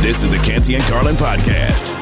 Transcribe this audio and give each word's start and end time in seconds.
This 0.00 0.22
is 0.22 0.30
the 0.30 0.38
Canty 0.38 0.76
and 0.76 0.84
Carlin 0.84 1.16
podcast. 1.16 1.92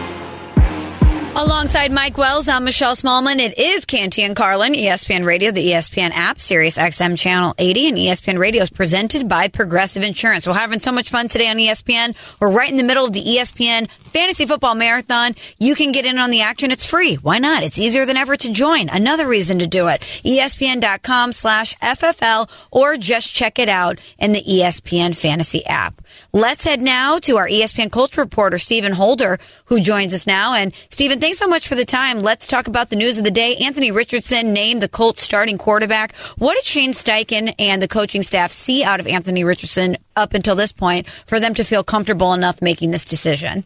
Alongside 1.34 1.92
Mike 1.92 2.16
Wells, 2.16 2.48
I'm 2.48 2.64
Michelle 2.64 2.94
Smallmon. 2.94 3.40
It 3.40 3.58
is 3.58 3.84
Canty 3.84 4.22
and 4.22 4.34
Carlin, 4.34 4.72
ESPN 4.72 5.26
Radio, 5.26 5.50
the 5.50 5.66
ESPN 5.72 6.12
app, 6.12 6.40
Sirius 6.40 6.78
XM 6.78 7.18
Channel 7.18 7.54
80, 7.58 7.88
and 7.88 7.96
ESPN 7.98 8.38
Radio 8.38 8.62
is 8.62 8.70
presented 8.70 9.28
by 9.28 9.48
Progressive 9.48 10.02
Insurance. 10.02 10.46
We're 10.46 10.54
having 10.54 10.78
so 10.78 10.92
much 10.92 11.10
fun 11.10 11.28
today 11.28 11.48
on 11.48 11.56
ESPN. 11.56 12.14
We're 12.40 12.50
right 12.50 12.70
in 12.70 12.78
the 12.78 12.84
middle 12.84 13.04
of 13.04 13.12
the 13.12 13.22
ESPN 13.22 13.90
Fantasy 14.12 14.46
Football 14.46 14.76
Marathon. 14.76 15.34
You 15.58 15.74
can 15.74 15.92
get 15.92 16.06
in 16.06 16.16
on 16.16 16.30
the 16.30 16.40
action. 16.40 16.70
It's 16.70 16.86
free. 16.86 17.16
Why 17.16 17.36
not? 17.36 17.62
It's 17.62 17.78
easier 17.78 18.06
than 18.06 18.16
ever 18.16 18.34
to 18.34 18.52
join. 18.52 18.88
Another 18.88 19.28
reason 19.28 19.58
to 19.58 19.66
do 19.66 19.88
it. 19.88 20.00
ESPN.com 20.24 21.32
slash 21.32 21.76
FFL 21.80 22.48
or 22.70 22.96
just 22.96 23.34
check 23.34 23.58
it 23.58 23.68
out 23.68 23.98
in 24.18 24.32
the 24.32 24.42
ESPN 24.42 25.14
Fantasy 25.14 25.66
app. 25.66 26.00
Let's 26.36 26.64
head 26.64 26.82
now 26.82 27.16
to 27.20 27.38
our 27.38 27.48
ESPN 27.48 27.90
Culture 27.90 28.20
reporter, 28.20 28.58
Stephen 28.58 28.92
Holder, 28.92 29.38
who 29.64 29.80
joins 29.80 30.12
us 30.12 30.26
now. 30.26 30.52
And 30.52 30.74
Stephen, 30.90 31.18
thanks 31.18 31.38
so 31.38 31.48
much 31.48 31.66
for 31.66 31.76
the 31.76 31.86
time. 31.86 32.18
Let's 32.18 32.46
talk 32.46 32.68
about 32.68 32.90
the 32.90 32.96
news 32.96 33.16
of 33.16 33.24
the 33.24 33.30
day. 33.30 33.56
Anthony 33.56 33.90
Richardson 33.90 34.52
named 34.52 34.82
the 34.82 34.88
Colts 34.88 35.22
starting 35.22 35.56
quarterback. 35.56 36.14
What 36.36 36.56
did 36.56 36.64
Shane 36.64 36.92
Steichen 36.92 37.54
and 37.58 37.80
the 37.80 37.88
coaching 37.88 38.20
staff 38.20 38.52
see 38.52 38.84
out 38.84 39.00
of 39.00 39.06
Anthony 39.06 39.44
Richardson 39.44 39.96
up 40.14 40.34
until 40.34 40.54
this 40.54 40.72
point 40.72 41.08
for 41.08 41.40
them 41.40 41.54
to 41.54 41.64
feel 41.64 41.82
comfortable 41.82 42.34
enough 42.34 42.60
making 42.60 42.90
this 42.90 43.06
decision? 43.06 43.64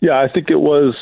Yeah, 0.00 0.18
I 0.18 0.28
think 0.28 0.48
it 0.48 0.60
was, 0.60 0.96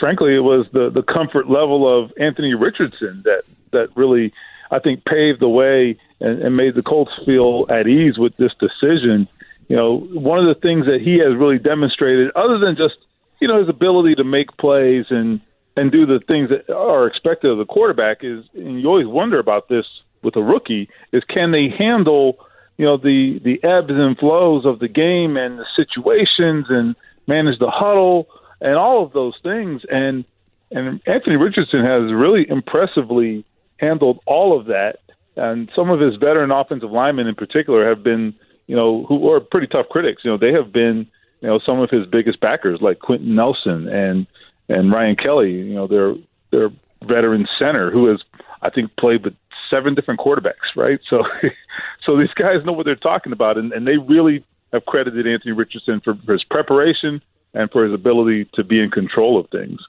frankly, 0.00 0.34
it 0.34 0.42
was 0.42 0.66
the, 0.72 0.90
the 0.90 1.04
comfort 1.04 1.48
level 1.48 1.86
of 1.86 2.12
Anthony 2.18 2.54
Richardson 2.54 3.22
that, 3.24 3.44
that 3.70 3.96
really, 3.96 4.32
I 4.72 4.80
think, 4.80 5.04
paved 5.04 5.38
the 5.38 5.48
way 5.48 5.98
and, 6.20 6.42
and 6.42 6.56
made 6.56 6.74
the 6.74 6.82
Colts 6.82 7.12
feel 7.24 7.66
at 7.70 7.86
ease 7.86 8.18
with 8.18 8.36
this 8.36 8.52
decision. 8.54 9.28
You 9.68 9.76
know, 9.76 9.98
one 9.98 10.38
of 10.38 10.46
the 10.46 10.60
things 10.60 10.86
that 10.86 11.00
he 11.00 11.18
has 11.18 11.34
really 11.34 11.58
demonstrated, 11.58 12.30
other 12.36 12.58
than 12.58 12.76
just, 12.76 12.96
you 13.40 13.48
know, 13.48 13.58
his 13.58 13.68
ability 13.68 14.16
to 14.16 14.24
make 14.24 14.56
plays 14.56 15.06
and, 15.10 15.40
and 15.76 15.90
do 15.90 16.06
the 16.06 16.18
things 16.18 16.50
that 16.50 16.70
are 16.70 17.06
expected 17.06 17.50
of 17.50 17.58
the 17.58 17.64
quarterback 17.64 18.22
is, 18.22 18.44
and 18.54 18.80
you 18.80 18.88
always 18.88 19.06
wonder 19.06 19.38
about 19.38 19.68
this 19.68 19.86
with 20.22 20.36
a 20.36 20.42
rookie, 20.42 20.88
is 21.12 21.24
can 21.24 21.50
they 21.50 21.68
handle, 21.68 22.38
you 22.76 22.84
know, 22.84 22.96
the, 22.96 23.38
the 23.40 23.62
ebbs 23.64 23.90
and 23.90 24.18
flows 24.18 24.64
of 24.64 24.78
the 24.78 24.88
game 24.88 25.36
and 25.36 25.58
the 25.58 25.66
situations 25.74 26.66
and, 26.68 26.94
manage 27.26 27.58
the 27.58 27.70
huddle, 27.70 28.28
and 28.60 28.74
all 28.74 29.04
of 29.04 29.12
those 29.12 29.38
things. 29.42 29.82
And 29.90 30.24
and 30.70 31.00
Anthony 31.06 31.36
Richardson 31.36 31.80
has 31.80 32.12
really 32.12 32.48
impressively 32.48 33.44
handled 33.78 34.20
all 34.26 34.58
of 34.58 34.66
that. 34.66 35.00
And 35.36 35.70
some 35.74 35.90
of 35.90 36.00
his 36.00 36.16
veteran 36.16 36.50
offensive 36.50 36.90
linemen, 36.90 37.26
in 37.26 37.34
particular, 37.34 37.88
have 37.88 38.02
been 38.02 38.34
you 38.66 38.76
know 38.76 39.04
who 39.04 39.30
are 39.30 39.40
pretty 39.40 39.66
tough 39.66 39.88
critics. 39.88 40.24
You 40.24 40.30
know 40.30 40.38
they 40.38 40.52
have 40.52 40.72
been 40.72 41.06
you 41.40 41.48
know 41.48 41.58
some 41.58 41.80
of 41.80 41.90
his 41.90 42.06
biggest 42.06 42.40
backers, 42.40 42.80
like 42.80 43.00
Quenton 43.00 43.34
Nelson 43.34 43.88
and 43.88 44.26
and 44.68 44.92
Ryan 44.92 45.16
Kelly. 45.16 45.52
You 45.52 45.74
know 45.74 45.86
their 45.86 46.70
veteran 47.02 47.46
center 47.58 47.90
who 47.90 48.06
has 48.06 48.22
I 48.62 48.70
think 48.70 48.96
played 48.96 49.24
with 49.24 49.34
seven 49.68 49.94
different 49.94 50.20
quarterbacks, 50.20 50.74
right? 50.76 51.00
So, 51.08 51.24
so 52.04 52.18
these 52.18 52.32
guys 52.34 52.64
know 52.64 52.72
what 52.72 52.86
they're 52.86 52.96
talking 52.96 53.32
about, 53.32 53.58
and, 53.58 53.72
and 53.72 53.86
they 53.86 53.98
really 53.98 54.44
have 54.72 54.86
credited 54.86 55.26
Anthony 55.26 55.52
Richardson 55.52 56.00
for, 56.00 56.14
for 56.24 56.32
his 56.32 56.44
preparation 56.44 57.22
and 57.52 57.70
for 57.70 57.84
his 57.84 57.92
ability 57.92 58.46
to 58.54 58.64
be 58.64 58.80
in 58.80 58.90
control 58.90 59.38
of 59.38 59.48
things. 59.50 59.80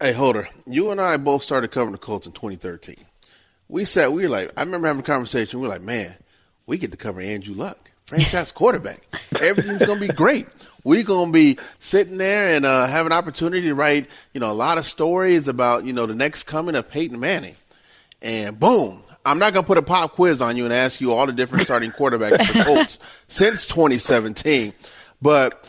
Hey, 0.00 0.12
Holder, 0.12 0.48
you 0.66 0.90
and 0.90 1.00
I 1.00 1.16
both 1.16 1.42
started 1.42 1.70
covering 1.70 1.92
the 1.92 1.98
Colts 1.98 2.26
in 2.26 2.32
2013. 2.32 2.96
We 3.74 3.84
sat, 3.86 4.12
we 4.12 4.22
were 4.22 4.28
like, 4.28 4.52
I 4.56 4.62
remember 4.62 4.86
having 4.86 5.00
a 5.00 5.04
conversation. 5.04 5.58
We 5.58 5.66
were 5.66 5.72
like, 5.72 5.82
man, 5.82 6.14
we 6.64 6.78
get 6.78 6.92
to 6.92 6.96
cover 6.96 7.20
Andrew 7.20 7.56
Luck, 7.56 7.90
franchise 8.06 8.52
quarterback. 8.52 9.00
Everything's 9.42 9.82
going 9.82 10.00
to 10.00 10.06
be 10.06 10.14
great. 10.14 10.46
We're 10.84 11.02
going 11.02 11.30
to 11.30 11.32
be 11.32 11.58
sitting 11.80 12.16
there 12.16 12.54
and 12.54 12.64
uh, 12.64 12.86
have 12.86 13.04
an 13.04 13.10
opportunity 13.10 13.62
to 13.62 13.74
write, 13.74 14.06
you 14.32 14.38
know, 14.38 14.48
a 14.48 14.54
lot 14.54 14.78
of 14.78 14.86
stories 14.86 15.48
about, 15.48 15.84
you 15.84 15.92
know, 15.92 16.06
the 16.06 16.14
next 16.14 16.44
coming 16.44 16.76
of 16.76 16.88
Peyton 16.88 17.18
Manning. 17.18 17.56
And 18.22 18.60
boom, 18.60 19.02
I'm 19.26 19.40
not 19.40 19.52
going 19.52 19.64
to 19.64 19.66
put 19.66 19.78
a 19.78 19.82
pop 19.82 20.12
quiz 20.12 20.40
on 20.40 20.56
you 20.56 20.66
and 20.66 20.72
ask 20.72 21.00
you 21.00 21.12
all 21.12 21.26
the 21.26 21.32
different 21.32 21.64
starting 21.64 21.90
quarterbacks 21.90 22.46
for 22.46 22.62
Colts 22.62 23.00
since 23.26 23.66
2017. 23.66 24.72
But 25.20 25.66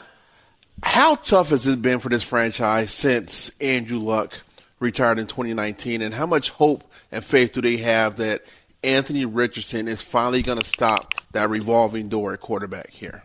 how 0.83 1.15
tough 1.15 1.49
has 1.49 1.65
it 1.65 1.81
been 1.81 1.97
for 1.97 2.09
this 2.09 2.21
franchise 2.21 2.91
since 2.91 3.49
Andrew 3.59 3.97
Luck 3.97 4.44
retired 4.79 5.19
in 5.19 5.27
2019? 5.27 6.01
And 6.01 6.13
how 6.13 6.25
much 6.25 6.49
hope 6.51 6.83
and 7.11 7.23
faith 7.23 7.53
do 7.53 7.61
they 7.61 7.77
have 7.77 8.17
that 8.17 8.43
Anthony 8.83 9.25
Richardson 9.25 9.87
is 9.87 10.01
finally 10.01 10.41
going 10.41 10.59
to 10.59 10.63
stop 10.63 11.13
that 11.31 11.49
revolving 11.49 12.07
door 12.07 12.33
at 12.33 12.39
quarterback 12.39 12.91
here? 12.91 13.23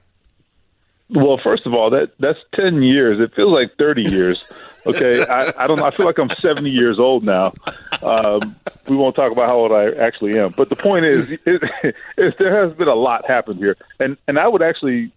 Well, 1.13 1.41
first 1.43 1.67
of 1.67 1.75
all, 1.75 1.91
that 1.91 2.13
that's 2.21 2.39
ten 2.55 2.83
years. 2.83 3.19
It 3.21 3.35
feels 3.35 3.53
like 3.53 3.77
thirty 3.77 4.09
years. 4.09 4.51
Okay, 4.87 5.23
I, 5.27 5.53
I 5.59 5.67
don't 5.67 5.79
know. 5.79 5.85
I 5.85 5.95
feel 5.95 6.07
like 6.07 6.17
I'm 6.17 6.31
seventy 6.41 6.71
years 6.71 6.99
old 6.99 7.23
now. 7.23 7.53
Um, 8.01 8.57
we 8.89 8.97
won't 8.97 9.15
talk 9.15 9.31
about 9.31 9.47
how 9.47 9.57
old 9.57 9.73
I 9.73 9.91
actually 9.91 10.39
am, 10.39 10.55
but 10.57 10.71
the 10.71 10.75
point 10.75 11.05
is, 11.05 11.29
there 11.45 12.65
has 12.65 12.75
been 12.79 12.89
a 12.89 12.95
lot 12.95 13.29
happened 13.29 13.59
here, 13.59 13.77
and 13.99 14.17
and 14.27 14.39
I 14.39 14.49
would 14.49 14.63
actually 14.63 15.13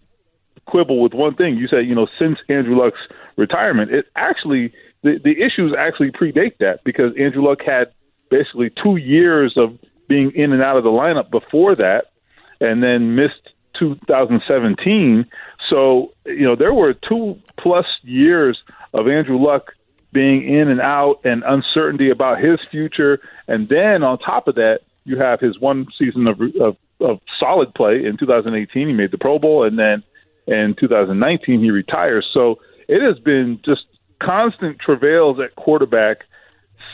quibble 0.66 1.00
with 1.00 1.14
one 1.14 1.34
thing. 1.34 1.56
You 1.56 1.66
said, 1.66 1.86
you 1.86 1.94
know, 1.94 2.08
since 2.18 2.40
Andrew 2.50 2.76
Luck's 2.76 3.00
retirement, 3.36 3.90
it 3.90 4.04
actually 4.16 4.74
the 5.04 5.18
the 5.18 5.40
issues 5.40 5.72
actually 5.78 6.10
predate 6.10 6.58
that 6.58 6.82
because 6.82 7.12
Andrew 7.16 7.44
Luck 7.44 7.62
had 7.62 7.92
basically 8.28 8.70
two 8.70 8.96
years 8.96 9.56
of 9.56 9.78
being 10.08 10.32
in 10.32 10.52
and 10.52 10.62
out 10.62 10.76
of 10.76 10.82
the 10.82 10.90
lineup 10.90 11.30
before 11.30 11.76
that, 11.76 12.06
and 12.60 12.82
then 12.82 13.14
missed 13.14 13.52
2017 13.78 15.26
so, 15.68 16.12
you 16.26 16.42
know, 16.42 16.56
there 16.56 16.74
were 16.74 16.94
two 16.94 17.38
plus 17.56 17.86
years 18.02 18.62
of 18.92 19.08
Andrew 19.08 19.38
Luck 19.38 19.74
being 20.12 20.44
in 20.44 20.68
and 20.68 20.80
out 20.80 21.22
and 21.24 21.42
uncertainty 21.44 22.10
about 22.10 22.40
his 22.40 22.60
future. 22.70 23.20
And 23.48 23.68
then 23.68 24.02
on 24.02 24.18
top 24.18 24.48
of 24.48 24.56
that, 24.56 24.80
you 25.04 25.18
have 25.18 25.40
his 25.40 25.58
one 25.58 25.86
season 25.98 26.26
of, 26.26 26.40
of, 26.60 26.76
of 27.00 27.20
solid 27.38 27.74
play 27.74 28.04
in 28.04 28.16
2018. 28.16 28.88
He 28.88 28.94
made 28.94 29.10
the 29.10 29.18
Pro 29.18 29.38
Bowl. 29.38 29.64
And 29.64 29.78
then 29.78 30.02
in 30.46 30.74
2019, 30.74 31.60
he 31.60 31.70
retires. 31.70 32.28
So 32.32 32.60
it 32.88 33.02
has 33.02 33.18
been 33.18 33.60
just 33.64 33.86
constant 34.24 34.78
travails 34.78 35.38
at 35.40 35.54
quarterback 35.56 36.24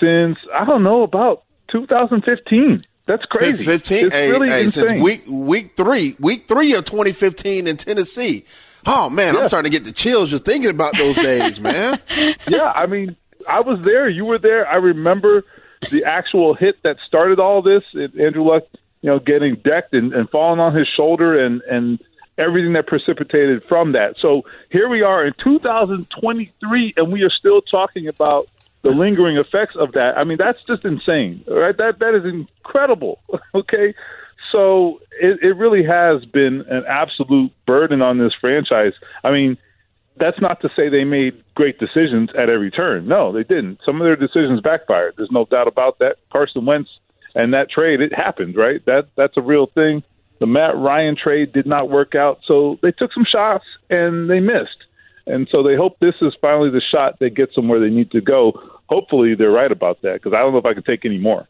since, 0.00 0.38
I 0.54 0.64
don't 0.64 0.82
know, 0.82 1.02
about 1.02 1.44
2015. 1.70 2.82
That's 3.06 3.24
crazy. 3.24 3.64
Fifteen. 3.64 4.10
Hey, 4.10 4.30
really 4.30 4.48
hey, 4.48 4.70
since 4.70 4.92
week 4.92 5.24
week 5.26 5.76
three, 5.76 6.14
week 6.20 6.46
three 6.46 6.74
of 6.74 6.84
2015 6.84 7.66
in 7.66 7.76
Tennessee. 7.76 8.44
Oh 8.86 9.10
man, 9.10 9.34
yeah. 9.34 9.40
I'm 9.40 9.48
starting 9.48 9.70
to 9.70 9.76
get 9.76 9.84
the 9.84 9.92
chills 9.92 10.30
just 10.30 10.44
thinking 10.44 10.70
about 10.70 10.96
those 10.96 11.16
days, 11.16 11.60
man. 11.60 11.98
Yeah, 12.46 12.70
I 12.72 12.86
mean, 12.86 13.16
I 13.48 13.60
was 13.60 13.84
there. 13.84 14.08
You 14.08 14.26
were 14.26 14.38
there. 14.38 14.68
I 14.68 14.76
remember 14.76 15.44
the 15.90 16.04
actual 16.04 16.54
hit 16.54 16.82
that 16.84 16.98
started 17.06 17.40
all 17.40 17.62
this. 17.62 17.82
It, 17.94 18.14
Andrew 18.14 18.44
Luck, 18.44 18.62
you 19.02 19.10
know, 19.10 19.18
getting 19.18 19.56
decked 19.56 19.92
and, 19.92 20.12
and 20.12 20.30
falling 20.30 20.60
on 20.60 20.74
his 20.74 20.86
shoulder, 20.86 21.44
and 21.44 21.62
and 21.62 21.98
everything 22.38 22.72
that 22.74 22.86
precipitated 22.86 23.62
from 23.64 23.92
that. 23.92 24.16
So 24.18 24.44
here 24.70 24.88
we 24.88 25.02
are 25.02 25.26
in 25.26 25.34
2023, 25.42 26.94
and 26.96 27.12
we 27.12 27.22
are 27.22 27.30
still 27.30 27.60
talking 27.60 28.08
about 28.08 28.48
the 28.82 28.92
lingering 28.92 29.36
effects 29.36 29.76
of 29.76 29.92
that. 29.92 30.16
I 30.16 30.24
mean, 30.24 30.38
that's 30.38 30.62
just 30.62 30.84
insane, 30.84 31.44
right? 31.46 31.76
That 31.76 31.98
that 31.98 32.14
is 32.14 32.24
incredible. 32.24 33.20
Okay, 33.52 33.94
so 34.52 35.00
it, 35.20 35.42
it 35.42 35.56
really 35.56 35.82
has 35.84 36.24
been 36.24 36.62
an 36.68 36.84
absolute 36.86 37.52
burden 37.66 38.00
on 38.00 38.18
this 38.18 38.32
franchise. 38.34 38.92
I 39.24 39.32
mean, 39.32 39.58
that's 40.16 40.40
not 40.40 40.60
to 40.60 40.70
say 40.76 40.88
they 40.88 41.04
made 41.04 41.42
great 41.54 41.78
decisions 41.78 42.30
at 42.36 42.48
every 42.48 42.70
turn. 42.70 43.06
No, 43.06 43.32
they 43.32 43.42
didn't. 43.42 43.80
Some 43.84 44.00
of 44.00 44.04
their 44.04 44.16
decisions 44.16 44.60
backfired. 44.60 45.14
There's 45.16 45.30
no 45.30 45.46
doubt 45.46 45.68
about 45.68 45.98
that. 45.98 46.16
Carson 46.32 46.64
Wentz 46.64 46.90
and 47.34 47.54
that 47.54 47.70
trade, 47.70 48.00
it 48.00 48.14
happened, 48.14 48.56
right? 48.56 48.84
That 48.86 49.08
that's 49.16 49.36
a 49.36 49.42
real 49.42 49.66
thing. 49.66 50.02
The 50.40 50.46
Matt 50.46 50.76
Ryan 50.76 51.16
trade 51.16 51.52
did 51.52 51.66
not 51.66 51.90
work 51.90 52.14
out, 52.14 52.40
so 52.44 52.78
they 52.82 52.92
took 52.92 53.12
some 53.12 53.24
shots 53.24 53.64
and 53.90 54.28
they 54.28 54.40
missed. 54.40 54.84
And 55.26 55.46
so 55.50 55.62
they 55.62 55.76
hope 55.76 55.98
this 56.00 56.16
is 56.22 56.34
finally 56.40 56.70
the 56.70 56.80
shot 56.80 57.18
that 57.20 57.34
gets 57.34 57.54
them 57.54 57.68
where 57.68 57.78
they 57.78 57.90
need 57.90 58.10
to 58.12 58.20
go. 58.20 58.52
Hopefully 58.88 59.34
they're 59.34 59.50
right 59.50 59.70
about 59.70 60.00
that 60.02 60.14
because 60.14 60.32
I 60.32 60.40
don't 60.40 60.52
know 60.52 60.58
if 60.58 60.64
I 60.64 60.74
can 60.74 60.82
take 60.82 61.04
any 61.04 61.18
more. 61.18 61.46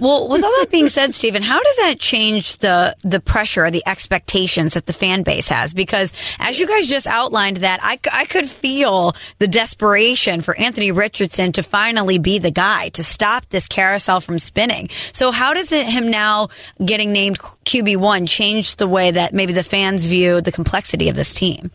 Well, 0.00 0.28
with 0.28 0.44
all 0.44 0.52
that 0.60 0.68
being 0.70 0.88
said, 0.88 1.14
Stephen, 1.14 1.42
how 1.42 1.60
does 1.62 1.76
that 1.76 1.98
change 1.98 2.58
the 2.58 2.94
the 3.02 3.20
pressure, 3.20 3.64
or 3.64 3.70
the 3.70 3.82
expectations 3.86 4.74
that 4.74 4.86
the 4.86 4.92
fan 4.92 5.22
base 5.22 5.48
has? 5.48 5.74
Because 5.74 6.12
as 6.38 6.58
you 6.58 6.66
guys 6.66 6.86
just 6.86 7.06
outlined, 7.06 7.58
that 7.58 7.80
I, 7.82 7.98
I 8.12 8.24
could 8.24 8.46
feel 8.46 9.14
the 9.38 9.48
desperation 9.48 10.40
for 10.40 10.56
Anthony 10.56 10.92
Richardson 10.92 11.52
to 11.52 11.62
finally 11.62 12.18
be 12.18 12.38
the 12.38 12.50
guy 12.50 12.90
to 12.90 13.02
stop 13.02 13.46
this 13.48 13.66
carousel 13.66 14.20
from 14.20 14.38
spinning. 14.38 14.88
So, 15.12 15.30
how 15.30 15.54
does 15.54 15.72
it 15.72 15.86
him 15.86 16.10
now 16.10 16.48
getting 16.84 17.12
named 17.12 17.38
QB 17.38 17.96
one 17.96 18.26
change 18.26 18.76
the 18.76 18.86
way 18.86 19.10
that 19.10 19.34
maybe 19.34 19.52
the 19.52 19.64
fans 19.64 20.06
view 20.06 20.40
the 20.40 20.52
complexity 20.52 21.08
of 21.08 21.16
this 21.16 21.32
team? 21.32 21.70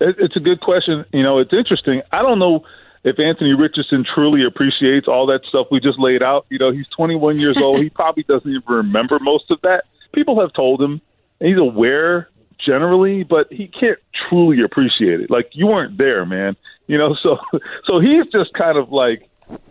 It's 0.00 0.34
a 0.34 0.40
good 0.40 0.60
question. 0.60 1.04
You 1.12 1.22
know, 1.22 1.38
it's 1.38 1.52
interesting. 1.52 2.02
I 2.10 2.22
don't 2.22 2.40
know 2.40 2.64
if 3.04 3.18
Anthony 3.18 3.54
Richardson 3.54 4.04
truly 4.04 4.44
appreciates 4.44 5.08
all 5.08 5.26
that 5.26 5.44
stuff 5.44 5.66
we 5.70 5.80
just 5.80 5.98
laid 5.98 6.22
out. 6.22 6.46
You 6.50 6.58
know, 6.58 6.70
he's 6.70 6.88
21 6.88 7.38
years 7.38 7.56
old. 7.58 7.80
He 7.80 7.90
probably 7.90 8.22
doesn't 8.22 8.48
even 8.48 8.62
remember 8.66 9.18
most 9.18 9.50
of 9.50 9.60
that. 9.62 9.84
People 10.12 10.40
have 10.40 10.52
told 10.52 10.80
him, 10.80 11.00
he's 11.40 11.58
aware 11.58 12.28
generally, 12.58 13.24
but 13.24 13.52
he 13.52 13.66
can't 13.66 13.98
truly 14.28 14.62
appreciate 14.62 15.20
it. 15.20 15.30
Like 15.30 15.50
you 15.52 15.66
weren't 15.66 15.98
there, 15.98 16.24
man. 16.24 16.56
You 16.86 16.98
know, 16.98 17.14
so 17.22 17.40
so 17.84 17.98
he's 17.98 18.28
just 18.30 18.52
kind 18.52 18.78
of 18.78 18.90
like 18.90 19.28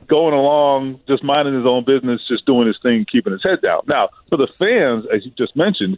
going 0.07 0.33
along, 0.33 0.99
just 1.07 1.23
minding 1.23 1.55
his 1.55 1.65
own 1.65 1.85
business, 1.85 2.27
just 2.27 2.45
doing 2.45 2.67
his 2.67 2.77
thing, 2.83 3.05
keeping 3.09 3.31
his 3.31 3.41
head 3.43 3.61
down. 3.61 3.81
Now, 3.87 4.09
for 4.29 4.37
the 4.37 4.47
fans, 4.47 5.05
as 5.05 5.25
you 5.25 5.31
just 5.37 5.55
mentioned, 5.55 5.97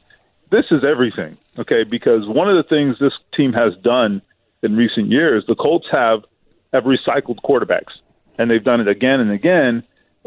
this 0.51 0.65
is 0.69 0.83
everything, 0.83 1.35
okay? 1.57 1.83
Because 1.83 2.27
one 2.27 2.47
of 2.47 2.55
the 2.55 2.63
things 2.63 2.99
this 2.99 3.13
team 3.35 3.53
has 3.53 3.75
done 3.77 4.21
in 4.61 4.77
recent 4.77 5.09
years, 5.09 5.43
the 5.47 5.55
Colts 5.55 5.87
have 5.91 6.23
have 6.73 6.83
recycled 6.83 7.37
quarterbacks, 7.43 7.93
and 8.37 8.49
they've 8.49 8.63
done 8.63 8.81
it 8.81 8.87
again 8.87 9.19
and 9.19 9.31
again, 9.31 9.83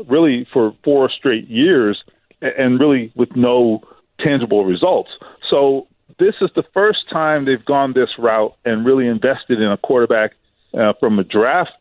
really 0.07 0.47
for 0.53 0.75
four 0.85 1.11
straight 1.11 1.49
years, 1.49 2.03
and 2.41 2.81
really 2.81 3.13
with 3.15 3.35
no 3.37 3.83
tangible 4.21 4.65
results. 4.65 5.11
So 5.49 5.89
this 6.19 6.37
is 6.41 6.51
the 6.55 6.63
first 6.73 7.09
time 7.09 7.45
they've 7.45 7.65
gone 7.65 7.93
this 7.93 8.19
route 8.19 8.55
and 8.65 8.87
really 8.87 9.07
invested 9.07 9.61
in 9.61 9.71
a 9.71 9.77
quarterback 9.77 10.33
uh, 10.75 10.93
from 11.01 11.19
a 11.19 11.25
draft 11.25 11.73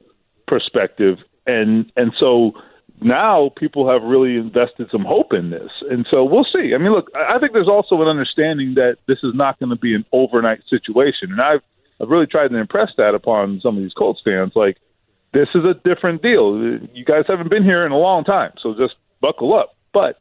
perspective, 0.47 1.19
and 1.45 1.91
and 1.95 2.13
so 2.17 2.53
now 3.01 3.49
people 3.57 3.89
have 3.89 4.03
really 4.03 4.37
invested 4.37 4.89
some 4.89 5.03
hope 5.03 5.33
in 5.33 5.49
this, 5.49 5.71
and 5.89 6.07
so 6.09 6.23
we'll 6.23 6.45
see. 6.45 6.73
I 6.73 6.77
mean, 6.77 6.91
look, 6.91 7.09
I 7.15 7.37
think 7.39 7.53
there's 7.53 7.67
also 7.67 8.01
an 8.01 8.07
understanding 8.07 8.75
that 8.75 8.97
this 9.07 9.19
is 9.23 9.33
not 9.33 9.59
going 9.59 9.69
to 9.69 9.75
be 9.75 9.93
an 9.95 10.05
overnight 10.11 10.61
situation, 10.69 11.31
and 11.31 11.41
I've 11.41 11.61
I've 12.01 12.09
really 12.09 12.27
tried 12.27 12.49
to 12.49 12.57
impress 12.57 12.91
that 12.97 13.15
upon 13.15 13.61
some 13.61 13.77
of 13.77 13.83
these 13.83 13.93
Colts 13.93 14.21
fans. 14.23 14.53
Like, 14.55 14.77
this 15.33 15.49
is 15.55 15.63
a 15.63 15.73
different 15.73 16.21
deal. 16.21 16.79
You 16.93 17.05
guys 17.05 17.25
haven't 17.27 17.49
been 17.49 17.63
here 17.63 17.85
in 17.85 17.91
a 17.91 17.97
long 17.97 18.23
time, 18.23 18.51
so 18.61 18.73
just 18.73 18.95
buckle 19.21 19.53
up. 19.53 19.75
But 19.93 20.19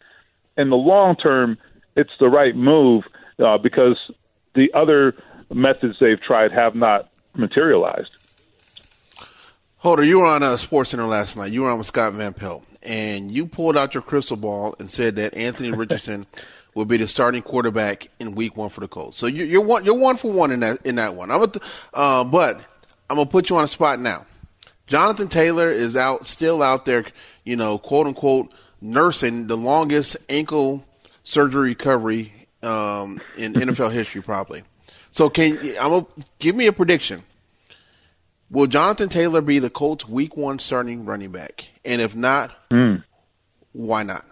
in 0.56 0.70
the 0.70 0.76
long 0.76 1.16
term, 1.16 1.58
it's 1.96 2.12
the 2.18 2.28
right 2.28 2.54
move 2.54 3.04
uh, 3.38 3.58
because 3.58 3.98
the 4.54 4.72
other 4.74 5.14
methods 5.52 5.96
they've 6.00 6.20
tried 6.20 6.52
have 6.52 6.74
not 6.74 7.10
materialized. 7.34 8.10
Holder, 9.78 10.02
you 10.02 10.20
were 10.20 10.26
on 10.26 10.42
uh, 10.42 10.56
Sports 10.56 10.90
Center 10.90 11.04
last 11.04 11.36
night. 11.36 11.52
You 11.52 11.62
were 11.62 11.70
on 11.70 11.78
with 11.78 11.86
Scott 11.86 12.14
Van 12.14 12.32
Pelt, 12.32 12.64
and 12.82 13.30
you 13.30 13.46
pulled 13.46 13.76
out 13.76 13.94
your 13.94 14.02
crystal 14.02 14.36
ball 14.36 14.74
and 14.78 14.90
said 14.90 15.16
that 15.16 15.36
Anthony 15.36 15.70
Richardson 15.76 16.24
will 16.74 16.84
be 16.84 16.96
the 16.96 17.08
starting 17.08 17.42
quarterback 17.42 18.08
in 18.18 18.34
Week 18.34 18.56
One 18.56 18.68
for 18.68 18.80
the 18.80 18.88
Colts. 18.88 19.16
So 19.16 19.26
you're, 19.26 19.46
you're 19.46 19.60
one 19.60 19.84
you're 19.84 19.98
one 19.98 20.16
for 20.16 20.32
one 20.32 20.50
in 20.50 20.60
that 20.60 20.84
in 20.84 20.96
that 20.96 21.14
one. 21.14 21.30
I'm 21.30 21.42
a, 21.42 21.52
uh, 21.94 22.24
but 22.24 22.56
I'm 23.08 23.16
gonna 23.16 23.26
put 23.26 23.50
you 23.50 23.56
on 23.56 23.64
a 23.64 23.68
spot 23.68 24.00
now. 24.00 24.26
Jonathan 24.86 25.28
Taylor 25.28 25.70
is 25.70 25.96
out 25.96 26.26
still 26.26 26.62
out 26.62 26.84
there, 26.84 27.04
you 27.44 27.56
know, 27.56 27.78
quote 27.78 28.06
unquote 28.06 28.52
nursing 28.80 29.46
the 29.46 29.56
longest 29.56 30.16
ankle 30.28 30.84
surgery 31.22 31.70
recovery 31.70 32.32
um, 32.62 33.20
in 33.38 33.52
NFL 33.54 33.92
history, 33.92 34.22
probably. 34.22 34.62
So 35.10 35.30
can 35.30 35.56
I'm 35.80 35.90
gonna 35.90 36.06
give 36.38 36.56
me 36.56 36.66
a 36.66 36.72
prediction. 36.72 37.22
Will 38.50 38.66
Jonathan 38.66 39.08
Taylor 39.08 39.40
be 39.40 39.58
the 39.58 39.70
Colts 39.70 40.08
Week 40.08 40.36
One 40.36 40.58
starting 40.58 41.04
running 41.04 41.30
back? 41.30 41.68
And 41.84 42.00
if 42.00 42.14
not, 42.14 42.54
mm. 42.70 43.02
why 43.72 44.02
not? 44.02 44.24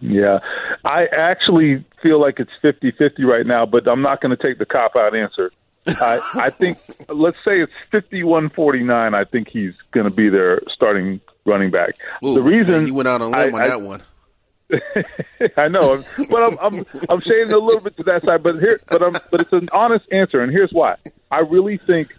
Yeah, 0.00 0.40
I 0.86 1.06
actually 1.06 1.84
feel 2.00 2.20
like 2.20 2.38
it's 2.38 2.52
50-50 2.62 3.24
right 3.24 3.46
now, 3.46 3.66
but 3.66 3.88
I'm 3.88 4.02
not 4.02 4.20
going 4.20 4.34
to 4.34 4.42
take 4.42 4.58
the 4.58 4.66
cop 4.66 4.94
out 4.94 5.16
answer. 5.16 5.50
I, 5.86 6.20
I 6.34 6.50
think 6.50 6.78
let's 7.08 7.36
say 7.44 7.60
it's 7.60 7.72
51-49. 7.92 9.14
I 9.14 9.24
think 9.24 9.50
he's 9.50 9.74
going 9.90 10.08
to 10.08 10.12
be 10.12 10.28
their 10.28 10.60
starting 10.68 11.20
running 11.44 11.70
back. 11.70 11.96
Ooh, 12.24 12.34
the 12.34 12.42
reason 12.42 12.72
man, 12.72 12.86
you 12.86 12.94
went 12.94 13.08
out 13.08 13.20
on 13.20 13.32
limb 13.32 13.54
I, 13.54 13.62
on 13.62 13.68
that 13.68 13.82
one. 13.82 14.02
I 15.56 15.68
know, 15.68 16.02
but 16.28 16.42
I'm, 16.42 16.58
I'm 16.60 16.84
I'm 17.08 17.20
shading 17.20 17.52
a 17.52 17.58
little 17.58 17.80
bit 17.80 17.96
to 17.98 18.02
that 18.02 18.24
side, 18.24 18.42
but 18.42 18.58
here, 18.58 18.80
but 18.88 19.00
I'm 19.00 19.12
but 19.30 19.42
it's 19.42 19.52
an 19.52 19.68
honest 19.72 20.04
answer, 20.10 20.40
and 20.40 20.50
here's 20.50 20.72
why. 20.72 20.96
I 21.30 21.40
really 21.40 21.76
think 21.76 22.12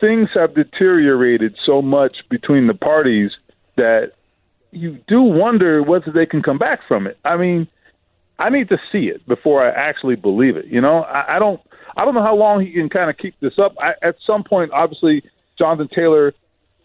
things 0.00 0.30
have 0.34 0.54
deteriorated 0.54 1.56
so 1.64 1.82
much 1.82 2.28
between 2.28 2.68
the 2.68 2.74
parties 2.74 3.36
that 3.74 4.12
you 4.70 5.00
do 5.08 5.22
wonder 5.22 5.82
whether 5.82 6.12
they 6.12 6.26
can 6.26 6.40
come 6.40 6.58
back 6.58 6.86
from 6.86 7.08
it. 7.08 7.18
I 7.24 7.36
mean, 7.36 7.66
I 8.38 8.48
need 8.50 8.68
to 8.70 8.78
see 8.90 9.06
it 9.08 9.26
before 9.26 9.64
I 9.64 9.70
actually 9.70 10.16
believe 10.16 10.56
it. 10.56 10.66
You 10.66 10.80
know, 10.80 11.02
I, 11.02 11.36
I 11.36 11.38
don't, 11.38 11.60
I 11.96 12.04
don't 12.04 12.14
know 12.14 12.22
how 12.22 12.34
long 12.34 12.64
he 12.64 12.72
can 12.72 12.88
kind 12.88 13.10
of 13.10 13.16
keep 13.16 13.38
this 13.40 13.58
up. 13.58 13.74
I, 13.78 13.94
at 14.02 14.16
some 14.26 14.42
point, 14.44 14.72
obviously, 14.72 15.22
Jonathan 15.58 15.88
Taylor 15.88 16.34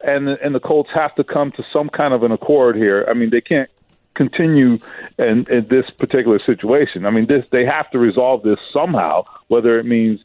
and 0.02 0.28
the, 0.28 0.38
and 0.44 0.54
the 0.54 0.60
Colts 0.60 0.90
have 0.94 1.16
to 1.16 1.24
come 1.24 1.52
to 1.54 1.64
some 1.74 1.90
kind 1.90 2.14
of 2.14 2.24
an 2.24 2.32
accord 2.32 2.76
here. 2.76 3.06
I 3.10 3.14
mean, 3.14 3.30
they 3.30 3.42
can't 3.42 3.70
continue 4.14 4.80
in, 5.18 5.46
in 5.50 5.66
this 5.66 5.90
particular 5.92 6.40
situation. 6.40 7.06
I 7.06 7.12
mean, 7.12 7.28
this 7.28 7.48
they 7.50 7.66
have 7.66 7.90
to 7.92 8.00
resolve 8.00 8.44
this 8.44 8.60
somehow, 8.74 9.24
whether 9.48 9.80
it 9.80 9.86
means 9.86 10.20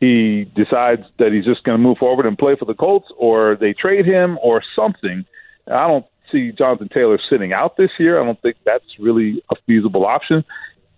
he 0.00 0.44
decides 0.44 1.04
that 1.18 1.32
he's 1.32 1.44
just 1.44 1.62
going 1.64 1.78
to 1.78 1.82
move 1.82 1.98
forward 1.98 2.26
and 2.26 2.38
play 2.38 2.56
for 2.56 2.64
the 2.64 2.74
Colts, 2.74 3.08
or 3.16 3.56
they 3.56 3.72
trade 3.72 4.06
him, 4.06 4.38
or 4.42 4.62
something. 4.74 5.24
I 5.68 5.86
don't 5.86 6.06
see 6.32 6.52
Jonathan 6.52 6.88
Taylor 6.88 7.18
sitting 7.30 7.52
out 7.52 7.76
this 7.76 7.90
year. 7.98 8.20
I 8.20 8.24
don't 8.24 8.40
think 8.40 8.56
that's 8.64 8.98
really 8.98 9.42
a 9.50 9.54
feasible 9.66 10.06
option. 10.06 10.44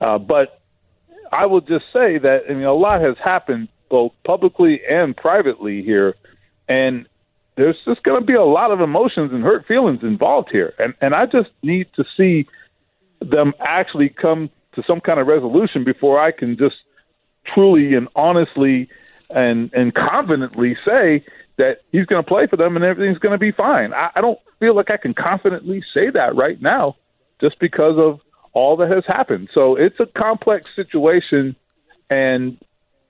Uh, 0.00 0.18
but 0.18 0.60
I 1.32 1.46
will 1.46 1.60
just 1.60 1.86
say 1.92 2.18
that 2.18 2.44
I 2.48 2.54
mean 2.54 2.64
a 2.64 2.72
lot 2.72 3.00
has 3.00 3.16
happened 3.22 3.68
both 3.90 4.12
publicly 4.24 4.80
and 4.88 5.16
privately 5.16 5.82
here, 5.82 6.14
and 6.68 7.06
there's 7.56 7.76
just 7.84 8.02
going 8.02 8.20
to 8.20 8.26
be 8.26 8.34
a 8.34 8.44
lot 8.44 8.70
of 8.70 8.80
emotions 8.80 9.32
and 9.32 9.42
hurt 9.42 9.66
feelings 9.66 10.02
involved 10.02 10.50
here, 10.50 10.74
and 10.78 10.94
and 11.00 11.14
I 11.14 11.26
just 11.26 11.50
need 11.62 11.88
to 11.96 12.04
see 12.16 12.46
them 13.20 13.54
actually 13.60 14.08
come 14.08 14.50
to 14.74 14.82
some 14.86 15.00
kind 15.00 15.20
of 15.20 15.26
resolution 15.26 15.84
before 15.84 16.20
I 16.20 16.30
can 16.30 16.56
just 16.56 16.76
truly 17.54 17.94
and 17.94 18.08
honestly 18.14 18.88
and 19.34 19.72
and 19.72 19.94
confidently 19.94 20.74
say 20.74 21.24
that 21.56 21.82
he's 21.92 22.06
going 22.06 22.22
to 22.22 22.28
play 22.28 22.46
for 22.46 22.56
them 22.56 22.76
and 22.76 22.84
everything's 22.84 23.18
going 23.18 23.32
to 23.32 23.38
be 23.38 23.52
fine. 23.52 23.92
I, 23.92 24.10
I 24.16 24.20
don't 24.20 24.38
feel 24.64 24.74
like 24.74 24.90
I 24.90 24.96
can 24.96 25.14
confidently 25.14 25.82
say 25.92 26.10
that 26.10 26.34
right 26.34 26.60
now, 26.60 26.96
just 27.40 27.58
because 27.58 27.98
of 27.98 28.20
all 28.54 28.76
that 28.78 28.90
has 28.90 29.04
happened. 29.06 29.48
So 29.52 29.76
it's 29.76 30.00
a 30.00 30.06
complex 30.18 30.70
situation, 30.74 31.54
and 32.08 32.58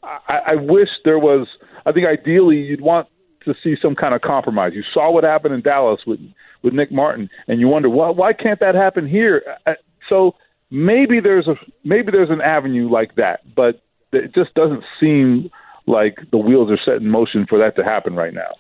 I, 0.02 0.40
I 0.46 0.54
wish 0.56 0.88
there 1.04 1.18
was. 1.18 1.46
I 1.87 1.92
think 1.92 2.06
ideally 2.06 2.56
you'd 2.56 2.80
want 2.80 3.08
to 3.44 3.54
see 3.62 3.76
some 3.80 3.94
kind 3.94 4.14
of 4.14 4.23
compromise. 4.23 4.73
You 4.75 4.82
saw 4.92 5.11
what 5.12 5.23
happened 5.23 5.54
in 5.54 5.61
Dallas 5.61 6.00
with 6.06 6.20
with 6.62 6.75
Nick 6.75 6.90
Martin, 6.90 7.28
and 7.46 7.61
you 7.61 7.68
wonder 7.68 7.88
why 7.88 8.11
why 8.11 8.32
can't 8.32 8.61
that 8.61 8.75
happen 8.75 9.06
here? 9.06 9.42
Uh, 9.66 9.75
so 10.08 10.34
maybe 10.70 11.20
there's 11.20 11.46
a 11.46 11.54
maybe 11.84 12.11
there's 12.11 12.30
an 12.30 12.40
avenue 12.40 12.90
like 12.90 13.14
that, 13.16 13.40
but 13.54 13.80
it 14.12 14.34
just 14.34 14.54
doesn't 14.54 14.82
seem 14.99 15.50
like 15.87 16.18
the 16.30 16.38
wheels 16.38 16.70
are 16.70 16.78
set 16.84 17.02
in 17.02 17.11
motion 17.11 17.46
for 17.49 17.58
that 17.58 17.76
to 17.76 17.84
happen 17.84 18.14
right 18.14 18.32
now. 18.32 18.52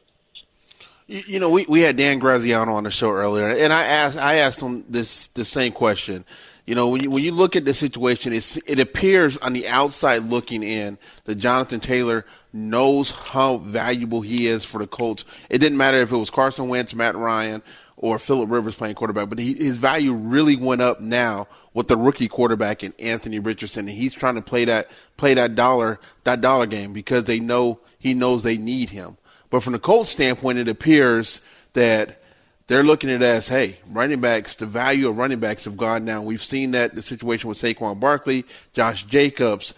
You, 1.06 1.38
know, 1.38 1.50
we, 1.50 1.66
we 1.68 1.82
had 1.82 1.96
Dan 1.96 2.18
Graziano 2.18 2.72
on 2.72 2.84
the 2.84 2.90
show 2.90 3.10
earlier, 3.10 3.48
and 3.48 3.72
I 3.72 3.84
asked 3.84 4.16
I 4.16 4.36
asked 4.36 4.62
him 4.62 4.86
this 4.88 5.26
the 5.28 5.44
same 5.44 5.72
question. 5.72 6.24
You 6.64 6.74
know, 6.74 6.88
when 6.88 7.02
you 7.02 7.10
when 7.10 7.22
you 7.22 7.32
look 7.32 7.56
at 7.56 7.66
the 7.66 7.74
situation, 7.74 8.32
it's, 8.32 8.56
it 8.66 8.78
appears 8.78 9.36
on 9.38 9.52
the 9.52 9.68
outside 9.68 10.22
looking 10.22 10.62
in 10.62 10.96
that 11.24 11.34
Jonathan 11.34 11.80
Taylor 11.80 12.24
knows 12.54 13.10
how 13.10 13.58
valuable 13.58 14.22
he 14.22 14.46
is 14.46 14.64
for 14.64 14.78
the 14.78 14.86
Colts. 14.86 15.26
It 15.50 15.58
didn't 15.58 15.76
matter 15.76 15.98
if 15.98 16.10
it 16.10 16.16
was 16.16 16.30
Carson 16.30 16.68
Wentz, 16.68 16.94
Matt 16.94 17.16
Ryan, 17.16 17.62
or 17.96 18.18
Philip 18.18 18.50
Rivers 18.50 18.74
playing 18.74 18.94
quarterback, 18.94 19.28
but 19.28 19.38
he, 19.38 19.54
his 19.54 19.76
value 19.76 20.14
really 20.14 20.56
went 20.56 20.80
up 20.80 21.00
now 21.00 21.48
with 21.74 21.88
the 21.88 21.96
rookie 21.96 22.28
quarterback 22.28 22.82
in 22.82 22.94
Anthony 22.98 23.38
Richardson, 23.38 23.88
and 23.88 23.96
he's 23.96 24.14
trying 24.14 24.36
to 24.36 24.42
play 24.42 24.64
that 24.64 24.88
play 25.18 25.34
that 25.34 25.54
dollar 25.54 26.00
that 26.24 26.40
dollar 26.40 26.66
game 26.66 26.94
because 26.94 27.24
they 27.24 27.40
know 27.40 27.80
he 27.98 28.14
knows 28.14 28.42
they 28.42 28.56
need 28.56 28.90
him. 28.90 29.18
But 29.54 29.62
from 29.62 29.74
the 29.74 29.78
Colts 29.78 30.10
standpoint, 30.10 30.58
it 30.58 30.68
appears 30.68 31.40
that 31.74 32.20
they're 32.66 32.82
looking 32.82 33.08
at 33.08 33.22
it 33.22 33.24
as, 33.24 33.46
hey, 33.46 33.78
running 33.88 34.20
backs, 34.20 34.56
the 34.56 34.66
value 34.66 35.08
of 35.08 35.16
running 35.16 35.38
backs 35.38 35.64
have 35.64 35.76
gone 35.76 36.04
down. 36.04 36.24
We've 36.24 36.42
seen 36.42 36.72
that 36.72 36.96
the 36.96 37.02
situation 37.02 37.48
with 37.48 37.58
Saquon 37.58 38.00
Barkley, 38.00 38.46
Josh 38.72 39.04
Jacobs. 39.04 39.72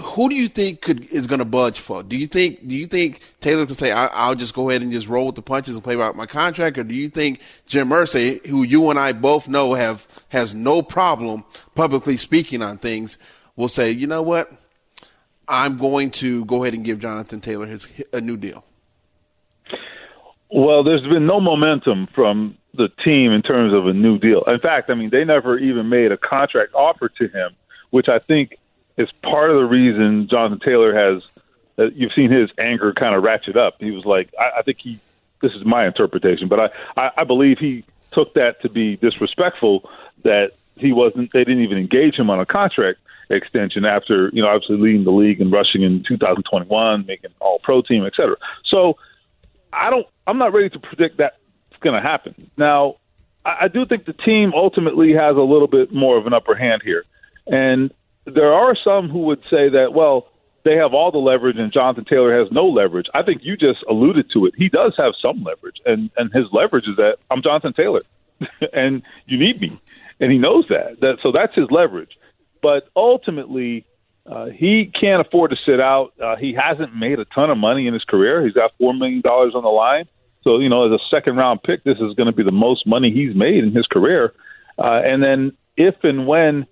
who 0.00 0.28
do 0.28 0.34
you 0.34 0.48
think 0.48 0.80
could 0.80 1.08
is 1.12 1.28
going 1.28 1.38
to 1.38 1.44
budge 1.44 1.78
for? 1.78 2.02
Do 2.02 2.16
you 2.16 2.26
think 2.26 2.66
do 2.66 2.76
you 2.76 2.88
think 2.88 3.20
Taylor 3.40 3.66
could 3.66 3.78
say 3.78 3.92
I, 3.92 4.30
will 4.30 4.34
just 4.34 4.52
go 4.52 4.68
ahead 4.68 4.82
and 4.82 4.90
just 4.90 5.06
roll 5.06 5.26
with 5.26 5.36
the 5.36 5.42
punches 5.42 5.76
and 5.76 5.84
play 5.84 5.94
out 5.94 6.16
my 6.16 6.26
contract, 6.26 6.78
or 6.78 6.82
do 6.82 6.96
you 6.96 7.08
think 7.08 7.38
Jim 7.66 7.90
Irsay, 7.90 8.44
who 8.46 8.64
you 8.64 8.90
and 8.90 8.98
I 8.98 9.12
both 9.12 9.46
know 9.46 9.74
have 9.74 10.04
has 10.30 10.56
no 10.56 10.82
problem 10.82 11.44
publicly 11.76 12.16
speaking 12.16 12.62
on 12.62 12.78
things, 12.78 13.16
will 13.54 13.68
say, 13.68 13.92
you 13.92 14.08
know 14.08 14.22
what, 14.22 14.50
I'm 15.48 15.76
going 15.76 16.10
to 16.12 16.44
go 16.44 16.64
ahead 16.64 16.74
and 16.74 16.84
give 16.84 16.98
Jonathan 16.98 17.40
Taylor 17.40 17.66
his 17.66 17.92
a 18.12 18.20
new 18.20 18.36
deal? 18.36 18.64
Well, 20.50 20.84
there's 20.84 21.02
been 21.02 21.26
no 21.26 21.40
momentum 21.40 22.08
from 22.14 22.56
the 22.74 22.88
team 23.04 23.32
in 23.32 23.42
terms 23.42 23.72
of 23.72 23.86
a 23.86 23.92
new 23.92 24.18
deal. 24.18 24.42
In 24.44 24.58
fact, 24.58 24.90
I 24.90 24.94
mean, 24.94 25.10
they 25.10 25.24
never 25.24 25.58
even 25.58 25.88
made 25.88 26.12
a 26.12 26.16
contract 26.16 26.74
offer 26.74 27.08
to 27.08 27.28
him, 27.28 27.54
which 27.90 28.08
I 28.08 28.18
think 28.18 28.58
is 28.96 29.10
part 29.22 29.50
of 29.50 29.58
the 29.58 29.66
reason 29.66 30.28
Jonathan 30.28 30.60
Taylor 30.60 30.94
has. 30.94 31.26
Uh, 31.78 31.90
you've 31.90 32.12
seen 32.12 32.30
his 32.30 32.50
anger 32.58 32.92
kind 32.92 33.14
of 33.14 33.22
ratchet 33.22 33.56
up. 33.56 33.74
He 33.80 33.90
was 33.90 34.04
like, 34.04 34.32
I, 34.38 34.58
I 34.58 34.62
think 34.62 34.78
he. 34.80 35.00
This 35.42 35.52
is 35.52 35.66
my 35.66 35.86
interpretation, 35.86 36.48
but 36.48 36.58
I, 36.58 36.70
I, 36.96 37.10
I 37.18 37.24
believe 37.24 37.58
he 37.58 37.84
took 38.10 38.32
that 38.34 38.62
to 38.62 38.70
be 38.70 38.96
disrespectful. 38.96 39.88
That 40.22 40.52
he 40.76 40.92
wasn't. 40.92 41.32
They 41.32 41.44
didn't 41.44 41.62
even 41.62 41.76
engage 41.76 42.16
him 42.16 42.30
on 42.30 42.40
a 42.40 42.46
contract 42.46 43.00
extension 43.30 43.84
after 43.84 44.30
you 44.32 44.42
know 44.42 44.48
obviously 44.48 44.76
leading 44.76 45.04
the 45.04 45.10
league 45.10 45.40
and 45.40 45.52
rushing 45.52 45.82
in 45.82 46.02
2021, 46.04 47.06
making 47.06 47.30
All 47.40 47.58
Pro 47.58 47.82
team, 47.82 48.04
et 48.06 48.14
cetera. 48.14 48.36
So 48.64 48.98
I 49.72 49.90
don't. 49.90 50.06
I'm 50.26 50.38
not 50.38 50.52
ready 50.52 50.70
to 50.70 50.78
predict 50.78 51.18
that's 51.18 51.36
going 51.80 51.94
to 51.94 52.00
happen. 52.00 52.34
Now, 52.56 52.96
I, 53.44 53.56
I 53.62 53.68
do 53.68 53.84
think 53.84 54.04
the 54.04 54.12
team 54.12 54.52
ultimately 54.54 55.12
has 55.12 55.36
a 55.36 55.42
little 55.42 55.68
bit 55.68 55.92
more 55.92 56.16
of 56.16 56.26
an 56.26 56.32
upper 56.32 56.54
hand 56.54 56.82
here, 56.84 57.04
and 57.46 57.92
there 58.24 58.52
are 58.52 58.76
some 58.76 59.08
who 59.08 59.20
would 59.20 59.42
say 59.48 59.68
that, 59.68 59.92
well, 59.92 60.28
they 60.64 60.74
have 60.76 60.94
all 60.94 61.12
the 61.12 61.18
leverage 61.18 61.58
and 61.58 61.70
Jonathan 61.70 62.04
Taylor 62.04 62.36
has 62.36 62.50
no 62.50 62.66
leverage. 62.66 63.06
I 63.14 63.22
think 63.22 63.44
you 63.44 63.56
just 63.56 63.84
alluded 63.88 64.30
to 64.32 64.46
it. 64.46 64.54
He 64.56 64.68
does 64.68 64.94
have 64.98 65.14
some 65.22 65.44
leverage, 65.44 65.80
and 65.86 66.10
and 66.16 66.32
his 66.32 66.46
leverage 66.52 66.88
is 66.88 66.96
that 66.96 67.18
I'm 67.30 67.40
Jonathan 67.40 67.72
Taylor, 67.72 68.02
and 68.72 69.02
you 69.26 69.38
need 69.38 69.60
me, 69.60 69.78
and 70.18 70.32
he 70.32 70.38
knows 70.38 70.66
that. 70.68 71.00
That 71.00 71.18
so 71.22 71.30
that's 71.30 71.54
his 71.54 71.70
leverage. 71.70 72.18
But 72.62 72.88
ultimately, 72.96 73.84
uh, 74.26 74.46
he 74.46 74.86
can't 74.86 75.20
afford 75.20 75.50
to 75.50 75.56
sit 75.64 75.80
out. 75.80 76.12
Uh, 76.20 76.36
he 76.36 76.52
hasn't 76.54 76.96
made 76.96 77.18
a 77.18 77.24
ton 77.26 77.50
of 77.50 77.58
money 77.58 77.86
in 77.86 77.94
his 77.94 78.04
career. 78.04 78.44
He's 78.44 78.54
got 78.54 78.72
four 78.78 78.92
million 78.94 79.20
dollars 79.20 79.54
on 79.54 79.62
the 79.62 79.68
line. 79.68 80.08
So 80.42 80.58
you 80.58 80.68
know, 80.68 80.92
as 80.92 81.00
a 81.00 81.04
second 81.10 81.36
round 81.36 81.62
pick, 81.62 81.84
this 81.84 81.98
is 81.98 82.14
going 82.14 82.26
to 82.26 82.32
be 82.32 82.42
the 82.42 82.52
most 82.52 82.86
money 82.86 83.12
he's 83.12 83.34
made 83.34 83.64
in 83.64 83.72
his 83.72 83.86
career. 83.86 84.32
Uh, 84.78 85.00
and 85.04 85.22
then 85.22 85.52
if 85.76 85.94
and 86.02 86.26
when 86.26 86.66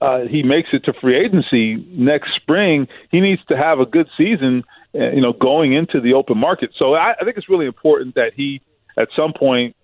uh, 0.00 0.20
he 0.22 0.42
makes 0.42 0.70
it 0.72 0.84
to 0.84 0.92
free 0.94 1.16
agency 1.16 1.76
next 1.90 2.34
spring, 2.34 2.88
he 3.10 3.20
needs 3.20 3.44
to 3.46 3.56
have 3.56 3.80
a 3.80 3.86
good 3.86 4.08
season, 4.16 4.64
uh, 4.94 5.10
you 5.10 5.20
know, 5.20 5.32
going 5.32 5.72
into 5.72 6.00
the 6.00 6.14
open 6.14 6.38
market. 6.38 6.70
So 6.76 6.94
I, 6.94 7.12
I 7.20 7.24
think 7.24 7.36
it's 7.36 7.48
really 7.48 7.66
important 7.66 8.14
that 8.14 8.32
he, 8.34 8.62
at 8.96 9.08
some 9.14 9.32
point, 9.32 9.76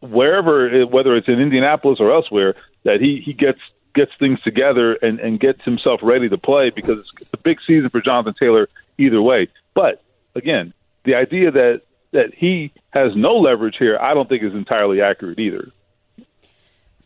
wherever, 0.00 0.86
whether 0.86 1.16
it's 1.16 1.28
in 1.28 1.40
Indianapolis 1.40 1.98
or 2.00 2.12
elsewhere, 2.12 2.54
that 2.84 3.00
he 3.00 3.20
he 3.24 3.32
gets 3.32 3.60
gets 3.94 4.12
things 4.18 4.40
together 4.42 4.94
and 4.94 5.20
and 5.20 5.40
gets 5.40 5.62
himself 5.64 6.00
ready 6.02 6.28
to 6.28 6.38
play 6.38 6.70
because 6.70 7.10
it's 7.20 7.32
a 7.32 7.38
big 7.38 7.58
season 7.66 7.88
for 7.88 8.00
Jonathan 8.00 8.34
Taylor 8.38 8.68
either 8.98 9.20
way. 9.20 9.48
But 9.74 10.02
again, 10.34 10.72
the 11.04 11.14
idea 11.14 11.50
that 11.50 11.82
that 12.12 12.34
he 12.34 12.72
has 12.90 13.14
no 13.14 13.36
leverage 13.36 13.76
here, 13.78 13.98
I 14.00 14.14
don't 14.14 14.28
think 14.28 14.42
is 14.42 14.54
entirely 14.54 15.00
accurate 15.00 15.38
either. 15.38 15.70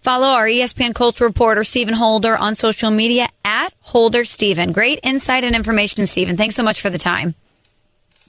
Follow 0.00 0.26
our 0.26 0.46
ESPN 0.46 0.94
Culture 0.94 1.24
reporter, 1.24 1.64
Stephen 1.64 1.94
Holder, 1.94 2.36
on 2.36 2.54
social 2.54 2.90
media 2.90 3.26
at 3.42 3.72
Holder 3.80 4.24
Stephen. 4.24 4.72
Great 4.72 5.00
insight 5.02 5.44
and 5.44 5.54
information, 5.54 6.06
Stephen. 6.06 6.36
Thanks 6.36 6.54
so 6.54 6.62
much 6.62 6.82
for 6.82 6.90
the 6.90 6.98
time. 6.98 7.34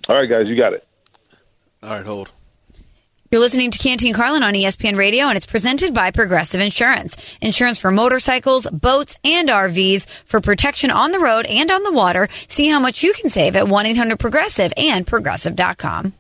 All 0.08 0.16
right, 0.16 0.30
guys, 0.30 0.48
you 0.48 0.56
got 0.56 0.74
it. 0.74 0.88
All 1.84 1.90
right, 1.90 2.06
hold. 2.06 2.32
You're 3.36 3.42
listening 3.42 3.72
to 3.72 3.78
Canty 3.78 4.08
and 4.08 4.16
Carlin 4.16 4.44
on 4.44 4.54
ESPN 4.54 4.96
Radio, 4.96 5.26
and 5.26 5.36
it's 5.36 5.46
presented 5.46 5.94
by 5.94 6.10
Progressive 6.10 6.62
Insurance. 6.62 7.18
Insurance 7.42 7.78
for 7.78 7.92
motorcycles, 7.92 8.66
boats, 8.68 9.18
and 9.26 9.50
RVs 9.50 10.08
for 10.24 10.40
protection 10.40 10.90
on 10.90 11.12
the 11.12 11.20
road 11.20 11.46
and 11.46 11.70
on 11.70 11.84
the 11.84 11.92
water. 11.92 12.30
See 12.48 12.70
how 12.70 12.80
much 12.80 13.04
you 13.04 13.12
can 13.12 13.30
save 13.30 13.58
at 13.58 13.68
1 13.68 13.86
800 13.88 14.20
Progressive 14.20 14.72
and 14.78 15.06
Progressive.com. 15.06 16.14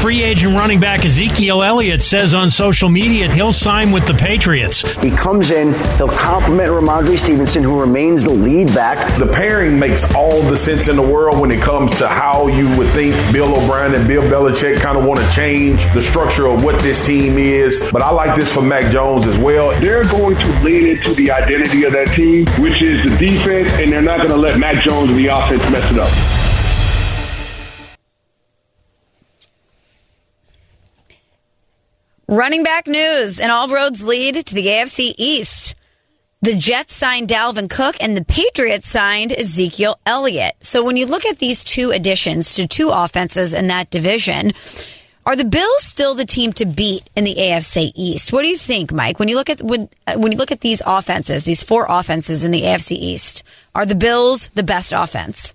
Free 0.00 0.22
agent 0.22 0.54
running 0.54 0.78
back 0.78 1.04
Ezekiel 1.04 1.60
Elliott 1.60 2.02
says 2.02 2.32
on 2.32 2.50
social 2.50 2.88
media 2.88 3.28
he'll 3.28 3.52
sign 3.52 3.90
with 3.90 4.06
the 4.06 4.14
Patriots. 4.14 4.88
He 5.02 5.10
comes 5.10 5.50
in, 5.50 5.74
he'll 5.96 6.08
complement 6.08 6.70
Rhamondre 6.70 7.18
Stevenson, 7.18 7.64
who 7.64 7.80
remains 7.80 8.22
the 8.22 8.30
lead 8.30 8.68
back. 8.68 9.18
The 9.18 9.26
pairing 9.26 9.76
makes 9.76 10.14
all 10.14 10.40
the 10.42 10.56
sense 10.56 10.86
in 10.86 10.94
the 10.94 11.02
world 11.02 11.40
when 11.40 11.50
it 11.50 11.60
comes 11.60 11.98
to 11.98 12.06
how 12.08 12.46
you 12.46 12.68
would 12.78 12.88
think 12.90 13.14
Bill 13.32 13.50
O'Brien 13.60 13.92
and 13.92 14.06
Bill 14.06 14.22
Belichick 14.22 14.80
kind 14.80 14.96
of 14.96 15.04
want 15.04 15.18
to 15.18 15.28
change 15.32 15.82
the 15.92 16.00
structure 16.00 16.46
of 16.46 16.62
what 16.62 16.80
this 16.80 17.04
team 17.04 17.36
is. 17.36 17.84
But 17.92 18.00
I 18.00 18.10
like 18.10 18.36
this 18.36 18.52
for 18.54 18.62
Mac 18.62 18.92
Jones 18.92 19.26
as 19.26 19.36
well. 19.36 19.78
They're 19.80 20.04
going 20.04 20.36
to 20.36 20.60
lean 20.62 20.86
into 20.86 21.12
the 21.14 21.32
identity 21.32 21.82
of 21.84 21.92
that 21.92 22.14
team, 22.14 22.46
which 22.60 22.80
is 22.82 23.02
the 23.04 23.16
defense, 23.16 23.68
and 23.80 23.90
they're 23.92 24.00
not 24.00 24.18
going 24.18 24.30
to 24.30 24.36
let 24.36 24.58
Mac 24.60 24.84
Jones 24.84 25.10
and 25.10 25.18
the 25.18 25.26
offense 25.26 25.62
mess 25.70 25.90
it 25.90 25.98
up. 25.98 26.47
Running 32.30 32.62
back 32.62 32.86
news, 32.86 33.40
and 33.40 33.50
all 33.50 33.68
roads 33.68 34.04
lead 34.04 34.34
to 34.34 34.54
the 34.54 34.66
AFC 34.66 35.14
East. 35.16 35.74
The 36.42 36.54
Jets 36.54 36.94
signed 36.94 37.26
Dalvin 37.26 37.70
Cook 37.70 37.96
and 38.02 38.14
the 38.14 38.24
Patriots 38.24 38.86
signed 38.86 39.32
Ezekiel 39.32 39.98
Elliott. 40.04 40.52
So 40.60 40.84
when 40.84 40.98
you 40.98 41.06
look 41.06 41.24
at 41.24 41.38
these 41.38 41.64
two 41.64 41.90
additions 41.90 42.54
to 42.56 42.68
two 42.68 42.90
offenses 42.90 43.54
in 43.54 43.68
that 43.68 43.88
division, 43.88 44.52
are 45.24 45.36
the 45.36 45.46
Bills 45.46 45.82
still 45.82 46.14
the 46.14 46.26
team 46.26 46.52
to 46.52 46.66
beat 46.66 47.08
in 47.16 47.24
the 47.24 47.34
AFC 47.34 47.92
East? 47.94 48.30
What 48.30 48.42
do 48.42 48.48
you 48.48 48.58
think, 48.58 48.92
Mike? 48.92 49.18
When 49.18 49.28
you 49.28 49.36
look 49.36 49.48
at 49.48 49.62
when 49.62 49.88
uh, 50.06 50.18
when 50.18 50.30
you 50.30 50.36
look 50.36 50.52
at 50.52 50.60
these 50.60 50.82
offenses, 50.84 51.44
these 51.44 51.62
four 51.62 51.86
offenses 51.88 52.44
in 52.44 52.50
the 52.50 52.64
AFC 52.64 52.92
East, 52.92 53.42
are 53.74 53.86
the 53.86 53.94
Bills 53.94 54.48
the 54.48 54.62
best 54.62 54.92
offense? 54.92 55.54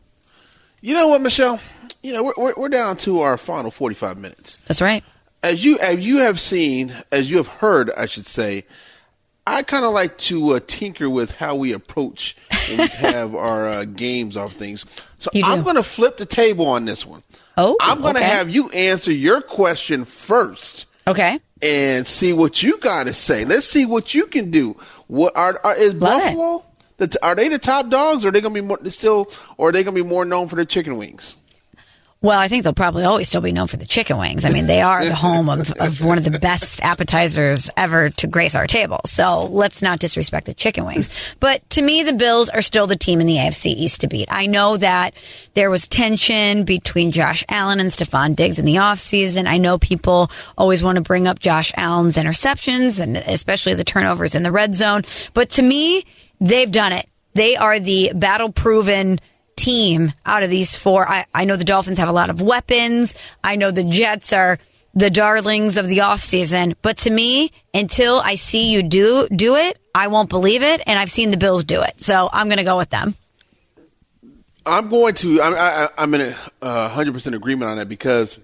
You 0.81 0.95
know 0.95 1.07
what, 1.07 1.21
Michelle? 1.21 1.59
You 2.01 2.13
know 2.13 2.33
we're 2.35 2.55
we're 2.55 2.69
down 2.69 2.97
to 2.97 3.19
our 3.19 3.37
final 3.37 3.69
forty 3.69 3.95
five 3.95 4.17
minutes. 4.17 4.57
That's 4.65 4.81
right 4.81 5.03
as 5.43 5.63
you 5.63 5.77
as 5.79 6.05
you 6.05 6.19
have 6.19 6.39
seen, 6.39 6.93
as 7.11 7.29
you 7.29 7.37
have 7.37 7.47
heard, 7.47 7.91
I 7.91 8.05
should 8.05 8.25
say, 8.25 8.65
I 9.45 9.61
kind 9.61 9.83
of 9.83 9.93
like 9.93 10.17
to 10.19 10.51
uh, 10.51 10.59
tinker 10.65 11.09
with 11.09 11.33
how 11.33 11.55
we 11.55 11.73
approach 11.73 12.37
when 12.69 12.77
we 12.79 12.87
have 13.07 13.35
our 13.35 13.67
uh, 13.67 13.85
games 13.85 14.37
off 14.37 14.53
things. 14.53 14.85
So 15.17 15.29
I'm 15.43 15.63
going 15.63 15.75
to 15.75 15.83
flip 15.83 16.17
the 16.17 16.25
table 16.25 16.65
on 16.65 16.85
this 16.85 17.05
one. 17.05 17.23
Oh, 17.57 17.77
I'm 17.81 18.01
going 18.01 18.15
to 18.15 18.21
okay. 18.21 18.29
have 18.29 18.49
you 18.49 18.69
answer 18.69 19.11
your 19.11 19.41
question 19.41 20.05
first. 20.05 20.85
Okay. 21.05 21.39
And 21.61 22.07
see 22.07 22.33
what 22.33 22.63
you 22.63 22.77
got 22.79 23.07
to 23.07 23.13
say. 23.13 23.45
Let's 23.45 23.65
see 23.65 23.85
what 23.85 24.13
you 24.13 24.25
can 24.25 24.49
do. 24.51 24.77
What 25.07 25.35
are, 25.35 25.59
are 25.63 25.75
is 25.75 25.93
Love 25.93 26.21
Buffalo? 26.21 26.65
The, 26.97 27.17
are 27.21 27.35
they 27.35 27.49
the 27.49 27.59
top 27.59 27.89
dogs? 27.89 28.25
Or 28.25 28.29
are 28.29 28.31
they 28.31 28.41
going 28.41 28.53
to 28.53 28.61
be 28.61 28.65
more 28.65 28.79
still? 28.85 29.27
Or 29.57 29.69
are 29.69 29.71
they 29.71 29.83
going 29.83 29.95
to 29.95 30.03
be 30.03 30.07
more 30.07 30.25
known 30.25 30.47
for 30.47 30.55
their 30.55 30.65
chicken 30.65 30.97
wings? 30.97 31.37
Well, 32.23 32.39
I 32.39 32.47
think 32.47 32.63
they'll 32.63 32.71
probably 32.71 33.03
always 33.03 33.27
still 33.27 33.41
be 33.41 33.51
known 33.51 33.67
for 33.67 33.75
the 33.75 33.85
chicken 33.85 34.17
wings. 34.17 34.45
I 34.45 34.49
mean, 34.49 34.65
they 34.65 34.81
are 34.81 35.03
the 35.03 35.13
home 35.13 35.49
of, 35.49 35.69
of 35.79 36.01
one 36.01 36.17
of 36.17 36.23
the 36.23 36.39
best 36.39 36.81
appetizers 36.81 37.69
ever 37.75 38.11
to 38.11 38.27
grace 38.27 38.55
our 38.55 38.65
table. 38.65 39.01
So 39.05 39.47
let's 39.47 39.81
not 39.81 39.99
disrespect 39.99 40.45
the 40.45 40.53
chicken 40.53 40.85
wings. 40.85 41.09
But 41.41 41.69
to 41.71 41.81
me, 41.81 42.01
the 42.03 42.13
Bills 42.13 42.47
are 42.47 42.61
still 42.61 42.87
the 42.87 42.95
team 42.95 43.19
in 43.19 43.27
the 43.27 43.35
AFC 43.35 43.65
East 43.75 44.01
to 44.01 44.07
beat. 44.07 44.29
I 44.31 44.45
know 44.45 44.77
that 44.77 45.15
there 45.53 45.69
was 45.69 45.85
tension 45.85 46.63
between 46.63 47.11
Josh 47.11 47.43
Allen 47.49 47.81
and 47.81 47.91
Stefon 47.91 48.37
Diggs 48.37 48.57
in 48.57 48.63
the 48.63 48.75
offseason. 48.75 49.45
I 49.45 49.57
know 49.57 49.77
people 49.77 50.31
always 50.57 50.81
want 50.81 50.95
to 50.95 51.01
bring 51.01 51.27
up 51.27 51.39
Josh 51.39 51.73
Allen's 51.75 52.15
interceptions 52.15 53.01
and 53.01 53.17
especially 53.17 53.73
the 53.73 53.83
turnovers 53.83 54.33
in 54.33 54.43
the 54.43 54.51
red 54.51 54.75
zone. 54.75 55.01
But 55.33 55.49
to 55.51 55.61
me, 55.61 56.05
they've 56.39 56.71
done 56.71 56.93
it. 56.93 57.05
They 57.33 57.57
are 57.57 57.79
the 57.79 58.11
battle 58.15 58.49
proven 58.49 59.19
team 59.63 60.13
out 60.25 60.43
of 60.43 60.49
these 60.49 60.77
four. 60.77 61.07
I, 61.07 61.25
I 61.33 61.45
know 61.45 61.55
the 61.55 61.63
Dolphins 61.63 61.99
have 61.99 62.09
a 62.09 62.13
lot 62.13 62.29
of 62.29 62.41
weapons. 62.41 63.15
I 63.43 63.55
know 63.55 63.71
the 63.71 63.83
Jets 63.83 64.33
are 64.33 64.59
the 64.93 65.09
darlings 65.09 65.77
of 65.77 65.87
the 65.87 65.99
offseason. 65.99 66.75
But 66.81 66.97
to 66.99 67.09
me, 67.09 67.51
until 67.73 68.19
I 68.19 68.35
see 68.35 68.71
you 68.71 68.83
do 68.83 69.27
do 69.29 69.55
it, 69.55 69.79
I 69.95 70.07
won't 70.07 70.29
believe 70.29 70.63
it. 70.63 70.81
And 70.85 70.99
I've 70.99 71.09
seen 71.09 71.31
the 71.31 71.37
Bills 71.37 71.63
do 71.63 71.81
it. 71.81 72.01
So 72.01 72.29
I'm 72.31 72.47
going 72.47 72.57
to 72.57 72.63
go 72.63 72.77
with 72.77 72.89
them. 72.89 73.15
I'm 74.65 74.89
going 74.89 75.13
to. 75.15 75.41
I'm, 75.41 75.53
I, 75.55 75.89
I'm 75.97 76.13
in 76.13 76.35
a 76.61 76.87
hundred 76.89 77.13
percent 77.13 77.35
agreement 77.35 77.71
on 77.71 77.77
that 77.77 77.89
because 77.89 78.39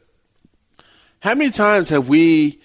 how 1.22 1.36
many 1.36 1.50
times 1.50 1.90
have 1.90 2.10
we 2.10 2.60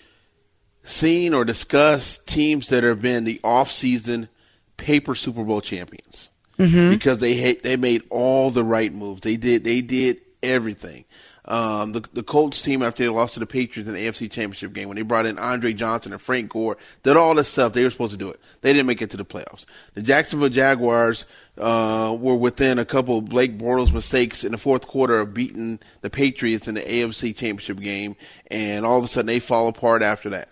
seen 0.82 1.34
or 1.34 1.44
discussed 1.44 2.26
teams 2.28 2.68
that 2.68 2.84
have 2.84 3.00
been 3.00 3.24
the 3.24 3.40
off-season 3.42 4.28
paper 4.76 5.14
Super 5.14 5.44
Bowl 5.44 5.60
champions? 5.60 6.30
Mm-hmm. 6.58 6.90
because 6.90 7.18
they 7.18 7.54
they 7.54 7.76
made 7.76 8.02
all 8.10 8.50
the 8.50 8.64
right 8.64 8.92
moves. 8.92 9.20
They 9.20 9.36
did 9.36 9.64
they 9.64 9.80
did 9.80 10.20
everything. 10.42 11.04
Um, 11.46 11.92
the 11.92 12.02
the 12.14 12.22
Colts 12.22 12.62
team 12.62 12.82
after 12.82 13.02
they 13.02 13.08
lost 13.10 13.34
to 13.34 13.40
the 13.40 13.46
Patriots 13.46 13.86
in 13.86 13.94
the 13.94 14.00
AFC 14.00 14.30
Championship 14.30 14.72
game 14.72 14.88
when 14.88 14.96
they 14.96 15.02
brought 15.02 15.26
in 15.26 15.38
Andre 15.38 15.74
Johnson 15.74 16.12
and 16.12 16.20
Frank 16.20 16.50
Gore 16.50 16.78
did 17.02 17.18
all 17.18 17.34
this 17.34 17.48
stuff. 17.48 17.74
They 17.74 17.84
were 17.84 17.90
supposed 17.90 18.12
to 18.12 18.18
do 18.18 18.30
it. 18.30 18.40
They 18.62 18.72
didn't 18.72 18.86
make 18.86 19.02
it 19.02 19.10
to 19.10 19.18
the 19.18 19.26
playoffs. 19.26 19.66
The 19.92 20.02
Jacksonville 20.02 20.48
Jaguars 20.48 21.26
uh, 21.58 22.16
were 22.18 22.36
within 22.36 22.78
a 22.78 22.86
couple 22.86 23.18
of 23.18 23.26
Blake 23.26 23.58
Bortles 23.58 23.92
mistakes 23.92 24.42
in 24.42 24.52
the 24.52 24.58
fourth 24.58 24.86
quarter 24.86 25.20
of 25.20 25.34
beating 25.34 25.80
the 26.00 26.08
Patriots 26.08 26.66
in 26.66 26.76
the 26.76 26.80
AFC 26.80 27.36
Championship 27.36 27.78
game, 27.78 28.16
and 28.50 28.86
all 28.86 28.98
of 28.98 29.04
a 29.04 29.08
sudden 29.08 29.26
they 29.26 29.38
fall 29.38 29.68
apart 29.68 30.00
after 30.00 30.30
that. 30.30 30.48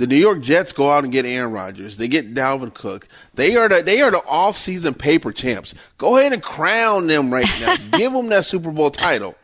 The 0.00 0.06
New 0.06 0.16
York 0.16 0.40
Jets 0.40 0.72
go 0.72 0.90
out 0.90 1.04
and 1.04 1.12
get 1.12 1.26
Aaron 1.26 1.52
Rodgers. 1.52 1.98
They 1.98 2.08
get 2.08 2.32
Dalvin 2.32 2.72
Cook. 2.72 3.06
They 3.34 3.54
are 3.56 3.68
the 3.68 3.82
they 3.82 4.00
are 4.00 4.10
the 4.10 4.22
off-season 4.26 4.94
paper 4.94 5.30
champs. 5.30 5.74
Go 5.98 6.16
ahead 6.16 6.32
and 6.32 6.42
crown 6.42 7.06
them 7.06 7.30
right 7.30 7.46
now. 7.60 7.76
Give 7.98 8.10
them 8.10 8.30
that 8.30 8.46
Super 8.46 8.70
Bowl 8.70 8.90
title. 8.90 9.34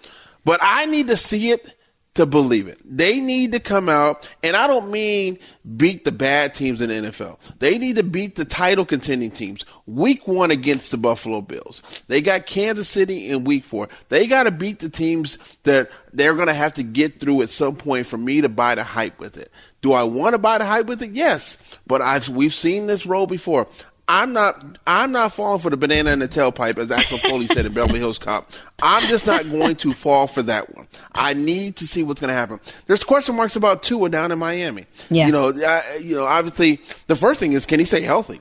But 0.47 0.61
I 0.63 0.87
need 0.87 1.09
to 1.09 1.17
see 1.19 1.51
it 1.51 1.77
to 2.15 2.25
believe 2.25 2.69
it. 2.69 2.79
They 2.83 3.21
need 3.21 3.53
to 3.53 3.61
come 3.61 3.91
out, 3.91 4.33
and 4.43 4.57
I 4.57 4.67
don't 4.67 4.91
mean 4.91 5.39
beat 5.77 6.07
the 6.07 6.13
bad 6.13 6.55
teams 6.55 6.81
in 6.81 6.89
the 6.89 7.11
NFL. 7.11 7.39
They 7.59 7.77
need 7.77 7.97
to 7.97 8.03
beat 8.03 8.37
the 8.37 8.47
title 8.47 8.87
contending 8.87 9.31
teams. 9.31 9.67
Week 9.85 10.27
one 10.27 10.51
against 10.51 10.91
the 10.91 10.97
Buffalo 10.97 11.43
Bills. 11.43 11.83
They 12.09 12.23
got 12.23 12.47
Kansas 12.47 12.89
City 12.89 13.29
in 13.29 13.45
week 13.45 13.65
four. 13.65 13.89
They 14.09 14.27
got 14.27 14.45
to 14.45 14.51
beat 14.51 14.79
the 14.79 14.89
teams 14.89 15.59
that 15.65 15.91
they're 16.15 16.35
going 16.35 16.49
to 16.49 16.55
have 16.55 16.73
to 16.75 16.83
get 16.83 17.21
through 17.21 17.43
at 17.43 17.51
some 17.51 17.77
point 17.77 18.07
for 18.07 18.17
me 18.17 18.41
to 18.41 18.49
buy 18.49 18.75
the 18.75 18.85
hype 18.85 19.19
with 19.19 19.37
it. 19.37 19.53
Do 19.87 19.93
I 19.93 20.03
want 20.03 20.33
to 20.35 20.39
buy 20.39 20.59
the 20.59 20.65
hype 20.65 20.87
with 20.87 21.01
it? 21.01 21.13
Yes, 21.13 21.59
but 21.87 22.03
I've 22.03 22.29
we've 22.29 22.53
seen 22.53 22.89
this 22.89 23.07
role 23.07 23.29
before. 23.29 23.69
I'm 24.09 24.33
not 24.33 24.79
I'm 24.85 25.13
not 25.13 25.33
falling 25.33 25.61
for 25.61 25.71
the 25.71 25.77
banana 25.77 26.11
in 26.11 26.19
the 26.19 26.27
tailpipe, 26.27 26.77
as 26.77 26.91
Axel 26.91 27.19
Foley 27.19 27.47
said 27.47 27.67
in 27.67 27.73
Beverly 27.73 28.01
Hills 28.01 28.19
Cop. 28.19 28.51
I'm 28.83 29.09
just 29.09 29.29
not 29.29 29.49
going 29.49 29.77
to 29.77 29.93
fall 29.93 30.27
for 30.27 30.43
that 30.43 30.75
one. 30.75 30.89
I 31.13 31.35
need 31.35 31.77
to 31.77 31.87
see 31.87 32.03
what's 32.03 32.21
going 32.21 32.31
to 32.31 32.35
happen. 32.35 32.59
There's 32.89 33.05
question 33.05 33.37
marks 33.37 33.55
about 33.55 33.85
Tua 33.85 34.09
down 34.09 34.33
in 34.33 34.41
Miami. 34.41 34.87
Yeah. 35.09 35.27
You 35.27 35.33
know, 35.33 35.53
I, 35.55 36.01
you 36.03 36.17
know, 36.17 36.25
obviously 36.25 36.81
the 37.07 37.15
first 37.15 37.39
thing 37.39 37.53
is 37.53 37.65
can 37.65 37.79
he 37.79 37.85
stay 37.87 38.01
healthy? 38.01 38.41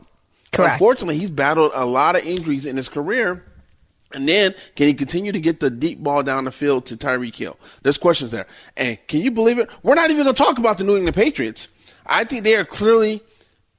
Correct. 0.52 0.74
Unfortunately, 0.74 1.20
he's 1.20 1.30
battled 1.30 1.74
a 1.76 1.86
lot 1.86 2.16
of 2.16 2.26
injuries 2.26 2.66
in 2.66 2.76
his 2.76 2.90
career. 2.90 3.44
And 4.14 4.30
then, 4.30 4.54
can 4.76 4.88
he 4.88 4.94
continue 4.94 5.32
to 5.32 5.40
get 5.40 5.60
the 5.60 5.70
deep 5.70 6.00
ball 6.00 6.24
down 6.24 6.46
the 6.46 6.52
field 6.52 6.86
to 6.88 6.98
Tyreek 6.98 7.36
Hill? 7.36 7.58
There's 7.82 7.98
questions 7.98 8.32
there. 8.32 8.48
And 8.78 8.98
can 9.08 9.22
you 9.22 9.32
believe 9.32 9.60
it? 9.60 9.70
We're 9.84 9.96
not 9.96 10.10
even 10.10 10.24
going 10.24 10.34
to 10.34 10.44
talk 10.44 10.58
about 10.58 10.78
the 10.78 10.84
New 10.84 10.96
England 10.96 11.16
Patriots. 11.16 11.68
I 12.06 12.24
think 12.24 12.44
they 12.44 12.56
are 12.56 12.66
clearly 12.66 13.22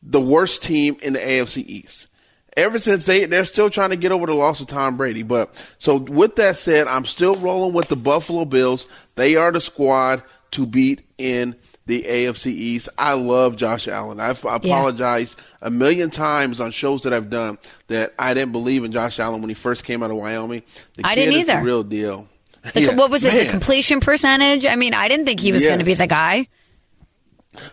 the 0.02 0.20
worst 0.20 0.62
team 0.62 0.96
in 1.02 1.12
the 1.12 1.18
AFC 1.18 1.64
East. 1.66 2.08
Ever 2.56 2.78
since 2.78 3.04
they 3.04 3.26
they're 3.26 3.44
still 3.44 3.68
trying 3.68 3.90
to 3.90 3.96
get 3.96 4.12
over 4.12 4.26
the 4.26 4.34
loss 4.34 4.60
of 4.60 4.66
Tom 4.66 4.96
Brady. 4.96 5.22
But 5.22 5.62
so 5.78 5.98
with 5.98 6.36
that 6.36 6.56
said, 6.56 6.86
I'm 6.86 7.04
still 7.04 7.34
rolling 7.34 7.74
with 7.74 7.88
the 7.88 7.96
Buffalo 7.96 8.46
Bills. 8.46 8.88
They 9.14 9.36
are 9.36 9.52
the 9.52 9.60
squad 9.60 10.22
to 10.52 10.66
beat 10.66 11.02
in 11.18 11.54
the 11.86 12.02
AFC 12.02 12.46
East. 12.46 12.88
I 12.98 13.14
love 13.14 13.56
Josh 13.56 13.88
Allen. 13.88 14.20
I've 14.20 14.44
apologized 14.44 15.38
yeah. 15.38 15.68
a 15.68 15.70
million 15.70 16.10
times 16.10 16.60
on 16.60 16.70
shows 16.70 17.02
that 17.02 17.12
I've 17.12 17.30
done 17.30 17.58
that 17.88 18.14
I 18.18 18.34
didn't 18.34 18.52
believe 18.52 18.84
in 18.84 18.92
Josh 18.92 19.18
Allen 19.18 19.40
when 19.40 19.48
he 19.48 19.54
first 19.54 19.84
came 19.84 20.02
out 20.02 20.10
of 20.10 20.16
Wyoming. 20.16 20.62
The 20.96 21.06
I 21.06 21.14
didn't 21.14 21.34
either. 21.34 21.62
real 21.62 21.82
deal. 21.82 22.28
The, 22.74 22.80
yeah, 22.82 22.94
what 22.94 23.10
was 23.10 23.24
it? 23.24 23.32
Man. 23.32 23.44
The 23.44 23.50
completion 23.50 24.00
percentage? 24.00 24.66
I 24.66 24.76
mean, 24.76 24.94
I 24.94 25.08
didn't 25.08 25.26
think 25.26 25.40
he 25.40 25.52
was 25.52 25.62
yes. 25.62 25.70
going 25.70 25.78
to 25.78 25.84
be 25.84 25.94
the 25.94 26.06
guy. 26.06 26.48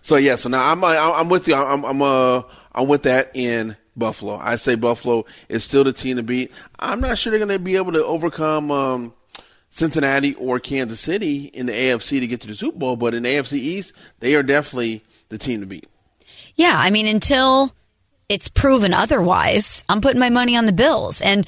So 0.02 0.16
yeah, 0.16 0.38
so 0.38 0.50
now 0.50 0.72
I'm 0.72 0.84
I'm 0.84 1.28
with 1.28 1.48
you. 1.48 1.56
I'm 1.56 1.84
I'm 1.84 2.02
uh 2.02 2.44
I'm 2.74 2.88
with 2.88 3.04
that 3.04 3.32
in 3.36 3.76
Buffalo. 3.96 4.38
I 4.38 4.56
say 4.56 4.76
Buffalo 4.76 5.26
is 5.50 5.64
still 5.64 5.84
the 5.84 5.94
team 5.94 6.18
to 6.18 6.24
beat. 6.24 6.52
I'm 6.80 7.02
not 7.02 7.18
sure 7.18 7.32
they're 7.32 7.46
going 7.46 7.58
to 7.58 7.64
be 7.64 7.76
able 7.76 7.92
to 7.94 8.04
overcome 8.04 8.72
um, 8.72 9.14
Cincinnati 9.74 10.36
or 10.36 10.60
Kansas 10.60 11.00
City 11.00 11.46
in 11.46 11.66
the 11.66 11.74
AFC 11.74 12.20
to 12.20 12.28
get 12.28 12.40
to 12.42 12.48
the 12.48 12.54
Super 12.54 12.78
Bowl, 12.78 12.96
but 12.96 13.16
in 13.16 13.24
the 13.24 13.30
AFC 13.30 13.54
East, 13.54 13.94
they 14.20 14.36
are 14.36 14.44
definitely 14.44 15.04
the 15.30 15.40
team 15.40 15.62
to 15.62 15.66
beat. 15.66 15.88
Yeah, 16.56 16.76
I 16.78 16.92
mean 16.92 17.08
until 17.08 17.74
it's 18.30 18.50
proven 18.50 18.94
otherwise, 18.94 19.84
I'm 19.90 20.00
putting 20.00 20.20
my 20.20 20.30
money 20.30 20.56
on 20.56 20.68
the 20.68 20.74
Bills 20.74 21.22
and 21.22 21.48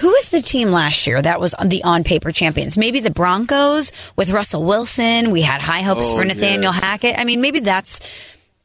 who 0.00 0.08
was 0.08 0.28
the 0.28 0.42
team 0.42 0.72
last 0.72 1.06
year 1.06 1.22
that 1.22 1.40
was 1.40 1.54
the 1.64 1.82
on 1.84 2.04
paper 2.04 2.32
champions? 2.32 2.76
Maybe 2.76 3.00
the 3.00 3.10
Broncos 3.10 3.92
with 4.16 4.30
Russell 4.30 4.64
Wilson. 4.64 5.30
We 5.30 5.40
had 5.40 5.62
high 5.62 5.80
hopes 5.80 6.10
oh, 6.10 6.18
for 6.18 6.24
Nathaniel 6.26 6.72
yes. 6.72 6.82
Hackett. 6.82 7.18
I 7.18 7.24
mean, 7.24 7.40
maybe 7.40 7.60
that's 7.60 8.00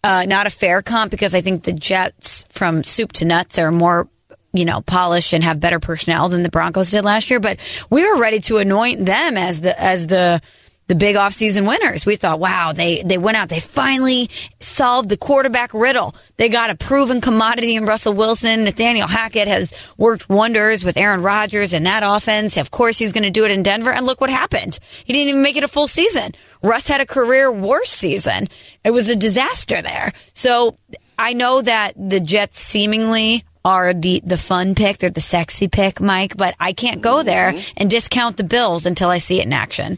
uh, 0.03 0.25
not 0.27 0.45
a 0.45 0.49
fair 0.49 0.81
comp 0.81 1.11
because 1.11 1.33
I 1.33 1.39
think 1.39 1.63
the 1.63 1.73
Jets 1.73 2.45
from 2.49 2.83
soup 2.83 3.13
to 3.13 3.25
nuts 3.25 3.57
are 3.59 3.71
more 3.71 4.09
you 4.55 4.65
know, 4.65 4.81
polished 4.81 5.33
and 5.33 5.43
have 5.43 5.59
better 5.59 5.79
personnel 5.79 6.29
than 6.29 6.43
the 6.43 6.49
Broncos 6.49 6.91
did 6.91 7.05
last 7.05 7.29
year, 7.29 7.39
but 7.39 7.59
we 7.89 8.05
were 8.05 8.19
ready 8.19 8.39
to 8.41 8.57
anoint 8.57 9.05
them 9.05 9.37
as 9.37 9.61
the 9.61 9.79
as 9.79 10.07
the 10.07 10.41
the 10.87 10.95
big 10.95 11.15
offseason 11.15 11.67
winners. 11.67 12.05
We 12.05 12.15
thought, 12.15 12.39
wow, 12.39 12.71
they, 12.71 13.01
they 13.01 13.17
went 13.17 13.37
out. 13.37 13.49
They 13.49 13.59
finally 13.59 14.29
solved 14.59 15.09
the 15.09 15.17
quarterback 15.17 15.73
riddle. 15.73 16.15
They 16.37 16.49
got 16.49 16.69
a 16.69 16.75
proven 16.75 17.21
commodity 17.21 17.75
in 17.75 17.85
Russell 17.85 18.13
Wilson. 18.13 18.65
Nathaniel 18.65 19.07
Hackett 19.07 19.47
has 19.47 19.73
worked 19.97 20.29
wonders 20.29 20.83
with 20.83 20.97
Aaron 20.97 21.23
Rodgers 21.23 21.73
and 21.73 21.85
that 21.85 22.03
offense. 22.05 22.57
Of 22.57 22.71
course, 22.71 22.99
he's 22.99 23.13
going 23.13 23.23
to 23.23 23.31
do 23.31 23.45
it 23.45 23.51
in 23.51 23.63
Denver. 23.63 23.91
And 23.91 24.05
look 24.05 24.21
what 24.21 24.29
happened. 24.29 24.77
He 25.03 25.13
didn't 25.13 25.29
even 25.29 25.41
make 25.41 25.57
it 25.57 25.63
a 25.63 25.67
full 25.67 25.87
season. 25.87 26.33
Russ 26.61 26.87
had 26.87 27.01
a 27.01 27.05
career 27.05 27.51
worst 27.51 27.93
season. 27.93 28.47
It 28.83 28.91
was 28.91 29.09
a 29.09 29.15
disaster 29.15 29.81
there. 29.81 30.13
So 30.33 30.75
I 31.17 31.33
know 31.33 31.61
that 31.61 31.93
the 31.97 32.19
Jets 32.19 32.59
seemingly 32.59 33.43
are 33.65 33.93
the, 33.93 34.21
the 34.23 34.37
fun 34.37 34.75
pick. 34.75 34.99
They're 34.99 35.09
the 35.09 35.19
sexy 35.19 35.67
pick, 35.67 35.99
Mike, 35.99 36.37
but 36.37 36.55
I 36.59 36.71
can't 36.71 37.01
go 37.01 37.23
there 37.23 37.51
mm-hmm. 37.51 37.73
and 37.77 37.89
discount 37.89 38.37
the 38.37 38.43
Bills 38.43 38.85
until 38.85 39.09
I 39.09 39.17
see 39.17 39.39
it 39.39 39.45
in 39.45 39.53
action. 39.53 39.97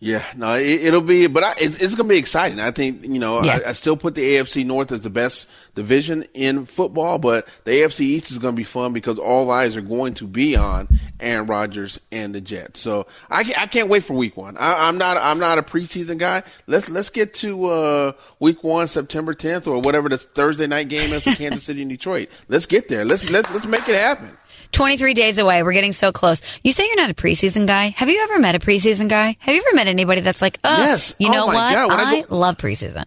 Yeah, 0.00 0.24
no, 0.36 0.54
it, 0.54 0.92
will 0.92 1.00
be, 1.00 1.26
but 1.26 1.42
I, 1.42 1.52
it, 1.52 1.82
it's 1.82 1.96
going 1.96 2.08
to 2.08 2.14
be 2.14 2.18
exciting. 2.18 2.60
I 2.60 2.70
think 2.70 3.04
you 3.04 3.18
know, 3.18 3.42
yeah. 3.42 3.58
I, 3.66 3.70
I, 3.70 3.72
still 3.72 3.96
put 3.96 4.14
the 4.14 4.22
AFC 4.36 4.64
North 4.64 4.92
as 4.92 5.00
the 5.00 5.10
best 5.10 5.48
division 5.74 6.24
in 6.34 6.66
football, 6.66 7.18
but 7.18 7.48
the 7.64 7.72
AFC 7.72 8.02
East 8.02 8.30
is 8.30 8.38
going 8.38 8.54
to 8.54 8.56
be 8.56 8.62
fun 8.62 8.92
because 8.92 9.18
all 9.18 9.50
eyes 9.50 9.76
are 9.76 9.80
going 9.80 10.14
to 10.14 10.24
be 10.28 10.54
on 10.54 10.86
Aaron 11.18 11.48
Rodgers 11.48 11.98
and 12.12 12.32
the 12.32 12.40
Jets. 12.40 12.78
So 12.78 13.08
I, 13.28 13.40
I 13.58 13.66
can't 13.66 13.88
wait 13.88 14.04
for 14.04 14.14
Week 14.14 14.36
One. 14.36 14.56
I, 14.56 14.88
am 14.88 14.98
not 14.98 15.16
I'm 15.16 15.40
not 15.40 15.58
a 15.58 15.62
preseason 15.64 16.16
guy. 16.16 16.44
Let's 16.68 16.88
let's 16.88 17.10
get 17.10 17.34
to 17.34 17.64
uh, 17.64 18.12
Week 18.38 18.62
One, 18.62 18.86
September 18.86 19.34
10th, 19.34 19.66
or 19.66 19.80
whatever 19.80 20.08
the 20.08 20.18
Thursday 20.18 20.68
night 20.68 20.88
game 20.90 21.12
is 21.12 21.24
for 21.24 21.34
Kansas 21.34 21.64
City 21.64 21.82
and 21.82 21.90
Detroit. 21.90 22.28
Let's 22.46 22.66
get 22.66 22.88
there. 22.88 23.04
Let's 23.04 23.28
let's 23.28 23.52
let's 23.52 23.66
make 23.66 23.88
it 23.88 23.96
happen. 23.96 24.37
23 24.72 25.14
days 25.14 25.38
away. 25.38 25.62
We're 25.62 25.72
getting 25.72 25.92
so 25.92 26.12
close. 26.12 26.42
You 26.62 26.72
say 26.72 26.86
you're 26.86 26.96
not 26.96 27.10
a 27.10 27.14
preseason 27.14 27.66
guy. 27.66 27.88
Have 27.88 28.08
you 28.08 28.20
ever 28.22 28.38
met 28.38 28.54
a 28.54 28.58
preseason 28.58 29.08
guy? 29.08 29.36
Have 29.40 29.54
you 29.54 29.62
ever 29.66 29.76
met 29.76 29.86
anybody 29.86 30.20
that's 30.20 30.42
like, 30.42 30.58
oh, 30.64 30.76
yes. 30.78 31.14
you 31.18 31.28
oh 31.28 31.32
know 31.32 31.42
oh 31.44 31.46
what? 31.46 31.74
God. 31.74 31.90
I, 31.90 32.18
I 32.18 32.24
love 32.28 32.56
preseason. 32.56 33.04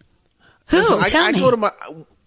Who? 0.66 0.78
Listen, 0.78 1.00
Tell 1.00 1.24
I, 1.24 1.32
me. 1.32 1.40
go 1.40 1.50
to 1.50 1.56
my 1.56 1.72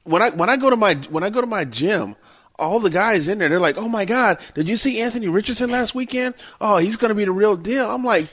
when 0.03 0.21
I 0.21 0.29
when 0.29 0.49
I 0.49 0.57
go 0.57 0.69
to 0.69 0.75
my 0.75 0.95
when 1.09 1.23
I 1.23 1.29
go 1.29 1.41
to 1.41 1.47
my 1.47 1.65
gym. 1.65 2.15
All 2.57 2.79
the 2.79 2.89
guys 2.89 3.27
in 3.27 3.39
there, 3.39 3.49
they're 3.49 3.59
like, 3.59 3.75
"Oh 3.77 3.89
my 3.89 4.05
God, 4.05 4.37
did 4.53 4.69
you 4.69 4.77
see 4.77 5.01
Anthony 5.01 5.27
Richardson 5.27 5.69
last 5.69 5.93
weekend? 5.93 6.35
Oh, 6.61 6.77
he's 6.77 6.95
going 6.95 7.09
to 7.09 7.15
be 7.15 7.25
the 7.25 7.33
real 7.33 7.57
deal." 7.57 7.91
I'm 7.91 8.05
like, 8.05 8.29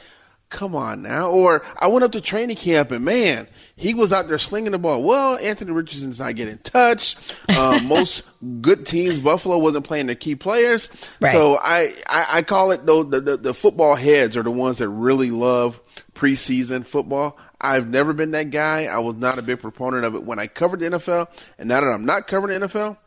"Come 0.52 0.76
on 0.76 1.02
now!" 1.02 1.30
Or 1.30 1.64
I 1.78 1.88
went 1.88 2.04
up 2.04 2.12
to 2.12 2.20
training 2.20 2.56
camp 2.56 2.92
and 2.92 3.04
man, 3.04 3.48
he 3.74 3.94
was 3.94 4.12
out 4.12 4.28
there 4.28 4.38
slinging 4.38 4.72
the 4.72 4.78
ball. 4.78 5.02
Well, 5.02 5.36
Anthony 5.38 5.72
Richardson's 5.72 6.20
not 6.20 6.36
getting 6.36 6.58
touched. 6.58 7.36
Uh, 7.48 7.80
most 7.84 8.24
good 8.60 8.86
teams, 8.86 9.18
Buffalo 9.18 9.58
wasn't 9.58 9.86
playing 9.86 10.06
their 10.06 10.14
key 10.14 10.36
players. 10.36 10.88
Right. 11.20 11.32
So 11.32 11.58
I, 11.60 11.92
I, 12.06 12.26
I, 12.34 12.42
call 12.42 12.70
it 12.70 12.86
though 12.86 13.02
the, 13.02 13.20
the, 13.20 13.36
the 13.36 13.54
football 13.54 13.96
heads 13.96 14.36
are 14.36 14.42
the 14.42 14.50
ones 14.50 14.78
that 14.78 14.88
really 14.88 15.30
love 15.30 15.80
preseason 16.14 16.86
football. 16.86 17.38
I've 17.60 17.88
never 17.88 18.12
been 18.12 18.32
that 18.32 18.50
guy. 18.50 18.84
I 18.84 18.98
was 18.98 19.16
not 19.16 19.38
a 19.38 19.42
big 19.42 19.60
proponent 19.60 20.04
of 20.04 20.14
it 20.14 20.22
when 20.22 20.38
I 20.38 20.48
covered 20.48 20.80
the 20.80 20.86
NFL, 20.86 21.28
and 21.58 21.68
now 21.68 21.80
that 21.80 21.88
I'm 21.88 22.04
not 22.04 22.26
covering 22.26 22.60
the 22.60 22.66
NFL, 22.68 22.98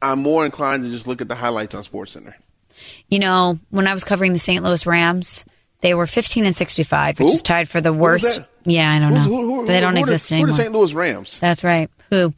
I'm 0.00 0.20
more 0.20 0.44
inclined 0.44 0.84
to 0.84 0.90
just 0.90 1.06
look 1.06 1.20
at 1.22 1.28
the 1.28 1.34
highlights 1.34 1.74
on 1.74 1.82
SportsCenter. 1.82 2.34
You 3.08 3.18
know, 3.18 3.58
when 3.70 3.86
I 3.86 3.94
was 3.94 4.04
covering 4.04 4.32
the 4.32 4.38
St. 4.38 4.62
Louis 4.62 4.86
Rams, 4.86 5.44
they 5.84 5.92
were 5.92 6.06
15 6.06 6.46
and 6.46 6.56
65, 6.56 7.20
which 7.20 7.34
is 7.34 7.42
tied 7.42 7.68
for 7.68 7.80
the 7.82 7.92
worst. 7.92 8.40
Yeah, 8.64 8.90
I 8.90 8.98
don't 8.98 9.14
know. 9.14 9.20
Who, 9.20 9.60
who, 9.60 9.66
they 9.66 9.80
don't 9.80 9.96
exist 9.96 10.32
anymore. 10.32 10.48
Who 10.48 10.52
are 10.52 10.56
the 10.56 10.62
St. 10.62 10.72
Louis 10.72 10.92
Rams? 10.94 11.40
That's 11.40 11.64
right. 11.64 11.90
Who? 12.10 12.32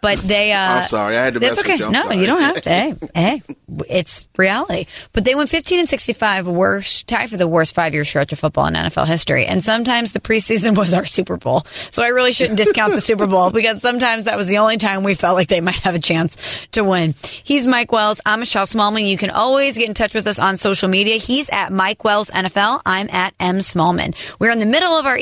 But 0.00 0.18
they. 0.18 0.50
Uh, 0.60 0.80
I'm 0.82 0.88
sorry, 0.88 1.16
I 1.16 1.24
had 1.24 1.34
to. 1.34 1.40
That's 1.40 1.58
okay. 1.60 1.76
You. 1.76 1.90
No, 1.90 2.02
sorry. 2.02 2.16
you 2.18 2.26
don't 2.26 2.42
have 2.42 2.60
to. 2.62 2.68
hey, 2.68 2.94
hey, 3.14 3.42
it's 3.88 4.26
reality. 4.36 4.86
But 5.12 5.24
they 5.24 5.34
went 5.34 5.48
15 5.48 5.78
and 5.78 5.88
65, 5.88 6.48
worst 6.48 7.06
tie 7.06 7.26
for 7.28 7.36
the 7.36 7.46
worst 7.46 7.74
five 7.74 7.94
year 7.94 8.04
stretch 8.04 8.32
of 8.32 8.38
football 8.38 8.66
in 8.66 8.74
NFL 8.74 9.06
history. 9.06 9.46
And 9.46 9.62
sometimes 9.62 10.12
the 10.12 10.20
preseason 10.20 10.76
was 10.76 10.92
our 10.92 11.04
Super 11.04 11.36
Bowl. 11.36 11.64
So 11.90 12.02
I 12.02 12.08
really 12.08 12.32
shouldn't 12.32 12.58
discount 12.58 12.94
the 12.94 13.00
Super 13.00 13.26
Bowl 13.26 13.50
because 13.50 13.80
sometimes 13.80 14.24
that 14.24 14.36
was 14.36 14.48
the 14.48 14.58
only 14.58 14.76
time 14.76 15.04
we 15.04 15.14
felt 15.14 15.36
like 15.36 15.48
they 15.48 15.60
might 15.60 15.78
have 15.80 15.94
a 15.94 16.00
chance 16.00 16.66
to 16.72 16.82
win. 16.82 17.14
He's 17.44 17.66
Mike 17.66 17.92
Wells. 17.92 18.20
I'm 18.26 18.40
Michelle 18.40 18.66
Smallmon. 18.66 19.06
You 19.06 19.16
can 19.16 19.30
always 19.30 19.78
get 19.78 19.88
in 19.88 19.94
touch 19.94 20.14
with 20.14 20.26
us 20.26 20.38
on 20.38 20.56
social 20.56 20.88
media. 20.88 21.16
He's 21.16 21.48
at 21.50 21.72
Mike 21.72 22.02
Wells 22.02 22.30
NFL. 22.30 22.82
I'm 22.84 23.08
at 23.10 23.34
M 23.38 23.58
Smallmon. 23.58 24.14
We're 24.38 24.50
in 24.50 24.58
the 24.58 24.66
middle 24.66 24.92
of 24.98 25.06
our 25.06 25.16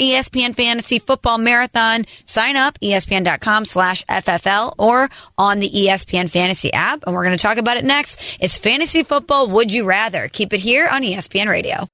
ESPN 0.48 0.54
Fantasy 0.54 0.98
Football 0.98 1.38
Marathon. 1.38 2.04
Sign 2.24 2.56
up 2.56 2.78
ESPN.com 2.80 3.64
slash 3.64 4.04
FFL 4.06 4.74
or 4.78 5.08
on 5.36 5.60
the 5.60 5.70
ESPN 5.70 6.30
Fantasy 6.30 6.72
app. 6.72 7.04
And 7.06 7.14
we're 7.14 7.24
going 7.24 7.36
to 7.36 7.42
talk 7.42 7.58
about 7.58 7.76
it 7.76 7.84
next. 7.84 8.38
It's 8.40 8.58
Fantasy 8.58 9.02
Football 9.02 9.48
Would 9.48 9.72
You 9.72 9.84
Rather. 9.84 10.28
Keep 10.28 10.52
it 10.52 10.60
here 10.60 10.88
on 10.90 11.02
ESPN 11.02 11.48
Radio. 11.48 11.88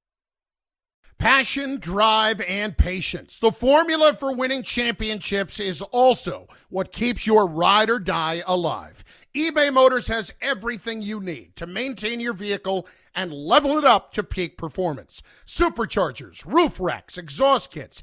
Passion, 1.18 1.78
drive, 1.78 2.40
and 2.42 2.76
patience. 2.76 3.38
The 3.38 3.52
formula 3.52 4.12
for 4.14 4.34
winning 4.34 4.62
championships 4.62 5.58
is 5.58 5.80
also 5.80 6.48
what 6.68 6.92
keeps 6.92 7.26
your 7.26 7.46
ride 7.46 7.88
or 7.88 7.98
die 7.98 8.42
alive. 8.46 9.04
eBay 9.34 9.72
Motors 9.72 10.08
has 10.08 10.34
everything 10.42 11.00
you 11.00 11.20
need 11.20 11.54
to 11.56 11.66
maintain 11.66 12.20
your 12.20 12.34
vehicle 12.34 12.86
and 13.14 13.32
level 13.32 13.78
it 13.78 13.84
up 13.84 14.12
to 14.12 14.22
peak 14.22 14.58
performance. 14.58 15.22
Superchargers, 15.46 16.44
roof 16.44 16.80
racks, 16.80 17.16
exhaust 17.16 17.70
kits, 17.70 18.02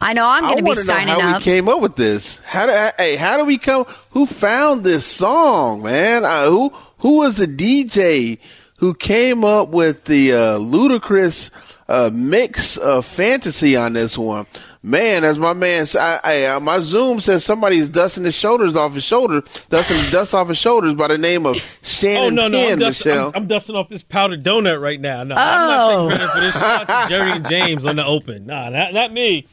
I 0.00 0.12
know 0.14 0.26
I'm 0.26 0.42
going 0.42 0.56
to 0.56 0.62
be 0.62 0.66
wanna 0.68 0.80
know 0.80 0.84
signing 0.84 1.08
how 1.08 1.30
up. 1.32 1.38
we 1.38 1.44
came 1.44 1.68
up 1.68 1.80
with 1.80 1.96
this. 1.96 2.38
How 2.40 2.66
do, 2.66 2.72
hey, 2.98 3.16
how 3.16 3.36
do 3.36 3.44
we 3.44 3.58
come? 3.58 3.84
Who 4.10 4.26
found 4.26 4.82
this 4.84 5.04
song, 5.04 5.82
man? 5.82 6.24
Uh, 6.24 6.46
who 6.46 6.70
who 6.98 7.18
was 7.18 7.36
the 7.36 7.46
DJ 7.46 8.38
who 8.78 8.94
came 8.94 9.44
up 9.44 9.68
with 9.68 10.04
the 10.06 10.32
uh, 10.32 10.58
Ludacris 10.58 11.50
uh, 11.88 12.10
mix 12.12 12.76
of 12.78 13.04
fantasy 13.04 13.76
on 13.76 13.92
this 13.92 14.16
one? 14.16 14.46
Man, 14.82 15.24
as 15.24 15.38
my 15.38 15.52
man, 15.52 15.82
s- 15.82 15.94
I, 15.94 16.18
I, 16.24 16.44
uh, 16.46 16.60
my 16.60 16.78
Zoom 16.80 17.20
says 17.20 17.44
somebody's 17.44 17.86
dusting 17.90 18.24
his 18.24 18.34
shoulders 18.34 18.76
off 18.76 18.94
his 18.94 19.04
shoulder, 19.04 19.42
dusting 19.68 19.98
the 19.98 20.08
dust 20.10 20.32
off 20.32 20.48
his 20.48 20.56
shoulders 20.56 20.94
by 20.94 21.08
the 21.08 21.18
name 21.18 21.44
of 21.44 21.56
Shannon 21.82 22.22
Oh 22.22 22.30
no, 22.30 22.48
no, 22.48 22.58
Penn, 22.58 22.72
I'm, 22.72 22.78
dust, 22.78 23.04
Michelle. 23.04 23.28
I'm, 23.28 23.32
I'm 23.42 23.46
dusting 23.46 23.76
off 23.76 23.90
this 23.90 24.02
powdered 24.02 24.42
donut 24.42 24.80
right 24.80 24.98
now. 24.98 25.22
No, 25.24 25.34
I'm 25.36 25.70
Oh. 25.70 26.08
not 26.08 26.16
taking 26.16 26.28
credit 26.28 26.32
for 26.32 26.40
this. 26.40 26.52
Shout 26.54 26.88
out 26.88 27.02
to 27.02 27.08
Jerry 27.10 27.30
and 27.32 27.48
James 27.50 27.84
on 27.84 27.96
the 27.96 28.06
open. 28.06 28.46
Nah, 28.46 28.70
not, 28.70 28.94
not 28.94 29.12
me. 29.12 29.46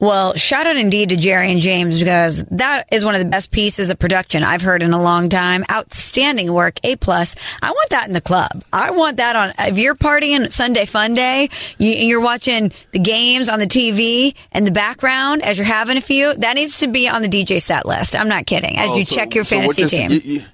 Well, 0.00 0.34
shout 0.34 0.66
out 0.66 0.76
indeed 0.76 1.10
to 1.10 1.16
Jerry 1.16 1.52
and 1.52 1.60
James 1.60 1.98
because 1.98 2.42
that 2.52 2.88
is 2.90 3.04
one 3.04 3.14
of 3.14 3.18
the 3.22 3.28
best 3.28 3.50
pieces 3.50 3.90
of 3.90 3.98
production 3.98 4.42
I've 4.42 4.62
heard 4.62 4.82
in 4.82 4.94
a 4.94 5.02
long 5.02 5.28
time. 5.28 5.62
Outstanding 5.70 6.50
work, 6.52 6.78
A 6.82 6.96
plus. 6.96 7.36
I 7.60 7.70
want 7.70 7.90
that 7.90 8.06
in 8.08 8.14
the 8.14 8.22
club. 8.22 8.64
I 8.72 8.92
want 8.92 9.18
that 9.18 9.36
on. 9.36 9.52
If 9.58 9.78
you're 9.78 9.94
partying 9.94 10.50
Sunday 10.50 10.86
Fun 10.86 11.12
Day, 11.12 11.50
you, 11.76 11.90
you're 11.90 12.20
watching 12.22 12.72
the 12.92 12.98
games 12.98 13.50
on 13.50 13.58
the 13.58 13.66
TV 13.66 14.34
in 14.52 14.64
the 14.64 14.70
background 14.70 15.42
as 15.42 15.58
you're 15.58 15.66
having 15.66 15.98
a 15.98 16.00
few, 16.00 16.32
that 16.34 16.54
needs 16.56 16.78
to 16.80 16.88
be 16.88 17.06
on 17.06 17.20
the 17.20 17.28
DJ 17.28 17.60
set 17.60 17.84
list. 17.84 18.16
I'm 18.16 18.28
not 18.28 18.46
kidding. 18.46 18.78
As 18.78 18.88
Oh, 18.90 18.96
you 18.96 19.04
so- 19.04 19.14
check 19.16 19.34
your 19.34 19.44
so 19.44 19.56
fantasy 19.56 19.84
team. 19.84 20.10
you- 20.24 20.44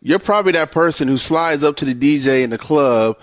You're 0.00 0.18
probably 0.18 0.52
that 0.52 0.70
person 0.72 1.08
who 1.08 1.18
slides 1.18 1.62
up 1.62 1.76
to 1.76 1.84
the 1.84 1.94
DJ 1.94 2.42
in 2.42 2.48
the 2.50 2.58
club 2.58 3.18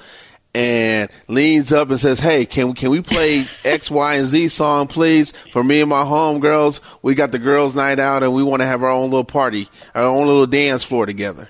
and 0.54 1.10
leans 1.28 1.72
up 1.72 1.90
and 1.90 2.00
says, 2.00 2.20
"Hey, 2.20 2.46
can 2.46 2.74
can 2.74 2.90
we 2.90 3.02
play 3.02 3.46
X, 3.66 3.90
Y, 3.90 4.16
and 4.16 4.28
Z 4.28 4.50
song, 4.50 4.88
please, 4.88 5.32
for 5.52 5.64
me 5.64 5.82
and 5.82 5.90
my 5.90 6.04
homegirls? 6.04 6.80
We 7.02 7.16
got 7.16 7.32
the 7.32 7.40
girls' 7.40 7.76
night 7.76 8.00
out, 8.00 8.24
and 8.24 8.34
we 8.34 8.44
want 8.44 8.62
to 8.62 8.66
have 8.66 8.84
our 8.84 8.92
own 8.92 9.10
little 9.10 9.24
party, 9.24 9.68
our 9.96 10.06
own 10.06 10.28
little 10.28 10.48
dance 10.48 10.84
floor 10.84 11.06
together." 11.06 11.50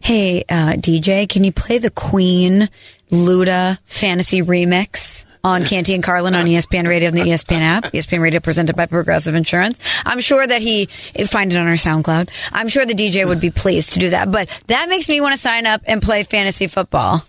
Hey, 0.00 0.44
uh, 0.48 0.72
DJ, 0.76 1.28
can 1.28 1.44
you 1.44 1.52
play 1.52 1.78
the 1.78 1.90
Queen 1.90 2.68
Luda 3.10 3.78
fantasy 3.84 4.42
remix 4.42 5.24
on 5.42 5.64
Canty 5.64 5.94
and 5.94 6.02
Carlin 6.02 6.34
on 6.34 6.44
ESPN 6.44 6.86
Radio 6.86 7.08
and 7.08 7.16
the 7.16 7.22
ESPN 7.22 7.60
app? 7.60 7.84
ESPN 7.84 8.20
Radio 8.20 8.40
presented 8.40 8.76
by 8.76 8.84
Progressive 8.86 9.34
Insurance. 9.34 9.80
I'm 10.04 10.20
sure 10.20 10.46
that 10.46 10.60
he 10.60 10.86
find 11.26 11.52
it 11.52 11.56
on 11.56 11.66
our 11.66 11.74
SoundCloud. 11.74 12.28
I'm 12.52 12.68
sure 12.68 12.84
the 12.84 12.94
DJ 12.94 13.26
would 13.26 13.40
be 13.40 13.50
pleased 13.50 13.94
to 13.94 14.00
do 14.00 14.10
that. 14.10 14.30
But 14.30 14.48
that 14.66 14.88
makes 14.90 15.08
me 15.08 15.20
want 15.20 15.32
to 15.32 15.38
sign 15.38 15.66
up 15.66 15.80
and 15.86 16.02
play 16.02 16.24
fantasy 16.24 16.66
football. 16.66 17.24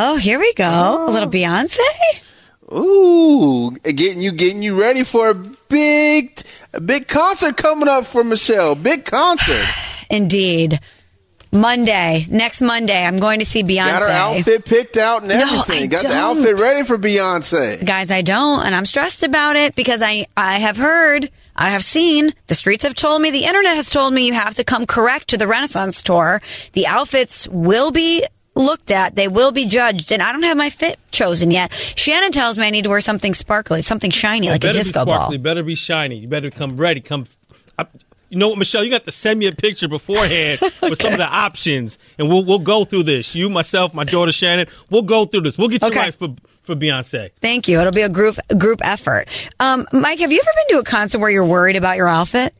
Oh, 0.00 0.16
here 0.16 0.38
we 0.38 0.52
go. 0.54 1.06
A 1.08 1.10
little 1.10 1.28
oh. 1.28 1.32
Beyonce. 1.32 1.78
Ooh, 2.72 3.72
getting 3.82 4.22
you 4.22 4.30
getting 4.30 4.62
you 4.62 4.80
ready 4.80 5.02
for 5.02 5.30
a 5.30 5.34
big 5.34 6.40
a 6.72 6.80
big 6.80 7.08
concert 7.08 7.56
coming 7.56 7.88
up 7.88 8.06
for 8.06 8.22
Michelle. 8.22 8.76
Big 8.76 9.04
concert. 9.04 9.66
Indeed. 10.10 10.78
Monday, 11.50 12.26
next 12.30 12.60
Monday, 12.62 13.04
I'm 13.04 13.16
going 13.16 13.40
to 13.40 13.44
see 13.44 13.64
Beyonce. 13.64 13.86
Got 13.86 14.02
her 14.02 14.08
outfit 14.08 14.64
picked 14.66 14.96
out 14.98 15.22
and 15.22 15.30
No, 15.30 15.62
everything. 15.62 15.82
I 15.82 15.86
Got 15.86 16.02
the 16.02 16.08
don't. 16.10 16.38
outfit 16.38 16.60
ready 16.60 16.84
for 16.86 16.96
Beyonce. 16.96 17.84
Guys, 17.84 18.12
I 18.12 18.22
don't, 18.22 18.64
and 18.66 18.76
I'm 18.76 18.86
stressed 18.86 19.24
about 19.24 19.56
it 19.56 19.74
because 19.74 20.00
I 20.00 20.26
I 20.36 20.58
have 20.58 20.76
heard, 20.76 21.28
I 21.56 21.70
have 21.70 21.82
seen, 21.82 22.34
the 22.46 22.54
streets 22.54 22.84
have 22.84 22.94
told 22.94 23.20
me, 23.20 23.32
the 23.32 23.46
internet 23.46 23.74
has 23.74 23.90
told 23.90 24.14
me 24.14 24.28
you 24.28 24.34
have 24.34 24.54
to 24.56 24.64
come 24.64 24.86
correct 24.86 25.28
to 25.28 25.38
the 25.38 25.48
Renaissance 25.48 26.02
tour. 26.02 26.40
The 26.74 26.86
outfits 26.86 27.48
will 27.48 27.90
be 27.90 28.24
looked 28.58 28.90
at, 28.90 29.14
they 29.14 29.28
will 29.28 29.52
be 29.52 29.66
judged, 29.66 30.12
and 30.12 30.22
I 30.22 30.32
don't 30.32 30.42
have 30.42 30.56
my 30.56 30.68
fit 30.68 30.98
chosen 31.10 31.50
yet. 31.50 31.72
Shannon 31.72 32.32
tells 32.32 32.58
me 32.58 32.66
I 32.66 32.70
need 32.70 32.82
to 32.82 32.90
wear 32.90 33.00
something 33.00 33.32
sparkly, 33.32 33.80
something 33.80 34.10
shiny, 34.10 34.48
like 34.50 34.56
a 34.64 34.66
better 34.68 34.78
disco 34.78 35.04
be 35.04 35.10
ball. 35.10 35.18
sparkly, 35.18 35.38
Better 35.38 35.62
be 35.62 35.74
shiny. 35.74 36.16
You 36.18 36.28
better 36.28 36.50
come 36.50 36.76
ready. 36.76 37.00
Come. 37.00 37.26
I, 37.78 37.86
you 38.28 38.36
know 38.36 38.48
what, 38.48 38.58
Michelle? 38.58 38.84
You 38.84 38.90
got 38.90 39.04
to 39.04 39.12
send 39.12 39.38
me 39.38 39.46
a 39.46 39.52
picture 39.52 39.88
beforehand 39.88 40.58
with 40.82 41.00
some 41.00 41.12
of 41.12 41.18
the 41.18 41.26
options, 41.26 41.98
and 42.18 42.28
we'll 42.28 42.44
we'll 42.44 42.58
go 42.58 42.84
through 42.84 43.04
this. 43.04 43.34
You, 43.34 43.48
myself, 43.48 43.94
my 43.94 44.04
daughter 44.04 44.32
Shannon. 44.32 44.66
We'll 44.90 45.02
go 45.02 45.24
through 45.24 45.42
this. 45.42 45.56
We'll 45.56 45.68
get 45.68 45.80
you 45.80 45.88
Okay. 45.88 45.98
right 46.00 46.14
for 46.14 46.34
for 46.64 46.74
Beyonce. 46.76 47.30
Thank 47.40 47.68
you. 47.68 47.80
It'll 47.80 47.92
be 47.92 48.02
a 48.02 48.08
group 48.10 48.36
group 48.58 48.80
effort. 48.84 49.28
Um, 49.58 49.86
Mike, 49.92 50.18
have 50.18 50.30
you 50.30 50.38
ever 50.42 50.50
been 50.66 50.76
to 50.76 50.80
a 50.80 50.84
concert 50.84 51.20
where 51.20 51.30
you're 51.30 51.46
worried 51.46 51.76
about 51.76 51.96
your 51.96 52.08
outfit? 52.08 52.52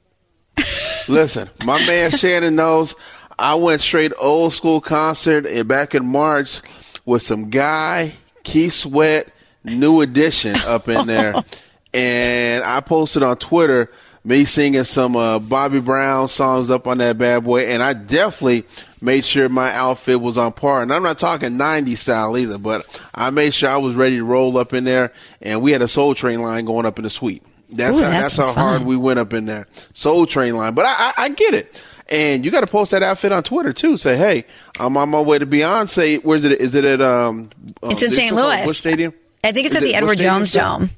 Listen, 1.08 1.48
my 1.64 1.78
man 1.86 2.10
Shannon 2.12 2.56
knows 2.56 2.94
I 3.38 3.54
went 3.54 3.80
straight 3.80 4.12
old 4.20 4.52
school 4.52 4.80
concert 4.80 5.46
and 5.46 5.68
back 5.68 5.94
in 5.94 6.04
March 6.06 6.60
with 7.04 7.22
some 7.22 7.50
guy, 7.50 8.12
Keith 8.42 8.72
Sweat, 8.72 9.28
new 9.64 10.00
edition 10.00 10.56
up 10.66 10.88
in 10.88 11.06
there. 11.06 11.34
and 11.94 12.64
I 12.64 12.80
posted 12.80 13.22
on 13.22 13.36
Twitter 13.36 13.90
me 14.24 14.44
singing 14.44 14.84
some 14.84 15.16
uh, 15.16 15.38
Bobby 15.38 15.80
Brown 15.80 16.28
songs 16.28 16.70
up 16.70 16.86
on 16.86 16.98
that 16.98 17.16
bad 17.16 17.44
boy. 17.44 17.66
And 17.66 17.82
I 17.82 17.94
definitely 17.94 18.64
made 19.00 19.24
sure 19.24 19.48
my 19.48 19.72
outfit 19.72 20.20
was 20.20 20.36
on 20.36 20.52
par. 20.52 20.82
And 20.82 20.92
I'm 20.92 21.02
not 21.02 21.18
talking 21.18 21.52
90s 21.52 21.98
style 21.98 22.36
either, 22.36 22.58
but 22.58 22.86
I 23.14 23.30
made 23.30 23.54
sure 23.54 23.70
I 23.70 23.76
was 23.78 23.94
ready 23.94 24.16
to 24.16 24.24
roll 24.24 24.58
up 24.58 24.74
in 24.74 24.84
there. 24.84 25.12
And 25.40 25.62
we 25.62 25.72
had 25.72 25.82
a 25.82 25.88
Soul 25.88 26.14
Train 26.14 26.42
line 26.42 26.64
going 26.64 26.86
up 26.86 26.98
in 26.98 27.04
the 27.04 27.10
suite. 27.10 27.42
That's 27.70 27.96
Ooh, 27.96 28.02
how, 28.02 28.10
that 28.10 28.20
that's 28.20 28.36
how 28.36 28.52
hard 28.52 28.78
fun. 28.78 28.86
we 28.86 28.96
went 28.96 29.18
up 29.18 29.32
in 29.32 29.46
there. 29.46 29.66
Soul 29.92 30.26
Train 30.26 30.56
line. 30.56 30.74
But 30.74 30.86
I, 30.86 30.94
I, 30.98 31.12
I 31.16 31.28
get 31.30 31.54
it. 31.54 31.80
And 32.10 32.44
you 32.44 32.50
got 32.50 32.60
to 32.62 32.66
post 32.66 32.92
that 32.92 33.02
outfit 33.02 33.32
on 33.32 33.42
Twitter 33.42 33.72
too. 33.72 33.96
Say, 33.98 34.16
hey, 34.16 34.44
I'm 34.80 34.96
on 34.96 35.10
my 35.10 35.20
way 35.20 35.38
to 35.38 35.46
Beyonce. 35.46 36.24
Where's 36.24 36.44
it? 36.44 36.60
Is 36.60 36.74
it 36.74 36.84
at? 36.84 37.00
Um, 37.02 37.50
It's 37.82 38.02
um, 38.02 38.08
in 38.08 38.14
St. 38.14 38.34
Louis. 38.34 38.66
Busch 38.66 38.78
Stadium. 38.78 39.12
I 39.44 39.52
think 39.52 39.66
it's 39.66 39.74
Is 39.74 39.82
at 39.82 39.84
the 39.84 39.92
it 39.94 39.96
Edward 39.96 40.18
Jones? 40.18 40.52
Dome. 40.52 40.90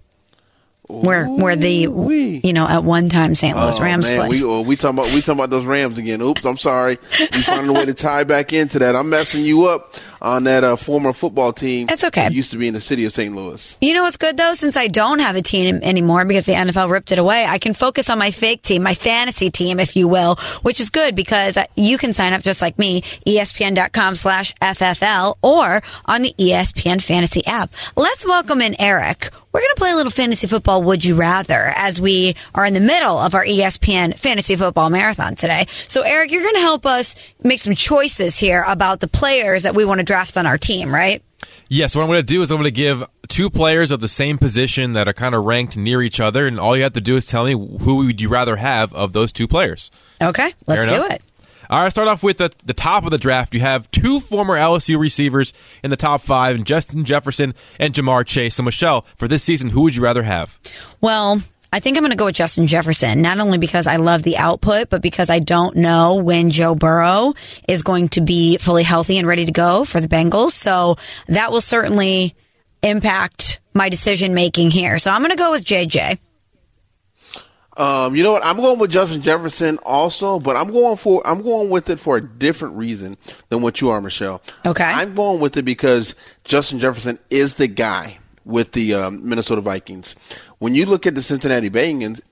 Where 0.88 1.27
where 1.29 1.55
the 1.55 2.40
you 2.42 2.53
know 2.53 2.66
at 2.66 2.83
one 2.83 3.09
time 3.09 3.37
St. 3.37 3.57
Louis 3.57 3.79
Oh, 3.79 3.83
Rams 3.83 4.09
man, 4.09 4.18
played. 4.18 4.31
we 4.33 4.42
oh, 4.42 4.62
we 4.62 4.75
talking 4.75 4.99
about 4.99 5.12
we 5.14 5.20
talking 5.20 5.35
about 5.35 5.51
those 5.51 5.64
Rams 5.64 5.99
again. 5.99 6.20
Oops, 6.20 6.44
I'm 6.44 6.57
sorry. 6.57 6.99
We 7.20 7.27
finding 7.42 7.68
a 7.68 7.73
way 7.73 7.85
to 7.85 7.94
tie 7.94 8.25
back 8.25 8.53
into 8.53 8.81
that. 8.81 8.96
I'm 8.96 9.09
messing 9.09 9.44
you 9.44 9.66
up 9.66 9.94
on 10.20 10.44
that 10.44 10.64
uh, 10.64 10.76
former 10.76 11.12
football 11.12 11.52
team. 11.52 11.87
That's 11.87 12.04
okay. 12.04 12.24
that 12.24 12.33
used 12.33 12.50
to 12.52 12.59
be 12.59 12.68
in 12.68 12.74
the 12.74 12.80
city 12.80 13.04
of 13.04 13.12
St. 13.12 13.35
Louis. 13.35 13.76
You 13.80 13.94
know 13.94 14.04
what's 14.04 14.16
good 14.16 14.37
though? 14.37 14.52
Since 14.52 14.76
I 14.76 14.87
don't 14.87 15.20
have 15.20 15.37
a 15.37 15.42
team 15.42 15.80
anymore 15.83 16.24
because 16.24 16.44
the 16.44 16.52
NFL 16.52 16.90
ripped 16.90 17.12
it 17.12 17.18
away, 17.18 17.44
I 17.46 17.59
can 17.59 17.74
focus 17.74 18.11
on 18.11 18.18
my 18.18 18.30
fake 18.30 18.62
team, 18.62 18.83
my 18.83 18.94
fantasy 18.94 19.50
team, 19.50 19.80
if 19.80 19.96
you 19.96 20.09
will, 20.09 20.37
which 20.62 20.80
is 20.80 20.90
good 20.90 21.14
because 21.14 21.59
you 21.76 21.98
can 21.98 22.12
sign 22.12 22.33
up 22.33 22.42
just 22.42 22.62
like 22.62 22.78
me, 22.78 23.02
ESPN.com 23.26 24.14
slash 24.14 24.54
FFL 24.56 25.37
or 25.42 25.83
on 26.04 26.22
the 26.22 26.35
ESPN 26.38 27.02
fantasy 27.02 27.46
app. 27.46 27.72
Let's 27.96 28.26
welcome 28.26 28.61
in 28.61 28.80
Eric. 28.80 29.30
We're 29.52 29.61
going 29.61 29.74
to 29.74 29.80
play 29.80 29.90
a 29.90 29.96
little 29.96 30.12
fantasy 30.12 30.46
football 30.46 30.85
would 30.85 31.04
you 31.04 31.16
rather 31.16 31.72
as 31.74 32.00
we 32.00 32.37
are 32.54 32.64
in 32.64 32.72
the 32.72 32.80
middle 32.80 33.18
of 33.18 33.35
our 33.35 33.44
ESPN 33.44 34.16
fantasy 34.16 34.54
football 34.54 34.90
marathon 34.90 35.35
today. 35.35 35.66
So 35.88 36.02
Eric, 36.02 36.30
you're 36.30 36.42
going 36.42 36.54
to 36.54 36.61
help 36.61 36.87
us 36.87 37.16
make 37.42 37.59
some 37.59 37.74
choices 37.74 38.37
here 38.37 38.64
about 38.66 39.00
the 39.00 39.09
players 39.09 39.64
that 39.64 39.74
we 39.74 39.85
want 39.85 39.98
to 39.98 40.04
draft 40.11 40.37
on 40.37 40.44
our 40.44 40.59
team, 40.59 40.92
right? 40.92 41.23
Yes, 41.68 41.94
what 41.94 42.03
I'm 42.03 42.09
going 42.09 42.18
to 42.18 42.25
do 42.25 42.42
is 42.42 42.51
I'm 42.51 42.57
going 42.57 42.64
to 42.64 42.73
give 42.73 43.07
two 43.29 43.49
players 43.49 43.92
of 43.92 44.01
the 44.01 44.09
same 44.09 44.38
position 44.38 44.94
that 44.94 45.07
are 45.07 45.12
kind 45.12 45.37
of 45.37 45.44
ranked 45.44 45.77
near 45.77 46.03
each 46.03 46.18
other, 46.18 46.49
and 46.49 46.59
all 46.59 46.77
you 46.77 46.83
have 46.83 46.94
to 46.94 47.01
do 47.01 47.16
is 47.16 47.27
tell 47.27 47.44
me 47.44 47.53
who 47.53 48.05
would 48.07 48.20
you 48.20 48.29
rather 48.29 48.57
have 48.57 48.92
of 48.92 49.12
those 49.12 49.33
two 49.33 49.46
players. 49.46 49.92
Okay, 50.20 50.53
let's 50.66 50.90
do 50.90 51.05
it. 51.05 51.23
All 51.70 51.81
right, 51.81 51.90
start 51.92 52.09
off 52.09 52.25
with 52.25 52.38
the, 52.38 52.51
the 52.64 52.75
top 52.75 53.05
of 53.05 53.12
the 53.12 53.18
draft. 53.18 53.55
You 53.55 53.61
have 53.61 53.88
two 53.92 54.18
former 54.18 54.57
LSU 54.57 54.99
receivers 54.99 55.53
in 55.85 55.90
the 55.90 55.96
top 55.96 56.23
five, 56.23 56.57
and 56.57 56.66
Justin 56.66 57.05
Jefferson 57.05 57.55
and 57.79 57.94
Ja'Marr 57.94 58.27
Chase. 58.27 58.57
So, 58.57 58.64
Michelle, 58.64 59.07
for 59.16 59.29
this 59.29 59.44
season, 59.44 59.70
who 59.70 59.83
would 59.83 59.94
you 59.94 60.03
rather 60.03 60.25
have? 60.25 60.59
Well, 61.01 61.40
I 61.72 61.78
think 61.80 61.96
I'm 61.96 62.02
going 62.02 62.11
to 62.11 62.16
go 62.16 62.24
with 62.24 62.35
Justin 62.35 62.66
Jefferson, 62.66 63.22
not 63.22 63.38
only 63.38 63.59
because 63.59 63.87
I 63.87 63.96
love 63.96 64.22
the 64.22 64.37
output, 64.37 64.90
but 64.90 65.02
because 65.02 65.30
I 65.30 65.38
don't 65.38 65.76
know 65.76 66.16
when 66.16 66.50
Joe 66.50 66.74
Burrow 66.74 67.35
is 67.68 67.83
going 67.83 68.09
to 68.11 68.20
be 68.20 68.56
fully 68.56 68.83
healthy 68.83 69.18
and 69.18 69.28
ready 69.28 69.44
to 69.46 69.52
go 69.52 69.85
for 69.85 70.00
the 70.00 70.09
Bengals. 70.09 70.50
So 70.50 70.96
that 71.28 71.52
will 71.52 71.61
certainly 71.61 72.35
impact 72.83 73.61
my 73.72 73.88
decision 73.88 74.35
making 74.35 74.72
here. 74.72 74.98
So 74.98 75.11
I'm 75.12 75.20
going 75.20 75.30
to 75.30 75.37
go 75.37 75.52
with 75.52 75.64
JJ. 75.64 76.18
Um, 77.76 78.16
you 78.16 78.24
know 78.24 78.33
what? 78.33 78.44
I'm 78.44 78.56
going 78.56 78.78
with 78.78 78.90
Justin 78.90 79.22
Jefferson 79.22 79.78
also, 79.85 80.38
but 80.38 80.56
I'm 80.56 80.70
going 80.70 80.96
for 80.96 81.26
I'm 81.26 81.40
going 81.40 81.70
with 81.70 81.88
it 81.88 81.98
for 81.98 82.16
a 82.16 82.20
different 82.20 82.76
reason 82.76 83.16
than 83.48 83.62
what 83.62 83.80
you 83.80 83.88
are, 83.90 84.00
Michelle. 84.00 84.42
Okay. 84.66 84.85
I'm 84.85 85.14
going 85.14 85.40
with 85.40 85.56
it 85.56 85.62
because 85.62 86.14
Justin 86.44 86.78
Jefferson 86.78 87.18
is 87.30 87.54
the 87.54 87.68
guy 87.68 88.18
with 88.44 88.72
the 88.72 88.94
um, 88.94 89.29
Minnesota 89.29 89.61
Vikings. 89.61 90.14
When 90.59 90.74
you 90.74 90.87
look 90.87 91.07
at 91.07 91.14
the 91.14 91.22
Cincinnati 91.22 91.70
Bengals, 91.70 92.22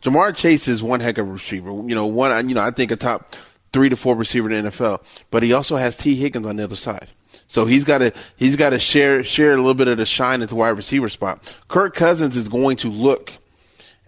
Ja'Marr 0.00 0.34
Chase 0.36 0.68
is 0.68 0.82
one 0.82 1.00
heck 1.00 1.18
of 1.18 1.28
a 1.28 1.32
receiver. 1.32 1.70
You 1.70 1.94
know, 1.94 2.06
one 2.06 2.48
you 2.48 2.54
know 2.54 2.62
I 2.62 2.70
think 2.70 2.90
a 2.90 2.96
top 2.96 3.34
three 3.72 3.88
to 3.88 3.96
four 3.96 4.14
receiver 4.16 4.50
in 4.50 4.64
the 4.64 4.70
NFL, 4.70 5.02
but 5.30 5.42
he 5.42 5.52
also 5.52 5.76
has 5.76 5.96
Tee 5.96 6.14
Higgins 6.14 6.46
on 6.46 6.56
the 6.56 6.64
other 6.64 6.76
side. 6.76 7.08
So 7.48 7.64
he's 7.64 7.84
got 7.84 7.98
to 7.98 8.12
he's 8.36 8.56
got 8.56 8.70
to 8.70 8.78
share 8.78 9.22
share 9.22 9.52
a 9.52 9.56
little 9.56 9.74
bit 9.74 9.88
of 9.88 9.98
the 9.98 10.06
shine 10.06 10.42
at 10.42 10.48
the 10.48 10.54
wide 10.54 10.70
receiver 10.70 11.08
spot. 11.08 11.56
Kirk 11.68 11.94
Cousins 11.94 12.36
is 12.36 12.48
going 12.48 12.76
to 12.78 12.88
look 12.88 13.32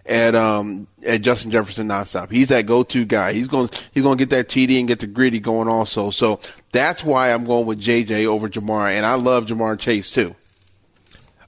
at 0.05 0.35
um 0.35 0.87
at 1.05 1.21
Justin 1.21 1.51
Jefferson 1.51 1.87
nonstop. 1.87 2.31
He's 2.31 2.49
that 2.49 2.65
go 2.65 2.83
to 2.83 3.05
guy. 3.05 3.33
He's 3.33 3.47
going 3.47 3.69
he's 3.93 4.03
going 4.03 4.17
to 4.17 4.25
get 4.25 4.31
that 4.31 4.49
TD 4.49 4.79
and 4.79 4.87
get 4.87 4.99
the 4.99 5.07
Griddy 5.07 5.39
going 5.39 5.67
also. 5.67 6.09
So 6.09 6.41
that's 6.71 7.03
why 7.03 7.31
I'm 7.31 7.45
going 7.45 7.65
with 7.65 7.79
JJ 7.81 8.25
over 8.25 8.49
Ja'Marr, 8.49 8.91
and 8.93 9.05
I 9.05 9.13
love 9.15 9.45
Ja'Marr 9.45 9.79
Chase 9.79 10.11
too. 10.11 10.35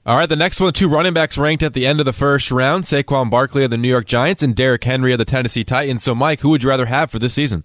All 0.04 0.16
right, 0.16 0.28
the 0.28 0.34
next 0.34 0.58
one, 0.58 0.72
two 0.72 0.88
running 0.88 1.14
backs 1.14 1.38
ranked 1.38 1.62
at 1.62 1.74
the 1.74 1.86
end 1.86 2.00
of 2.00 2.06
the 2.06 2.12
first 2.12 2.50
round 2.50 2.84
Saquon 2.84 3.30
Barkley 3.30 3.62
of 3.62 3.70
the 3.70 3.78
New 3.78 3.88
York 3.88 4.04
Giants 4.04 4.42
and 4.42 4.52
Derrick 4.52 4.82
Henry 4.82 5.12
of 5.12 5.18
the 5.18 5.24
Tennessee 5.24 5.62
Titans. 5.62 6.02
So, 6.02 6.12
Mike, 6.12 6.40
who 6.40 6.48
would 6.48 6.64
you 6.64 6.70
rather 6.70 6.86
have 6.86 7.12
for 7.12 7.20
this 7.20 7.34
season? 7.34 7.62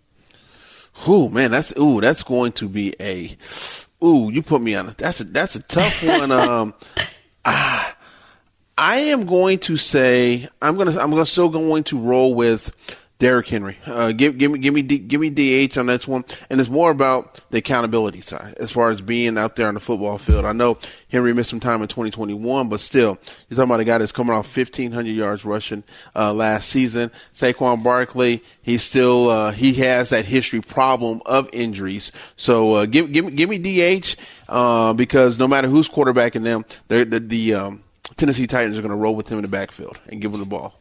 Ooh 1.07 1.29
man, 1.29 1.49
that's 1.49 1.75
ooh 1.79 1.99
that's 1.99 2.21
going 2.21 2.51
to 2.53 2.69
be 2.69 2.93
a 2.99 3.35
ooh 4.03 4.31
you 4.31 4.43
put 4.43 4.61
me 4.61 4.75
on 4.75 4.89
a, 4.89 4.91
that's 4.91 5.19
a 5.19 5.23
that's 5.23 5.55
a 5.55 5.63
tough 5.63 6.05
one. 6.05 6.31
Um, 6.31 6.73
ah, 7.45 7.95
I 8.77 8.97
am 8.99 9.25
going 9.25 9.57
to 9.59 9.77
say 9.77 10.47
I'm 10.61 10.77
gonna 10.77 10.97
I'm 10.99 11.09
gonna 11.09 11.25
still 11.25 11.49
going 11.49 11.85
to 11.85 11.99
roll 11.99 12.35
with 12.35 12.71
Derrick 13.19 13.47
Henry. 13.47 13.77
Uh, 13.85 14.11
give 14.11 14.37
give 14.37 14.51
me 14.51 14.59
give 14.59 14.73
me 14.73 14.83
D, 14.83 14.99
give 14.99 15.19
me 15.19 15.29
DH 15.31 15.75
on 15.77 15.87
this 15.87 16.07
one, 16.07 16.23
and 16.51 16.59
it's 16.59 16.69
more 16.69 16.91
about 16.91 17.41
the 17.49 17.57
accountability 17.57 18.21
side 18.21 18.53
as 18.59 18.69
far 18.69 18.91
as 18.91 19.01
being 19.01 19.39
out 19.39 19.55
there 19.55 19.67
on 19.67 19.73
the 19.73 19.79
football 19.79 20.19
field. 20.19 20.45
I 20.45 20.51
know 20.51 20.77
Henry 21.09 21.33
missed 21.33 21.49
some 21.49 21.59
time 21.59 21.81
in 21.81 21.87
2021, 21.87 22.69
but 22.69 22.79
still, 22.79 23.17
you're 23.49 23.55
talking 23.55 23.63
about 23.71 23.79
a 23.79 23.85
guy 23.85 23.97
that's 23.97 24.11
coming 24.11 24.35
off 24.35 24.55
1,500 24.55 25.09
yards 25.09 25.45
rushing 25.45 25.83
uh, 26.15 26.31
last 26.31 26.69
season. 26.69 27.09
Saquon 27.33 27.83
Barkley, 27.83 28.43
he's 28.61 28.83
still 28.83 29.31
uh, 29.31 29.51
he 29.51 29.73
has 29.73 30.11
that 30.11 30.25
history 30.25 30.61
problem 30.61 31.23
of 31.25 31.49
injuries. 31.53 32.11
So 32.35 32.73
uh, 32.73 32.85
give 32.85 33.11
give 33.11 33.25
me 33.25 33.31
give 33.31 33.49
me 33.49 33.57
DH 33.57 34.15
uh, 34.47 34.93
because 34.93 35.39
no 35.39 35.47
matter 35.47 35.67
who's 35.67 35.89
quarterbacking 35.89 36.43
them, 36.43 36.65
the 36.87 37.03
the 37.03 37.55
um, 37.55 37.83
Tennessee 38.15 38.45
Titans 38.45 38.77
are 38.77 38.81
going 38.81 38.91
to 38.91 38.95
roll 38.95 39.15
with 39.15 39.27
him 39.27 39.39
in 39.39 39.41
the 39.41 39.47
backfield 39.47 39.99
and 40.07 40.21
give 40.21 40.33
him 40.33 40.39
the 40.39 40.45
ball. 40.45 40.76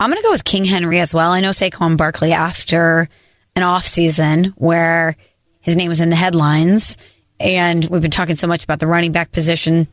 I'm 0.00 0.10
going 0.10 0.20
to 0.20 0.26
go 0.26 0.32
with 0.32 0.44
King 0.44 0.64
Henry 0.64 1.00
as 1.00 1.14
well. 1.14 1.32
I 1.32 1.40
know 1.40 1.50
Saquon 1.50 1.96
Barkley 1.96 2.32
after 2.32 3.08
an 3.54 3.62
off 3.62 3.84
season 3.84 4.46
where 4.56 5.16
his 5.60 5.76
name 5.76 5.88
was 5.88 6.00
in 6.00 6.10
the 6.10 6.16
headlines, 6.16 6.96
and 7.38 7.84
we've 7.84 8.02
been 8.02 8.10
talking 8.10 8.36
so 8.36 8.46
much 8.46 8.64
about 8.64 8.80
the 8.80 8.86
running 8.86 9.12
back 9.12 9.32
position 9.32 9.88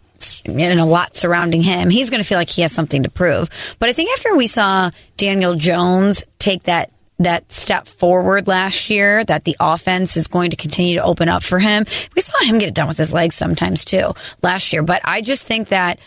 and 0.45 0.79
a 0.79 0.85
lot 0.85 1.15
surrounding 1.15 1.61
him. 1.61 1.89
He's 1.89 2.09
going 2.09 2.21
to 2.21 2.27
feel 2.27 2.37
like 2.37 2.49
he 2.49 2.61
has 2.61 2.71
something 2.71 3.03
to 3.03 3.09
prove. 3.09 3.75
But 3.79 3.89
I 3.89 3.93
think 3.93 4.11
after 4.11 4.35
we 4.35 4.47
saw 4.47 4.91
Daniel 5.17 5.55
Jones 5.55 6.23
take 6.39 6.63
that 6.63 6.91
that 7.19 7.51
step 7.51 7.85
forward 7.85 8.47
last 8.47 8.89
year, 8.89 9.23
that 9.25 9.43
the 9.43 9.55
offense 9.59 10.17
is 10.17 10.27
going 10.27 10.49
to 10.49 10.57
continue 10.57 10.95
to 10.95 11.03
open 11.03 11.29
up 11.29 11.43
for 11.43 11.59
him. 11.59 11.85
We 12.15 12.21
saw 12.21 12.43
him 12.43 12.57
get 12.57 12.69
it 12.69 12.73
done 12.73 12.87
with 12.87 12.97
his 12.97 13.13
legs 13.13 13.35
sometimes 13.35 13.85
too 13.85 14.13
last 14.41 14.73
year. 14.73 14.81
But 14.81 15.01
I 15.05 15.21
just 15.21 15.45
think 15.45 15.69
that 15.69 15.99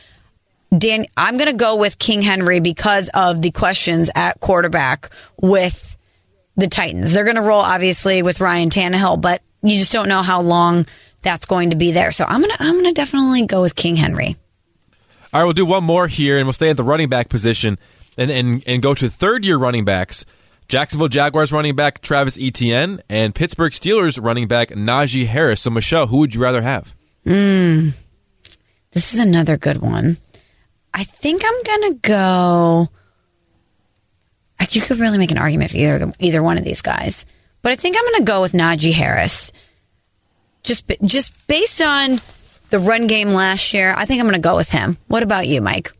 Dan, 0.76 1.06
I'm 1.16 1.36
going 1.36 1.50
to 1.50 1.56
go 1.56 1.76
with 1.76 1.98
King 1.98 2.22
Henry 2.22 2.60
because 2.60 3.10
of 3.12 3.42
the 3.42 3.50
questions 3.50 4.10
at 4.14 4.40
quarterback 4.40 5.10
with 5.40 5.96
the 6.56 6.66
Titans. 6.66 7.12
They're 7.12 7.24
going 7.24 7.36
to 7.36 7.42
roll 7.42 7.60
obviously 7.60 8.22
with 8.22 8.40
Ryan 8.40 8.70
Tannehill, 8.70 9.20
but 9.20 9.42
you 9.62 9.78
just 9.78 9.92
don't 9.92 10.08
know 10.08 10.22
how 10.22 10.40
long 10.40 10.86
that's 11.22 11.46
going 11.46 11.70
to 11.70 11.76
be 11.76 11.92
there. 11.92 12.12
So 12.12 12.24
I'm 12.26 12.40
going 12.40 12.52
to 12.52 12.62
I'm 12.62 12.74
going 12.74 12.84
to 12.86 12.92
definitely 12.92 13.46
go 13.46 13.60
with 13.60 13.74
King 13.74 13.96
Henry. 13.96 14.36
All 15.32 15.40
right, 15.40 15.44
we'll 15.44 15.52
do 15.52 15.66
one 15.66 15.82
more 15.82 16.06
here, 16.06 16.38
and 16.38 16.46
we'll 16.46 16.52
stay 16.52 16.70
at 16.70 16.76
the 16.76 16.84
running 16.84 17.08
back 17.08 17.28
position 17.28 17.76
and, 18.16 18.30
and, 18.30 18.62
and 18.66 18.80
go 18.80 18.94
to 18.94 19.08
third 19.08 19.44
year 19.44 19.56
running 19.56 19.84
backs. 19.84 20.24
Jacksonville 20.68 21.08
Jaguars 21.08 21.52
running 21.52 21.76
back 21.76 22.00
Travis 22.00 22.38
Etienne 22.40 23.02
and 23.08 23.34
Pittsburgh 23.34 23.72
Steelers 23.72 24.22
running 24.22 24.48
back 24.48 24.70
Najee 24.70 25.26
Harris. 25.26 25.60
So, 25.60 25.70
Michelle, 25.70 26.06
who 26.06 26.18
would 26.18 26.34
you 26.34 26.40
rather 26.40 26.62
have? 26.62 26.94
Mm. 27.26 27.94
This 28.92 29.12
is 29.12 29.20
another 29.20 29.56
good 29.56 29.78
one. 29.78 30.18
I 30.94 31.02
think 31.02 31.42
I'm 31.44 31.62
gonna 31.64 31.94
go. 31.94 32.88
Like 34.60 34.76
you 34.76 34.80
could 34.80 34.98
really 34.98 35.18
make 35.18 35.32
an 35.32 35.38
argument 35.38 35.72
for 35.72 35.76
either 35.76 36.12
either 36.20 36.42
one 36.42 36.56
of 36.56 36.64
these 36.64 36.80
guys, 36.80 37.26
but 37.62 37.72
I 37.72 37.76
think 37.76 37.96
I'm 37.98 38.12
gonna 38.12 38.24
go 38.24 38.40
with 38.40 38.52
Najee 38.52 38.94
Harris. 38.94 39.50
Just 40.62 40.90
just 41.02 41.46
based 41.48 41.80
on 41.80 42.20
the 42.70 42.78
run 42.78 43.08
game 43.08 43.30
last 43.30 43.74
year, 43.74 43.92
I 43.96 44.06
think 44.06 44.20
I'm 44.20 44.26
gonna 44.26 44.38
go 44.38 44.54
with 44.54 44.70
him. 44.70 44.96
What 45.08 45.24
about 45.24 45.48
you, 45.48 45.60
Mike? 45.60 45.92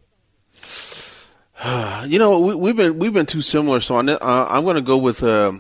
you 2.07 2.19
know, 2.21 2.39
we, 2.39 2.55
we've 2.55 2.77
been 2.77 2.99
we've 2.99 3.13
been 3.13 3.27
too 3.27 3.41
similar. 3.41 3.81
So 3.81 3.97
on, 3.97 4.09
uh, 4.09 4.19
I'm 4.23 4.65
to 4.65 4.81
go 4.81 4.97
with 4.97 5.25
uh, 5.25 5.53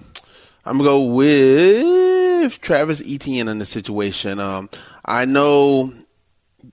I'm 0.64 0.78
to 0.78 0.84
go 0.84 1.04
with 1.06 2.60
Travis 2.60 3.02
Etienne 3.04 3.48
in 3.48 3.58
this 3.58 3.70
situation. 3.70 4.38
Um, 4.38 4.70
I 5.04 5.24
know 5.24 5.92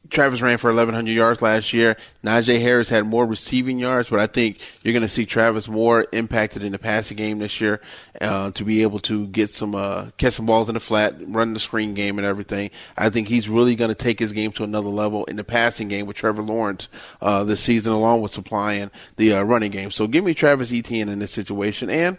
Travis 0.09 0.41
ran 0.41 0.57
for 0.57 0.69
1,100 0.69 1.11
yards 1.11 1.41
last 1.41 1.73
year. 1.73 1.95
Najee 2.23 2.61
Harris 2.61 2.89
had 2.89 3.05
more 3.05 3.25
receiving 3.25 3.79
yards, 3.79 4.09
but 4.09 4.19
I 4.19 4.27
think 4.27 4.59
you're 4.83 4.93
going 4.93 5.01
to 5.03 5.09
see 5.09 5.25
Travis 5.25 5.67
more 5.67 6.05
impacted 6.11 6.63
in 6.63 6.71
the 6.71 6.79
passing 6.79 7.17
game 7.17 7.39
this 7.39 7.61
year 7.61 7.81
uh, 8.19 8.51
to 8.51 8.63
be 8.63 8.81
able 8.81 8.99
to 8.99 9.27
get 9.27 9.51
some 9.51 9.75
uh, 9.75 10.09
catch 10.17 10.33
some 10.33 10.45
balls 10.45 10.69
in 10.69 10.73
the 10.73 10.79
flat, 10.79 11.15
run 11.27 11.53
the 11.53 11.59
screen 11.59 11.93
game, 11.93 12.19
and 12.19 12.25
everything. 12.25 12.69
I 12.97 13.09
think 13.09 13.27
he's 13.27 13.49
really 13.49 13.75
going 13.75 13.89
to 13.89 13.95
take 13.95 14.19
his 14.19 14.31
game 14.31 14.51
to 14.53 14.63
another 14.63 14.89
level 14.89 15.25
in 15.25 15.35
the 15.35 15.43
passing 15.43 15.87
game 15.87 16.05
with 16.05 16.17
Trevor 16.17 16.41
Lawrence 16.41 16.89
uh, 17.21 17.43
this 17.43 17.61
season, 17.61 17.93
along 17.93 18.21
with 18.21 18.33
supplying 18.33 18.91
the 19.17 19.33
uh, 19.33 19.43
running 19.43 19.71
game. 19.71 19.91
So 19.91 20.07
give 20.07 20.23
me 20.23 20.33
Travis 20.33 20.73
Etienne 20.73 21.09
in 21.09 21.19
this 21.19 21.31
situation, 21.31 21.89
and 21.89 22.17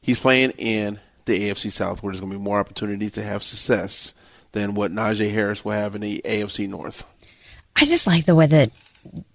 he's 0.00 0.20
playing 0.20 0.50
in 0.52 1.00
the 1.24 1.50
AFC 1.50 1.72
South, 1.72 2.02
where 2.02 2.12
there's 2.12 2.20
going 2.20 2.32
to 2.32 2.38
be 2.38 2.44
more 2.44 2.58
opportunities 2.58 3.12
to 3.12 3.22
have 3.22 3.42
success 3.42 4.14
than 4.54 4.74
what 4.74 4.90
Najee 4.90 5.30
Harris 5.30 5.64
will 5.64 5.72
have 5.72 5.94
in 5.94 6.00
the 6.00 6.22
AFC 6.24 6.66
North. 6.68 7.04
I 7.76 7.84
just 7.84 8.06
like 8.06 8.24
the 8.24 8.34
way 8.34 8.46
that 8.46 8.70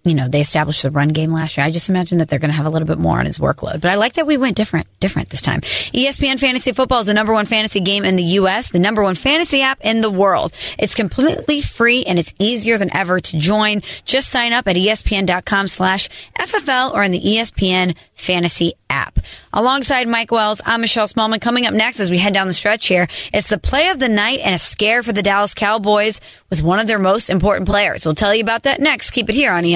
you 0.06 0.14
know, 0.14 0.30
they 0.30 0.40
established 0.40 0.84
the 0.84 0.92
run 0.92 1.10
game 1.10 1.34
last 1.34 1.58
year. 1.58 1.66
I 1.66 1.72
just 1.72 1.90
imagine 1.90 2.20
that 2.20 2.30
they're 2.30 2.40
going 2.40 2.52
to 2.52 2.56
have 2.56 2.66
a 2.66 2.70
little 2.70 2.88
bit 2.88 2.98
more 2.98 3.20
on 3.20 3.26
his 3.26 3.38
workload. 3.38 3.82
But 3.82 3.92
I 3.92 3.96
like 3.96 4.14
that 4.14 4.26
we 4.26 4.38
went 4.38 4.56
different, 4.56 4.88
different 5.00 5.30
this 5.30 5.42
time. 5.42 5.60
ESPN 5.62 6.40
Fantasy 6.40 6.72
Football 6.72 7.02
is 7.02 7.06
the 7.06 7.14
number 7.14 7.34
one 7.34 7.46
fantasy 7.46 7.82
game 7.82 8.06
in 8.06 8.16
the 8.16 8.24
U.S., 8.24 8.72
the 8.72 8.80
number 8.80 9.04
one 9.04 9.16
fantasy 9.16 9.62
app 9.62 9.80
in 9.82 10.00
the 10.02 10.10
world. 10.10 10.54
It's 10.78 10.96
completely 10.96 11.62
free 11.62 12.06
and 12.06 12.18
it's 12.18 12.34
easier 12.40 12.78
than 12.78 12.96
ever 12.96 13.20
to 13.20 13.40
join. 13.40 13.82
Just 14.06 14.30
sign 14.30 14.54
up 14.54 14.68
at 14.68 14.78
ESPN.com 14.78 15.68
slash 15.68 16.10
FFL 16.40 16.94
or 16.94 17.04
in 17.04 17.12
the 17.12 17.22
ESPN 17.22 17.96
Fantasy 18.14 18.74
app. 18.90 19.20
Alongside 19.54 20.08
Mike 20.08 20.32
Wells, 20.32 20.62
I'm 20.66 20.82
Michelle 20.82 21.08
Smallmon. 21.08 21.42
Coming 21.42 21.66
up 21.66 21.74
next 21.74 22.00
as 22.00 22.10
we 22.10 22.18
head 22.18 22.34
down 22.34 22.48
the 22.48 22.54
stretch 22.54 22.88
here, 22.88 23.08
it's 23.34 23.50
the 23.50 23.58
play 23.58 23.90
of 23.90 24.00
the 24.00 24.10
night 24.10 24.40
and 24.44 24.56
a 24.56 24.60
scare 24.60 25.04
for 25.04 25.12
the 25.12 25.22
Dallas 25.22 25.54
Cowboys 25.54 26.22
with 26.50 26.64
one 26.64 26.80
of 26.80 26.88
their 26.88 27.00
most 27.00 27.30
important 27.30 27.68
players. 27.68 28.06
We'll 28.06 28.16
tell 28.16 28.34
you 28.34 28.42
about 28.42 28.64
that 28.64 28.80
next. 28.80 29.12
Keep 29.12 29.30
it 29.30 29.36
here 29.36 29.52
on 29.52 29.66
E 29.66 29.76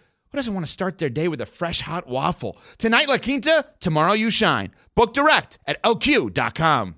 who 0.31 0.37
doesn't 0.37 0.53
want 0.53 0.65
to 0.65 0.71
start 0.71 0.97
their 0.97 1.09
day 1.09 1.27
with 1.27 1.41
a 1.41 1.45
fresh 1.45 1.81
hot 1.81 2.07
waffle? 2.07 2.57
Tonight, 2.77 3.07
La 3.09 3.17
Quinta, 3.17 3.65
tomorrow, 3.79 4.13
you 4.13 4.29
shine. 4.29 4.71
Book 4.95 5.13
direct 5.13 5.59
at 5.67 5.81
lq.com. 5.83 6.95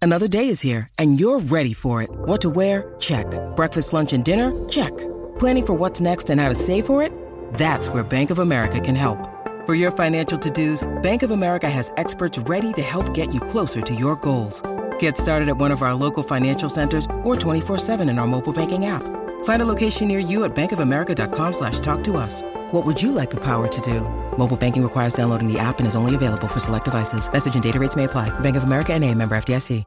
Another 0.00 0.28
day 0.28 0.48
is 0.48 0.60
here, 0.60 0.86
and 0.98 1.18
you're 1.18 1.40
ready 1.40 1.72
for 1.72 2.02
it. 2.02 2.10
What 2.12 2.42
to 2.42 2.50
wear? 2.50 2.94
Check. 3.00 3.26
Breakfast, 3.56 3.92
lunch, 3.94 4.12
and 4.12 4.22
dinner? 4.24 4.52
Check. 4.68 4.94
Planning 5.38 5.66
for 5.66 5.74
what's 5.74 6.00
next 6.00 6.28
and 6.30 6.40
how 6.40 6.48
to 6.50 6.54
save 6.54 6.84
for 6.86 7.02
it? 7.02 7.10
That's 7.54 7.88
where 7.88 8.04
Bank 8.04 8.30
of 8.30 8.38
America 8.38 8.78
can 8.80 8.94
help. 8.94 9.18
For 9.64 9.74
your 9.74 9.90
financial 9.90 10.38
to-dos, 10.38 10.86
Bank 11.02 11.22
of 11.22 11.30
America 11.30 11.70
has 11.70 11.90
experts 11.96 12.38
ready 12.38 12.72
to 12.74 12.82
help 12.82 13.14
get 13.14 13.32
you 13.32 13.40
closer 13.40 13.80
to 13.80 13.94
your 13.94 14.16
goals. 14.16 14.62
Get 14.98 15.16
started 15.16 15.48
at 15.48 15.56
one 15.56 15.72
of 15.72 15.82
our 15.82 15.94
local 15.94 16.22
financial 16.22 16.68
centers 16.68 17.06
or 17.24 17.34
24-7 17.34 18.08
in 18.10 18.18
our 18.18 18.26
mobile 18.26 18.52
banking 18.52 18.84
app. 18.84 19.02
Find 19.44 19.62
a 19.62 19.66
location 19.66 20.08
near 20.08 20.18
you 20.18 20.44
at 20.44 20.54
bankofamerica.com 20.54 21.52
slash 21.54 21.80
talk 21.80 22.04
to 22.04 22.18
us. 22.18 22.42
What 22.72 22.84
would 22.84 23.00
you 23.00 23.10
like 23.12 23.30
the 23.30 23.40
power 23.40 23.66
to 23.68 23.80
do? 23.80 24.00
Mobile 24.36 24.58
banking 24.58 24.82
requires 24.82 25.14
downloading 25.14 25.50
the 25.50 25.58
app 25.58 25.78
and 25.78 25.86
is 25.86 25.96
only 25.96 26.14
available 26.14 26.48
for 26.48 26.60
select 26.60 26.84
devices. 26.84 27.30
Message 27.32 27.54
and 27.54 27.62
data 27.62 27.78
rates 27.78 27.96
may 27.96 28.04
apply. 28.04 28.28
Bank 28.40 28.56
of 28.56 28.64
America 28.64 28.92
and 28.92 29.02
a 29.02 29.14
member 29.14 29.34
FDIC. 29.34 29.84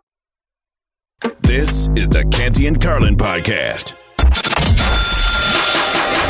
This 1.41 1.87
is 1.95 2.09
the 2.09 2.23
Canty 2.25 2.67
and 2.67 2.79
Carlin 2.79 3.15
podcast. 3.15 3.93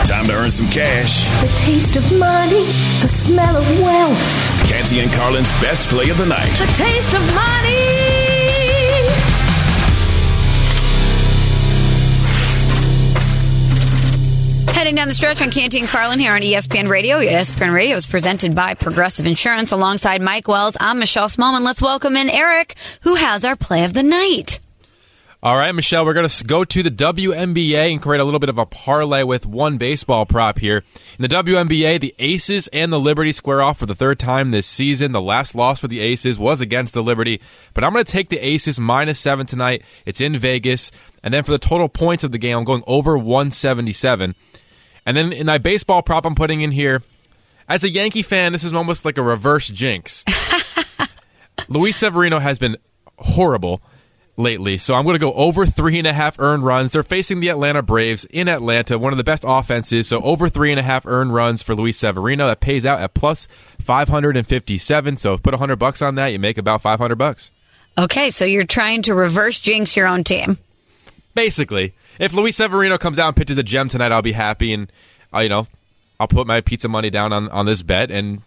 Time 0.07 0.25
to 0.27 0.33
earn 0.33 0.51
some 0.51 0.67
cash. 0.67 1.25
The 1.41 1.53
taste 1.57 1.95
of 1.97 2.03
money, 2.17 2.63
the 3.01 3.09
smell 3.09 3.57
of 3.57 3.79
wealth, 3.81 4.69
Canty 4.69 4.99
and 5.01 5.11
Carlin's 5.11 5.51
best 5.59 5.89
play 5.89 6.09
of 6.09 6.17
the 6.17 6.27
night. 6.27 6.51
the 6.51 6.71
taste 6.77 7.13
of 7.13 7.21
money. 7.35 8.26
Heading 14.77 14.93
down 14.93 15.07
the 15.07 15.13
stretch 15.15 15.41
on 15.41 15.49
Canty 15.49 15.79
and 15.79 15.87
Carlin 15.87 16.19
here 16.19 16.33
on 16.33 16.41
ESPN 16.41 16.87
Radio. 16.87 17.17
ESPN 17.17 17.73
Radio 17.73 17.95
is 17.95 18.05
presented 18.05 18.53
by 18.53 18.75
Progressive 18.75 19.25
Insurance. 19.25 19.71
Alongside 19.71 20.21
Mike 20.21 20.47
Wells, 20.47 20.77
I'm 20.79 20.99
Michelle 20.99 21.29
Smallmon. 21.29 21.63
Let's 21.63 21.81
welcome 21.81 22.15
in 22.15 22.29
Eric, 22.29 22.75
who 23.01 23.15
has 23.15 23.43
our 23.43 23.55
play 23.55 23.85
of 23.85 23.93
the 23.93 24.03
night. 24.03 24.59
All 25.41 25.57
right, 25.57 25.71
Michelle, 25.71 26.05
we're 26.05 26.13
going 26.13 26.29
to 26.29 26.43
go 26.43 26.63
to 26.63 26.83
the 26.83 26.91
WNBA 26.91 27.91
and 27.91 27.99
create 27.99 28.21
a 28.21 28.23
little 28.23 28.39
bit 28.39 28.49
of 28.49 28.59
a 28.59 28.67
parlay 28.67 29.23
with 29.23 29.47
one 29.47 29.79
baseball 29.79 30.27
prop 30.27 30.59
here. 30.59 30.83
In 31.17 31.23
the 31.23 31.27
WNBA, 31.27 31.99
the 31.99 32.13
Aces 32.19 32.67
and 32.67 32.93
the 32.93 32.99
Liberty 32.99 33.31
square 33.31 33.63
off 33.63 33.79
for 33.79 33.87
the 33.87 33.95
third 33.95 34.19
time 34.19 34.51
this 34.51 34.67
season. 34.67 35.11
The 35.11 35.19
last 35.19 35.55
loss 35.55 35.79
for 35.79 35.87
the 35.87 36.01
Aces 36.01 36.37
was 36.37 36.61
against 36.61 36.93
the 36.93 37.01
Liberty, 37.01 37.41
but 37.73 37.83
I'm 37.83 37.93
going 37.93 38.05
to 38.05 38.11
take 38.11 38.29
the 38.29 38.37
Aces 38.37 38.79
minus 38.79 39.19
seven 39.19 39.47
tonight. 39.47 39.81
It's 40.05 40.21
in 40.21 40.37
Vegas. 40.37 40.91
And 41.23 41.33
then 41.33 41.43
for 41.43 41.51
the 41.51 41.57
total 41.57 41.89
points 41.89 42.23
of 42.23 42.31
the 42.31 42.37
game, 42.37 42.55
I'm 42.55 42.63
going 42.63 42.83
over 42.85 43.17
177. 43.17 44.35
And 45.07 45.15
then 45.15 45.31
in 45.31 45.45
my 45.45 45.57
baseball 45.57 46.01
prop, 46.01 46.25
I'm 46.25 46.35
putting 46.35 46.59
in 46.59 46.71
here, 46.71 47.01
as 47.69 47.85
a 47.85 47.89
Yankee 47.89 48.23
fan, 48.23 48.51
this 48.51 48.65
is 48.65 48.73
almost 48.73 49.05
like 49.05 49.17
a 49.17 49.23
reverse 49.23 49.69
jinx. 49.69 50.25
Luis 51.69 51.95
Severino 51.95 52.39
has 52.39 52.59
been 52.59 52.75
horrible 53.17 53.81
lately. 54.35 54.77
So 54.77 54.95
I'm 54.95 55.05
going 55.05 55.15
to 55.15 55.19
go 55.19 55.31
over 55.31 55.65
three 55.65 55.97
and 55.97 56.07
a 56.07 56.11
half 56.11 56.37
earned 56.39 56.65
runs. 56.65 56.91
They're 56.91 57.03
facing 57.03 57.39
the 57.39 57.47
Atlanta 57.47 57.81
Braves 57.81 58.25
in 58.25 58.49
Atlanta, 58.49 58.99
one 58.99 59.13
of 59.13 59.17
the 59.17 59.23
best 59.23 59.45
offenses. 59.47 60.09
So 60.09 60.21
over 60.23 60.49
three 60.49 60.71
and 60.71 60.79
a 60.79 60.83
half 60.83 61.05
earned 61.05 61.33
runs 61.33 61.63
for 61.63 61.73
Luis 61.73 61.97
Severino. 61.97 62.45
That 62.45 62.59
pays 62.59 62.85
out 62.85 62.99
at 62.99 63.13
plus 63.13 63.47
557. 63.79 65.15
So 65.15 65.37
put 65.37 65.53
100 65.53 65.77
bucks 65.77 66.01
on 66.01 66.15
that, 66.15 66.33
you 66.33 66.39
make 66.39 66.57
about 66.57 66.81
500 66.81 67.15
bucks. 67.15 67.49
Okay, 67.97 68.29
so 68.29 68.43
you're 68.43 68.65
trying 68.65 69.03
to 69.03 69.13
reverse 69.13 69.57
jinx 69.57 69.95
your 69.95 70.09
own 70.09 70.25
team. 70.25 70.57
Basically, 71.33 71.93
if 72.19 72.33
Luis 72.33 72.55
Severino 72.55 72.97
comes 72.97 73.19
out 73.19 73.27
and 73.27 73.35
pitches 73.35 73.57
a 73.57 73.63
gem 73.63 73.89
tonight, 73.89 74.11
I'll 74.11 74.21
be 74.21 74.31
happy, 74.31 74.73
and 74.73 74.91
uh, 75.33 75.39
you 75.39 75.49
know, 75.49 75.67
I'll 76.19 76.27
put 76.27 76.47
my 76.47 76.61
pizza 76.61 76.87
money 76.87 77.09
down 77.09 77.33
on, 77.33 77.49
on 77.49 77.65
this 77.65 77.81
bet 77.81 78.11
and 78.11 78.41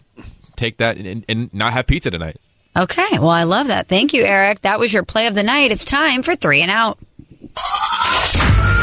take 0.57 0.79
that 0.79 0.97
and, 0.97 1.25
and 1.29 1.53
not 1.55 1.73
have 1.73 1.87
pizza 1.87 2.11
tonight. 2.11 2.37
Okay, 2.77 3.19
well, 3.19 3.31
I 3.31 3.45
love 3.45 3.67
that. 3.67 3.89
Thank 3.89 4.13
you, 4.13 4.25
Eric. 4.25 4.61
That 4.61 4.79
was 4.79 4.93
your 4.93 5.03
play 5.03 5.27
of 5.27 5.35
the 5.35 5.43
night. 5.43 5.73
It's 5.73 5.85
time 5.85 6.23
for 6.23 6.37
three 6.37 6.63
and 6.63 6.71
out. 6.71 6.99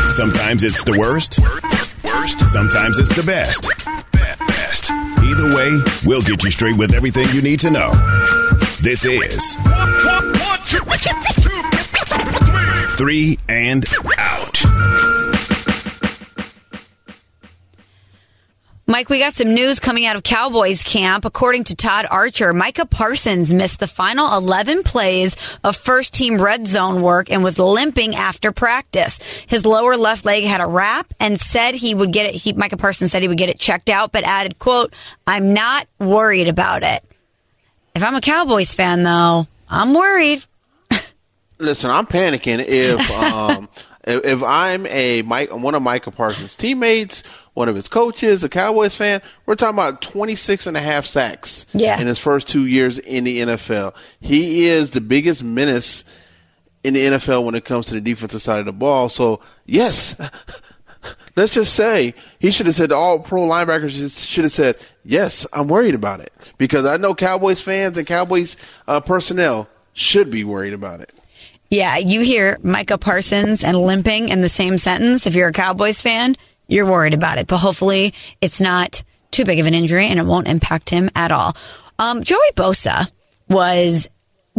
Sometimes 0.10 0.63
it's 0.63 0.84
the 0.84 0.97
worst. 1.00 1.39
Worst. 2.04 2.39
Sometimes 2.52 3.00
it's 3.00 3.15
the 3.15 3.23
best. 3.23 3.69
Best. 4.12 4.91
Either 4.91 5.56
way, 5.56 5.71
we'll 6.06 6.21
get 6.21 6.43
you 6.43 6.52
straight 6.52 6.78
with 6.78 6.93
everything 6.93 7.28
you 7.34 7.41
need 7.41 7.60
to 7.62 7.69
know. 7.69 7.91
This 8.82 9.06
is 9.06 9.58
Three 12.97 13.38
and 13.47 13.86
Out. 14.17 14.57
Mike, 18.98 19.10
we 19.10 19.20
got 19.20 19.36
some 19.36 19.54
news 19.54 19.80
coming 19.80 20.08
out 20.08 20.16
of 20.16 20.24
Cowboys 20.24 20.82
camp. 20.82 21.24
According 21.24 21.66
to 21.66 21.76
Todd 21.76 22.08
Archer, 22.10 22.52
Micah 22.52 22.88
Parsons 22.88 23.54
missed 23.54 23.80
the 23.80 23.86
final 23.86 24.36
11 24.36 24.82
plays 24.82 25.38
of 25.64 25.76
first 25.76 26.16
team 26.16 26.42
red 26.42 26.66
zone 26.66 27.04
work 27.04 27.30
and 27.30 27.44
was 27.44 27.60
limping 27.60 28.16
after 28.16 28.52
practice. 28.52 29.20
His 29.46 29.68
lower 29.68 29.96
left 29.98 30.26
leg 30.26 30.46
had 30.46 30.62
a 30.62 30.66
wrap 30.66 31.14
and 31.20 31.40
said 31.40 31.76
he 31.76 31.94
would 31.94 32.12
get 32.12 32.26
it. 32.26 32.34
He, 32.34 32.54
Micah 32.54 32.78
Parsons 32.78 33.12
said 33.12 33.22
he 33.22 33.28
would 33.28 33.38
get 33.38 33.50
it 33.50 33.60
checked 33.60 33.92
out, 33.92 34.12
but 34.12 34.24
added, 34.24 34.58
quote, 34.58 34.92
I'm 35.28 35.54
not 35.54 35.88
worried 36.00 36.48
about 36.48 36.82
it. 36.82 37.04
If 37.94 38.02
I'm 38.02 38.16
a 38.16 38.22
Cowboys 38.22 38.74
fan 38.74 39.04
though, 39.04 39.46
I'm 39.70 39.94
worried. 39.94 40.44
Listen, 41.60 41.92
I'm 41.92 42.08
panicking 42.08 42.66
if 42.68 43.12
um, 43.12 43.70
if, 44.08 44.26
if 44.26 44.44
I'm 44.44 44.88
a 44.88 45.22
Mike, 45.22 45.54
one 45.54 45.76
of 45.76 45.84
Micah 45.84 46.10
Parsons' 46.10 46.56
teammates, 46.56 47.22
one 47.58 47.67
of 47.67 47.76
his 47.76 47.89
coaches, 47.89 48.43
a 48.43 48.50
Cowboys 48.50 48.93
fan. 48.93 49.20
We're 49.48 49.56
talking 49.56 49.74
about 49.74 50.04
26 50.04 50.67
and 50.67 50.78
a 50.78 50.80
half 50.80 51.08
sacks 51.08 51.65
Yeah. 51.74 52.00
in 52.00 52.06
his 52.06 52.20
first 52.20 52.48
two 52.48 52.67
years 52.67 53.00
in 53.00 53.24
the 53.24 53.39
NFL. 53.41 53.96
He 54.20 54.67
is 54.67 54.91
the 54.91 55.02
biggest 55.02 55.43
menace 55.43 56.04
in 56.84 56.93
the 56.93 57.04
NFL 57.08 57.43
when 57.43 57.56
it 57.56 57.65
comes 57.65 57.88
to 57.88 57.96
the 57.96 58.02
defensive 58.02 58.43
side 58.43 58.60
of 58.60 58.67
the 58.67 58.74
ball. 58.74 59.10
So 59.10 59.39
yes, 59.65 60.15
let's 61.36 61.52
just 61.56 61.74
say 61.74 62.13
he 62.38 62.52
should 62.52 62.67
have 62.67 62.76
said 62.76 62.91
all 62.91 63.22
pro 63.22 63.41
linebackers 63.41 64.28
should 64.28 64.43
have 64.43 64.52
said 64.52 64.76
yes. 65.04 65.48
I'm 65.52 65.67
worried 65.67 65.96
about 65.96 66.20
it 66.20 66.32
because 66.60 66.86
I 66.86 66.98
know 66.98 67.15
Cowboys 67.15 67.60
fans 67.60 67.98
and 67.98 68.06
Cowboys 68.06 68.56
uh, 68.88 69.00
personnel 69.02 69.67
should 69.93 70.30
be 70.30 70.43
worried 70.43 70.74
about 70.74 71.02
it. 71.02 71.12
Yeah, 71.72 71.98
you 71.98 72.22
hear 72.22 72.60
Micah 72.62 73.00
Parsons 73.00 73.63
and 73.63 73.76
limping 73.78 74.30
in 74.30 74.41
the 74.41 74.48
same 74.48 74.78
sentence. 74.78 75.26
If 75.26 75.34
you're 75.34 75.50
a 75.50 75.54
Cowboys 75.54 76.00
fan, 76.02 76.36
you're 76.68 76.86
worried 76.86 77.14
about 77.14 77.38
it. 77.38 77.48
But 77.48 77.58
hopefully, 77.58 78.14
it's 78.42 78.62
not 78.62 79.04
too 79.32 79.46
big 79.46 79.60
of 79.60 79.68
an 79.68 79.74
injury 79.74 80.08
and 80.08 80.20
it 80.20 80.26
won't 80.26 80.48
impact 80.48 80.90
him 80.90 81.10
at 81.16 81.32
all. 81.32 81.56
Um, 82.00 82.24
Joey 82.24 82.52
Bosa 82.56 83.10
was 83.50 84.10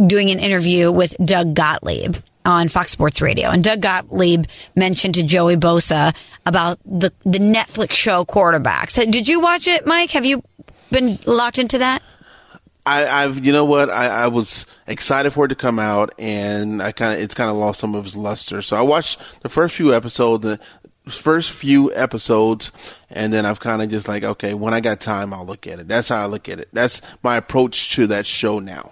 doing 0.05 0.29
an 0.31 0.39
interview 0.39 0.91
with 0.91 1.15
Doug 1.23 1.53
Gottlieb 1.53 2.15
on 2.45 2.69
Fox 2.69 2.91
Sports 2.91 3.21
Radio, 3.21 3.49
and 3.49 3.63
Doug 3.63 3.81
Gottlieb 3.81 4.45
mentioned 4.75 5.15
to 5.15 5.23
Joey 5.23 5.57
Bosa 5.57 6.15
about 6.45 6.79
the 6.85 7.11
the 7.23 7.39
Netflix 7.39 7.91
show 7.91 8.25
Quarterbacks. 8.25 8.95
Did 9.11 9.27
you 9.27 9.39
watch 9.39 9.67
it, 9.67 9.85
Mike? 9.85 10.11
Have 10.11 10.25
you 10.25 10.41
been 10.91 11.19
locked 11.25 11.59
into 11.59 11.77
that? 11.79 12.01
I, 12.85 13.23
I've, 13.23 13.45
you 13.45 13.51
know 13.51 13.65
what? 13.65 13.91
I, 13.91 14.07
I 14.07 14.27
was 14.27 14.65
excited 14.87 15.31
for 15.31 15.45
it 15.45 15.49
to 15.49 15.55
come 15.55 15.77
out, 15.77 16.11
and 16.17 16.81
I 16.81 16.91
kind 16.91 17.13
of, 17.13 17.19
it's 17.19 17.35
kind 17.35 17.49
of 17.49 17.55
lost 17.55 17.79
some 17.79 17.93
of 17.93 18.05
its 18.05 18.15
luster. 18.15 18.63
So 18.63 18.75
I 18.75 18.81
watched 18.81 19.21
the 19.41 19.49
first 19.49 19.75
few 19.75 19.93
episodes, 19.93 20.41
the 20.43 20.59
first 21.09 21.51
few 21.51 21.93
episodes, 21.93 22.71
and 23.09 23.33
then 23.33 23.45
I've 23.45 23.59
kind 23.59 23.81
of 23.81 23.89
just 23.89 24.07
like, 24.07 24.23
okay, 24.23 24.53
when 24.53 24.73
I 24.73 24.79
got 24.79 24.99
time, 24.99 25.33
I'll 25.33 25.45
look 25.45 25.67
at 25.67 25.79
it. 25.79 25.87
That's 25.87 26.09
how 26.09 26.23
I 26.23 26.25
look 26.25 26.49
at 26.49 26.59
it. 26.59 26.69
That's 26.73 27.01
my 27.23 27.37
approach 27.37 27.95
to 27.95 28.07
that 28.07 28.25
show 28.25 28.59
now. 28.59 28.91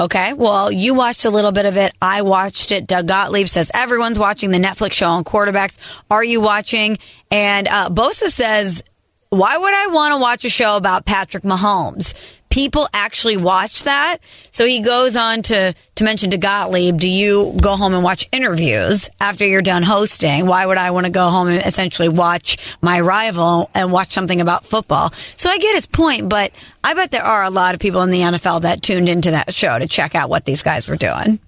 Okay, 0.00 0.32
well, 0.32 0.70
you 0.70 0.94
watched 0.94 1.24
a 1.24 1.30
little 1.30 1.50
bit 1.50 1.66
of 1.66 1.76
it. 1.76 1.92
I 2.00 2.22
watched 2.22 2.70
it. 2.70 2.86
Doug 2.86 3.08
Gottlieb 3.08 3.48
says 3.48 3.70
everyone's 3.74 4.18
watching 4.18 4.52
the 4.52 4.58
Netflix 4.58 4.92
show 4.92 5.08
on 5.08 5.24
quarterbacks. 5.24 5.76
Are 6.08 6.22
you 6.22 6.40
watching? 6.40 6.98
And 7.32 7.66
uh, 7.66 7.88
Bosa 7.88 8.28
says, 8.28 8.84
why 9.30 9.58
would 9.58 9.74
I 9.74 9.88
want 9.88 10.12
to 10.12 10.18
watch 10.18 10.44
a 10.44 10.48
show 10.50 10.76
about 10.76 11.04
Patrick 11.04 11.42
Mahomes? 11.42 12.14
People 12.48 12.88
actually 12.92 13.36
watch 13.36 13.84
that. 13.84 14.18
So 14.50 14.64
he 14.64 14.80
goes 14.80 15.16
on 15.16 15.42
to, 15.42 15.74
to 15.96 16.04
mention 16.04 16.30
to 16.30 16.38
Gottlieb, 16.38 16.98
do 16.98 17.08
you 17.08 17.56
go 17.60 17.76
home 17.76 17.94
and 17.94 18.02
watch 18.02 18.28
interviews 18.32 19.10
after 19.20 19.46
you're 19.46 19.62
done 19.62 19.82
hosting? 19.82 20.46
Why 20.46 20.64
would 20.64 20.78
I 20.78 20.90
want 20.90 21.06
to 21.06 21.12
go 21.12 21.28
home 21.28 21.48
and 21.48 21.64
essentially 21.64 22.08
watch 22.08 22.76
my 22.80 23.00
rival 23.00 23.70
and 23.74 23.92
watch 23.92 24.12
something 24.12 24.40
about 24.40 24.64
football? 24.64 25.12
So 25.36 25.50
I 25.50 25.58
get 25.58 25.74
his 25.74 25.86
point, 25.86 26.28
but 26.28 26.52
I 26.82 26.94
bet 26.94 27.10
there 27.10 27.24
are 27.24 27.44
a 27.44 27.50
lot 27.50 27.74
of 27.74 27.80
people 27.80 28.02
in 28.02 28.10
the 28.10 28.20
NFL 28.20 28.62
that 28.62 28.82
tuned 28.82 29.08
into 29.08 29.32
that 29.32 29.54
show 29.54 29.78
to 29.78 29.86
check 29.86 30.14
out 30.14 30.30
what 30.30 30.44
these 30.44 30.62
guys 30.62 30.88
were 30.88 30.96
doing. 30.96 31.40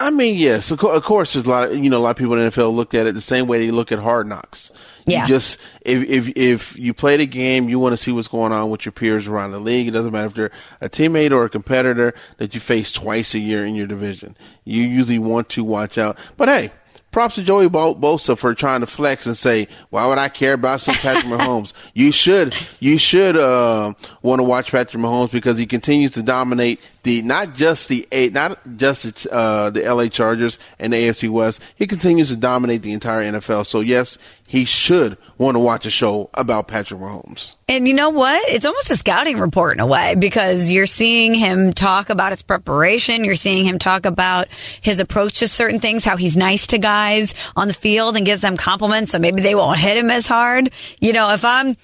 I 0.00 0.10
mean, 0.10 0.38
yes, 0.38 0.70
of, 0.70 0.78
co- 0.78 0.90
of 0.90 1.04
course. 1.04 1.34
There's 1.34 1.44
a 1.44 1.50
lot. 1.50 1.70
Of, 1.70 1.78
you 1.78 1.90
know, 1.90 1.98
a 1.98 2.00
lot 2.00 2.12
of 2.12 2.16
people 2.16 2.32
in 2.32 2.44
the 2.44 2.50
NFL 2.50 2.74
look 2.74 2.94
at 2.94 3.06
it 3.06 3.14
the 3.14 3.20
same 3.20 3.46
way 3.46 3.58
they 3.58 3.70
look 3.70 3.92
at 3.92 3.98
Hard 3.98 4.26
Knocks. 4.26 4.72
Yeah. 5.04 5.22
You 5.22 5.28
just 5.28 5.58
if 5.82 6.08
if 6.08 6.36
if 6.36 6.78
you 6.78 6.94
play 6.94 7.18
the 7.18 7.26
game, 7.26 7.68
you 7.68 7.78
want 7.78 7.92
to 7.92 7.98
see 7.98 8.10
what's 8.10 8.26
going 8.26 8.50
on 8.50 8.70
with 8.70 8.86
your 8.86 8.92
peers 8.92 9.28
around 9.28 9.52
the 9.52 9.60
league. 9.60 9.88
It 9.88 9.90
doesn't 9.90 10.12
matter 10.12 10.26
if 10.26 10.34
they're 10.34 10.50
a 10.80 10.88
teammate 10.88 11.32
or 11.32 11.44
a 11.44 11.50
competitor 11.50 12.14
that 12.38 12.54
you 12.54 12.60
face 12.60 12.90
twice 12.90 13.34
a 13.34 13.38
year 13.38 13.66
in 13.66 13.74
your 13.74 13.86
division. 13.86 14.36
You 14.64 14.82
usually 14.84 15.18
want 15.18 15.50
to 15.50 15.64
watch 15.64 15.98
out. 15.98 16.18
But 16.38 16.48
hey, 16.48 16.72
props 17.10 17.34
to 17.36 17.42
Joey 17.42 17.68
Bo- 17.68 17.94
Bosa 17.94 18.36
for 18.38 18.54
trying 18.54 18.80
to 18.80 18.86
flex 18.86 19.26
and 19.26 19.36
say, 19.36 19.68
"Why 19.90 20.06
would 20.06 20.18
I 20.18 20.28
care 20.28 20.54
about 20.54 20.80
some 20.80 20.94
Patrick 20.96 21.24
Mahomes?" 21.32 21.72
You 21.94 22.12
should 22.12 22.54
you 22.78 22.98
should 22.98 23.36
uh, 23.36 23.94
want 24.22 24.40
to 24.40 24.44
watch 24.44 24.70
Patrick 24.70 25.02
Mahomes 25.02 25.30
because 25.30 25.58
he 25.58 25.66
continues 25.66 26.12
to 26.12 26.22
dominate 26.22 26.80
the 27.02 27.22
not 27.22 27.54
just 27.54 27.88
the 27.88 28.06
eight, 28.12 28.32
not 28.32 28.58
just 28.76 29.26
uh, 29.28 29.70
the 29.70 29.82
LA 29.82 30.08
Chargers 30.08 30.58
and 30.78 30.92
the 30.92 30.96
AFC 30.96 31.28
West. 31.30 31.62
He 31.76 31.86
continues 31.86 32.28
to 32.28 32.36
dominate 32.36 32.82
the 32.82 32.92
entire 32.92 33.22
NFL. 33.22 33.66
So 33.66 33.80
yes, 33.80 34.18
he 34.50 34.64
should 34.64 35.16
want 35.38 35.54
to 35.54 35.60
watch 35.60 35.86
a 35.86 35.90
show 35.90 36.28
about 36.34 36.66
Patrick 36.66 36.98
Mahomes. 36.98 37.54
And 37.68 37.86
you 37.86 37.94
know 37.94 38.10
what? 38.10 38.48
It's 38.48 38.66
almost 38.66 38.90
a 38.90 38.96
scouting 38.96 39.38
report 39.38 39.76
in 39.76 39.80
a 39.80 39.86
way 39.86 40.16
because 40.18 40.68
you're 40.68 40.86
seeing 40.86 41.34
him 41.34 41.72
talk 41.72 42.10
about 42.10 42.32
his 42.32 42.42
preparation. 42.42 43.24
You're 43.24 43.36
seeing 43.36 43.64
him 43.64 43.78
talk 43.78 44.06
about 44.06 44.48
his 44.80 44.98
approach 44.98 45.38
to 45.38 45.46
certain 45.46 45.78
things, 45.78 46.04
how 46.04 46.16
he's 46.16 46.36
nice 46.36 46.66
to 46.68 46.78
guys 46.78 47.32
on 47.54 47.68
the 47.68 47.74
field 47.74 48.16
and 48.16 48.26
gives 48.26 48.40
them 48.40 48.56
compliments. 48.56 49.12
So 49.12 49.20
maybe 49.20 49.40
they 49.40 49.54
won't 49.54 49.78
hit 49.78 49.96
him 49.96 50.10
as 50.10 50.26
hard. 50.26 50.70
You 50.98 51.12
know, 51.12 51.30
if 51.32 51.44
I'm 51.44 51.76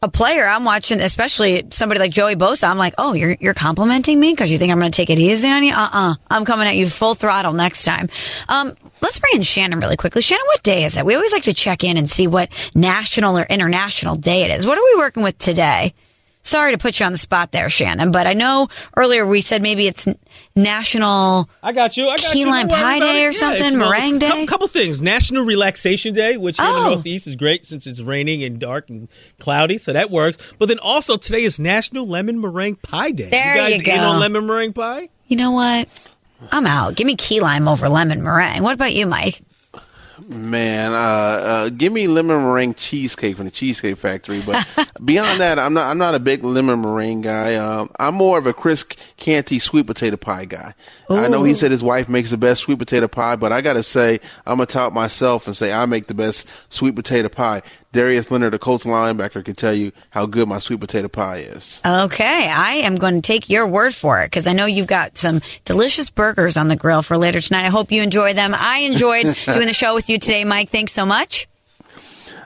a 0.00 0.08
player, 0.08 0.46
I'm 0.46 0.64
watching, 0.64 1.02
especially 1.02 1.64
somebody 1.72 2.00
like 2.00 2.10
Joey 2.10 2.36
Bosa. 2.36 2.70
I'm 2.70 2.78
like, 2.78 2.94
oh, 2.96 3.12
you're 3.12 3.36
you're 3.38 3.52
complimenting 3.52 4.18
me 4.18 4.32
because 4.32 4.50
you 4.50 4.56
think 4.56 4.72
I'm 4.72 4.78
going 4.78 4.90
to 4.90 4.96
take 4.96 5.10
it 5.10 5.18
easy 5.18 5.48
on 5.50 5.62
you? 5.62 5.74
Uh 5.74 5.76
uh-uh. 5.76 6.12
uh. 6.12 6.14
i 6.30 6.36
am 6.38 6.46
coming 6.46 6.66
at 6.66 6.76
you 6.76 6.88
full 6.88 7.12
throttle 7.12 7.52
next 7.52 7.84
time. 7.84 8.08
Um, 8.48 8.76
let's 9.04 9.18
bring 9.20 9.36
in 9.36 9.42
Shannon 9.42 9.78
really 9.78 9.96
quickly. 9.96 10.20
Shannon, 10.22 10.44
what 10.46 10.62
day 10.64 10.84
is 10.84 10.96
it? 10.96 11.04
We 11.06 11.14
always 11.14 11.32
like 11.32 11.44
to 11.44 11.54
check 11.54 11.84
in 11.84 11.96
and 11.96 12.10
see 12.10 12.26
what 12.26 12.48
national 12.74 13.38
or 13.38 13.42
international 13.44 14.16
day 14.16 14.42
it 14.42 14.50
is. 14.50 14.66
What 14.66 14.76
are 14.78 14.82
we 14.84 14.96
working 14.98 15.22
with 15.22 15.38
today? 15.38 15.94
Sorry 16.46 16.72
to 16.72 16.78
put 16.78 17.00
you 17.00 17.06
on 17.06 17.12
the 17.12 17.16
spot 17.16 17.52
there, 17.52 17.70
Shannon, 17.70 18.10
but 18.12 18.26
I 18.26 18.34
know 18.34 18.68
earlier 18.98 19.24
we 19.26 19.40
said 19.40 19.62
maybe 19.62 19.86
it's 19.86 20.06
National. 20.54 21.48
I 21.62 21.72
got 21.72 21.96
you. 21.96 22.04
I 22.08 22.16
got 22.16 22.32
Key 22.32 22.40
you. 22.40 22.46
Lime 22.50 22.68
Pie 22.68 22.98
Day 23.00 23.24
it. 23.24 23.26
or 23.28 23.30
Yeah, 23.30 23.38
something, 23.38 23.78
Meringue 23.78 24.16
it's 24.16 24.24
a 24.24 24.46
Couple, 24.46 24.68
things. 24.68 25.02
National 25.02 25.44
Relaxation 25.44 26.14
Day, 26.14 26.36
which 26.36 26.58
here 26.58 26.66
in 26.66 26.72
Oh. 26.74 26.82
the 26.84 26.94
Northeast 26.96 27.26
is 27.26 27.36
great 27.36 27.64
since 27.64 27.86
it's 27.86 28.00
raining 28.00 28.42
and 28.44 28.58
dark 28.58 28.88
and 28.90 29.08
cloudy, 29.40 29.78
so 29.78 29.92
that 29.92 30.10
works. 30.10 30.38
But 30.58 30.66
then 30.68 30.78
also 30.78 31.16
today 31.16 31.44
is 31.44 31.58
National 31.58 32.06
Lemon 32.06 32.40
Meringue 32.40 32.76
Pie 32.76 33.10
Day. 33.12 33.28
There 33.30 33.54
you 33.54 33.60
guys 33.60 33.72
you 33.78 33.82
go. 33.82 33.92
in 33.94 34.00
on 34.00 34.20
lemon 34.20 34.46
meringue 34.46 34.72
pie? 34.74 35.08
You 35.26 35.36
know 35.38 35.50
what? 35.52 35.88
I'm 36.52 36.66
out. 36.66 36.94
Give 36.96 37.06
me 37.06 37.16
key 37.16 37.40
lime 37.40 37.68
over 37.68 37.88
lemon 37.88 38.22
meringue. 38.22 38.62
What 38.62 38.74
about 38.74 38.92
you, 38.92 39.06
Mike? 39.06 39.40
Man, 40.28 40.92
uh, 40.92 40.96
uh, 40.96 41.68
give 41.70 41.92
me 41.92 42.06
lemon 42.06 42.42
meringue 42.44 42.74
cheesecake 42.74 43.36
from 43.36 43.46
the 43.46 43.50
Cheesecake 43.50 43.96
Factory. 43.96 44.40
But 44.46 44.64
beyond 45.04 45.40
that, 45.40 45.58
I'm 45.58 45.74
not. 45.74 45.90
I'm 45.90 45.98
not 45.98 46.14
a 46.14 46.20
big 46.20 46.44
lemon 46.44 46.82
meringue 46.82 47.22
guy. 47.22 47.56
Um, 47.56 47.90
I'm 47.98 48.14
more 48.14 48.38
of 48.38 48.46
a 48.46 48.52
Chris 48.52 48.84
Canty 49.16 49.58
sweet 49.58 49.86
potato 49.86 50.16
pie 50.16 50.44
guy. 50.44 50.74
I 51.10 51.28
know 51.28 51.42
he 51.42 51.54
said 51.54 51.72
his 51.72 51.82
wife 51.82 52.08
makes 52.08 52.30
the 52.30 52.36
best 52.36 52.62
sweet 52.62 52.78
potato 52.78 53.08
pie, 53.08 53.34
but 53.36 53.52
I 53.52 53.60
gotta 53.60 53.82
say, 53.82 54.20
I'm 54.46 54.58
gonna 54.58 54.66
tout 54.66 54.92
myself 54.92 55.46
and 55.48 55.56
say 55.56 55.72
I 55.72 55.84
make 55.86 56.06
the 56.06 56.14
best 56.14 56.48
sweet 56.68 56.94
potato 56.94 57.28
pie. 57.28 57.62
Darius 57.94 58.28
Leonard, 58.28 58.52
the 58.52 58.58
Colts 58.58 58.84
linebacker, 58.84 59.44
can 59.44 59.54
tell 59.54 59.72
you 59.72 59.92
how 60.10 60.26
good 60.26 60.48
my 60.48 60.58
sweet 60.58 60.80
potato 60.80 61.06
pie 61.06 61.36
is. 61.36 61.80
Okay, 61.86 62.50
I 62.50 62.72
am 62.82 62.96
going 62.96 63.14
to 63.14 63.20
take 63.20 63.48
your 63.48 63.68
word 63.68 63.94
for 63.94 64.20
it 64.20 64.26
because 64.26 64.48
I 64.48 64.52
know 64.52 64.66
you've 64.66 64.88
got 64.88 65.16
some 65.16 65.40
delicious 65.64 66.10
burgers 66.10 66.56
on 66.56 66.66
the 66.66 66.74
grill 66.74 67.02
for 67.02 67.16
later 67.16 67.40
tonight. 67.40 67.64
I 67.64 67.68
hope 67.68 67.92
you 67.92 68.02
enjoy 68.02 68.34
them. 68.34 68.52
I 68.52 68.80
enjoyed 68.80 69.26
doing 69.46 69.66
the 69.68 69.72
show 69.72 69.94
with 69.94 70.10
you 70.10 70.18
today, 70.18 70.44
Mike. 70.44 70.70
Thanks 70.70 70.92
so 70.92 71.06
much. 71.06 71.46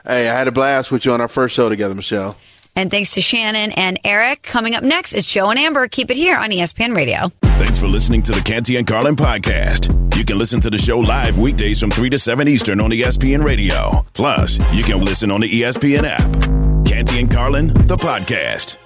Hey, 0.05 0.29
I 0.29 0.37
had 0.37 0.47
a 0.47 0.51
blast 0.51 0.91
with 0.91 1.03
you 1.03 1.13
on 1.13 1.19
our 1.19 1.27
first 1.27 1.55
show 1.55 1.67
together, 1.67 1.95
Michelle. 1.95 2.37
And 2.79 2.89
thanks 2.89 3.11
to 3.15 3.21
Shannon 3.21 3.73
and 3.73 3.99
Eric. 4.05 4.41
Coming 4.41 4.73
up 4.73 4.83
next 4.85 5.11
is 5.11 5.25
Joe 5.25 5.49
and 5.49 5.59
Amber. 5.59 5.89
Keep 5.89 6.11
it 6.11 6.15
here 6.15 6.37
on 6.37 6.49
ESPN 6.49 6.95
Radio. 6.95 7.27
Thanks 7.41 7.77
for 7.77 7.89
listening 7.89 8.23
to 8.23 8.31
the 8.31 8.39
Canty 8.39 8.77
and 8.77 8.87
Carlin 8.87 9.17
podcast. 9.17 10.15
You 10.15 10.23
can 10.23 10.37
listen 10.37 10.61
to 10.61 10.69
the 10.69 10.77
show 10.77 10.97
live 10.97 11.37
weekdays 11.37 11.81
from 11.81 11.91
3 11.91 12.09
to 12.11 12.17
7 12.17 12.47
Eastern 12.47 12.79
on 12.79 12.91
ESPN 12.91 13.43
Radio. 13.43 14.05
Plus, 14.13 14.59
you 14.73 14.85
can 14.85 15.03
listen 15.03 15.29
on 15.29 15.41
the 15.41 15.49
ESPN 15.49 16.03
app. 16.05 16.87
Canty 16.87 17.19
and 17.19 17.29
Carlin, 17.29 17.67
the 17.85 17.97
podcast. 17.97 18.77